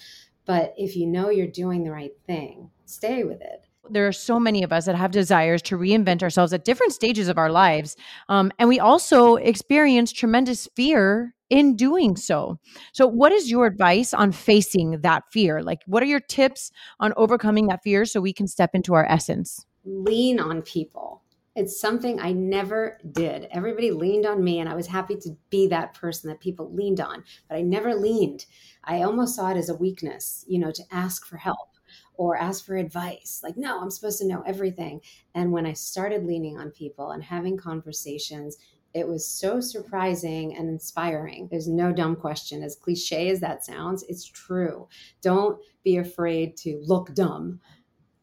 But 0.44 0.74
if 0.76 0.96
you 0.96 1.06
know 1.06 1.30
you're 1.30 1.46
doing 1.46 1.84
the 1.84 1.92
right 1.92 2.12
thing, 2.26 2.70
stay 2.84 3.24
with 3.24 3.40
it. 3.40 3.66
There 3.90 4.06
are 4.06 4.12
so 4.12 4.38
many 4.38 4.62
of 4.62 4.72
us 4.72 4.86
that 4.86 4.94
have 4.94 5.10
desires 5.10 5.60
to 5.62 5.76
reinvent 5.76 6.22
ourselves 6.22 6.52
at 6.52 6.64
different 6.64 6.92
stages 6.92 7.28
of 7.28 7.38
our 7.38 7.50
lives. 7.50 7.96
Um, 8.28 8.52
and 8.58 8.68
we 8.68 8.78
also 8.78 9.36
experience 9.36 10.12
tremendous 10.12 10.68
fear 10.76 11.34
in 11.50 11.76
doing 11.76 12.16
so. 12.16 12.58
So, 12.92 13.06
what 13.06 13.32
is 13.32 13.50
your 13.50 13.66
advice 13.66 14.14
on 14.14 14.32
facing 14.32 15.00
that 15.02 15.24
fear? 15.30 15.62
Like, 15.62 15.80
what 15.86 16.02
are 16.02 16.06
your 16.06 16.20
tips 16.20 16.70
on 17.00 17.12
overcoming 17.16 17.66
that 17.66 17.82
fear 17.82 18.04
so 18.04 18.20
we 18.20 18.32
can 18.32 18.46
step 18.46 18.70
into 18.72 18.94
our 18.94 19.04
essence? 19.04 19.66
Lean 19.84 20.38
on 20.38 20.62
people 20.62 21.22
it's 21.55 21.80
something 21.80 22.18
I 22.18 22.32
never 22.32 22.98
did. 23.12 23.46
Everybody 23.50 23.90
leaned 23.90 24.24
on 24.24 24.42
me, 24.42 24.61
and 24.61 24.68
I 24.68 24.74
was 24.74 24.86
happy 24.86 25.16
to 25.16 25.36
be 25.50 25.66
that 25.68 25.94
person 25.94 26.28
that 26.28 26.40
people 26.40 26.72
leaned 26.72 27.00
on, 27.00 27.24
but 27.48 27.57
I 27.57 27.62
never 27.62 27.94
leaned. 27.94 28.46
I 28.84 29.03
almost 29.03 29.36
saw 29.36 29.50
it 29.50 29.57
as 29.57 29.68
a 29.68 29.74
weakness, 29.74 30.44
you 30.48 30.59
know, 30.59 30.70
to 30.70 30.82
ask 30.90 31.26
for 31.26 31.36
help 31.36 31.76
or 32.14 32.36
ask 32.36 32.64
for 32.64 32.76
advice. 32.76 33.40
Like, 33.42 33.57
no, 33.57 33.80
I'm 33.80 33.90
supposed 33.90 34.18
to 34.20 34.26
know 34.26 34.42
everything. 34.46 35.00
And 35.34 35.53
when 35.53 35.66
I 35.66 35.72
started 35.74 36.24
leaning 36.24 36.59
on 36.59 36.70
people 36.70 37.11
and 37.11 37.22
having 37.22 37.57
conversations, 37.57 38.57
it 38.94 39.07
was 39.07 39.26
so 39.26 39.61
surprising 39.61 40.57
and 40.57 40.68
inspiring. 40.68 41.48
There's 41.50 41.68
no 41.68 41.92
dumb 41.92 42.16
question. 42.16 42.62
As 42.62 42.76
cliche 42.76 43.30
as 43.30 43.40
that 43.40 43.64
sounds, 43.64 44.05
it's 44.09 44.24
true. 44.24 44.88
Don't 45.22 45.59
be 45.82 45.96
afraid 45.96 46.57
to 46.59 46.82
look 46.84 47.14
dumb. 47.14 47.61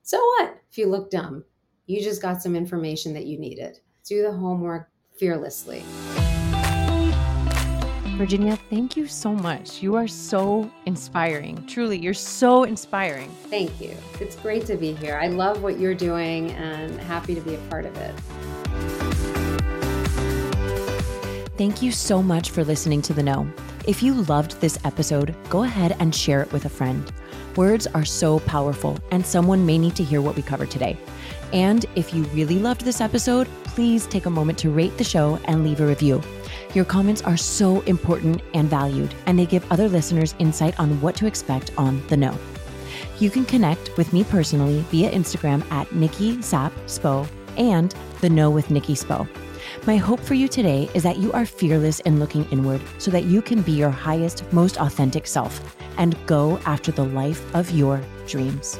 So 0.03 0.17
what 0.17 0.61
if 0.69 0.77
you 0.77 0.87
look 0.87 1.09
dumb? 1.09 1.43
You 1.89 2.03
just 2.03 2.21
got 2.21 2.39
some 2.39 2.55
information 2.55 3.15
that 3.15 3.25
you 3.25 3.39
needed. 3.39 3.79
Do 4.05 4.21
the 4.21 4.31
homework 4.31 4.91
fearlessly. 5.17 5.83
Virginia, 8.15 8.55
thank 8.69 8.95
you 8.95 9.07
so 9.07 9.33
much. 9.33 9.81
You 9.81 9.95
are 9.95 10.07
so 10.07 10.69
inspiring. 10.85 11.65
Truly, 11.65 11.97
you're 11.97 12.13
so 12.13 12.65
inspiring. 12.65 13.31
Thank 13.45 13.81
you. 13.81 13.97
It's 14.19 14.35
great 14.35 14.67
to 14.67 14.77
be 14.77 14.93
here. 14.93 15.17
I 15.19 15.29
love 15.29 15.63
what 15.63 15.79
you're 15.79 15.95
doing 15.95 16.51
and 16.51 16.99
happy 17.01 17.33
to 17.33 17.41
be 17.41 17.55
a 17.55 17.59
part 17.71 17.87
of 17.87 17.97
it. 17.97 18.13
Thank 21.59 21.81
you 21.81 21.91
so 21.91 22.23
much 22.23 22.51
for 22.51 22.63
listening 22.63 23.01
to 23.01 23.13
The 23.13 23.21
Know. 23.21 23.45
If 23.85 24.01
you 24.01 24.13
loved 24.13 24.61
this 24.61 24.79
episode, 24.85 25.35
go 25.49 25.63
ahead 25.63 25.93
and 25.99 26.15
share 26.15 26.41
it 26.41 26.49
with 26.53 26.63
a 26.63 26.69
friend. 26.69 27.11
Words 27.57 27.85
are 27.87 28.05
so 28.05 28.39
powerful, 28.39 28.97
and 29.11 29.25
someone 29.25 29.65
may 29.65 29.77
need 29.77 29.93
to 29.97 30.03
hear 30.05 30.21
what 30.21 30.37
we 30.37 30.41
covered 30.41 30.71
today. 30.71 30.97
And 31.51 31.85
if 31.95 32.13
you 32.13 32.23
really 32.27 32.59
loved 32.59 32.85
this 32.85 33.01
episode, 33.01 33.49
please 33.65 34.07
take 34.07 34.25
a 34.25 34.29
moment 34.29 34.57
to 34.59 34.69
rate 34.69 34.97
the 34.97 35.03
show 35.03 35.37
and 35.43 35.65
leave 35.65 35.81
a 35.81 35.85
review. 35.85 36.21
Your 36.73 36.85
comments 36.85 37.23
are 37.23 37.35
so 37.35 37.81
important 37.81 38.41
and 38.53 38.69
valued, 38.69 39.13
and 39.25 39.37
they 39.37 39.45
give 39.45 39.69
other 39.69 39.89
listeners 39.89 40.35
insight 40.39 40.79
on 40.79 41.01
what 41.01 41.17
to 41.17 41.25
expect 41.25 41.71
on 41.77 42.01
The 42.07 42.15
Know. 42.15 42.37
You 43.19 43.29
can 43.29 43.43
connect 43.43 43.97
with 43.97 44.13
me 44.13 44.23
personally 44.23 44.79
via 44.91 45.11
Instagram 45.11 45.69
at 45.73 45.91
Nikki 45.91 46.37
Spo 46.37 47.27
and 47.57 47.93
The 48.21 48.29
Know 48.29 48.49
with 48.49 48.71
Nikki 48.71 48.93
Spo. 48.93 49.27
My 49.85 49.97
hope 49.97 50.19
for 50.19 50.33
you 50.33 50.47
today 50.47 50.89
is 50.93 51.03
that 51.03 51.17
you 51.17 51.31
are 51.31 51.45
fearless 51.45 51.99
in 52.01 52.19
looking 52.19 52.45
inward 52.51 52.81
so 52.97 53.11
that 53.11 53.25
you 53.25 53.41
can 53.41 53.61
be 53.61 53.71
your 53.71 53.89
highest, 53.89 54.43
most 54.51 54.77
authentic 54.77 55.27
self 55.27 55.75
and 55.97 56.15
go 56.25 56.57
after 56.65 56.91
the 56.91 57.05
life 57.05 57.43
of 57.55 57.69
your 57.71 58.01
dreams. 58.27 58.79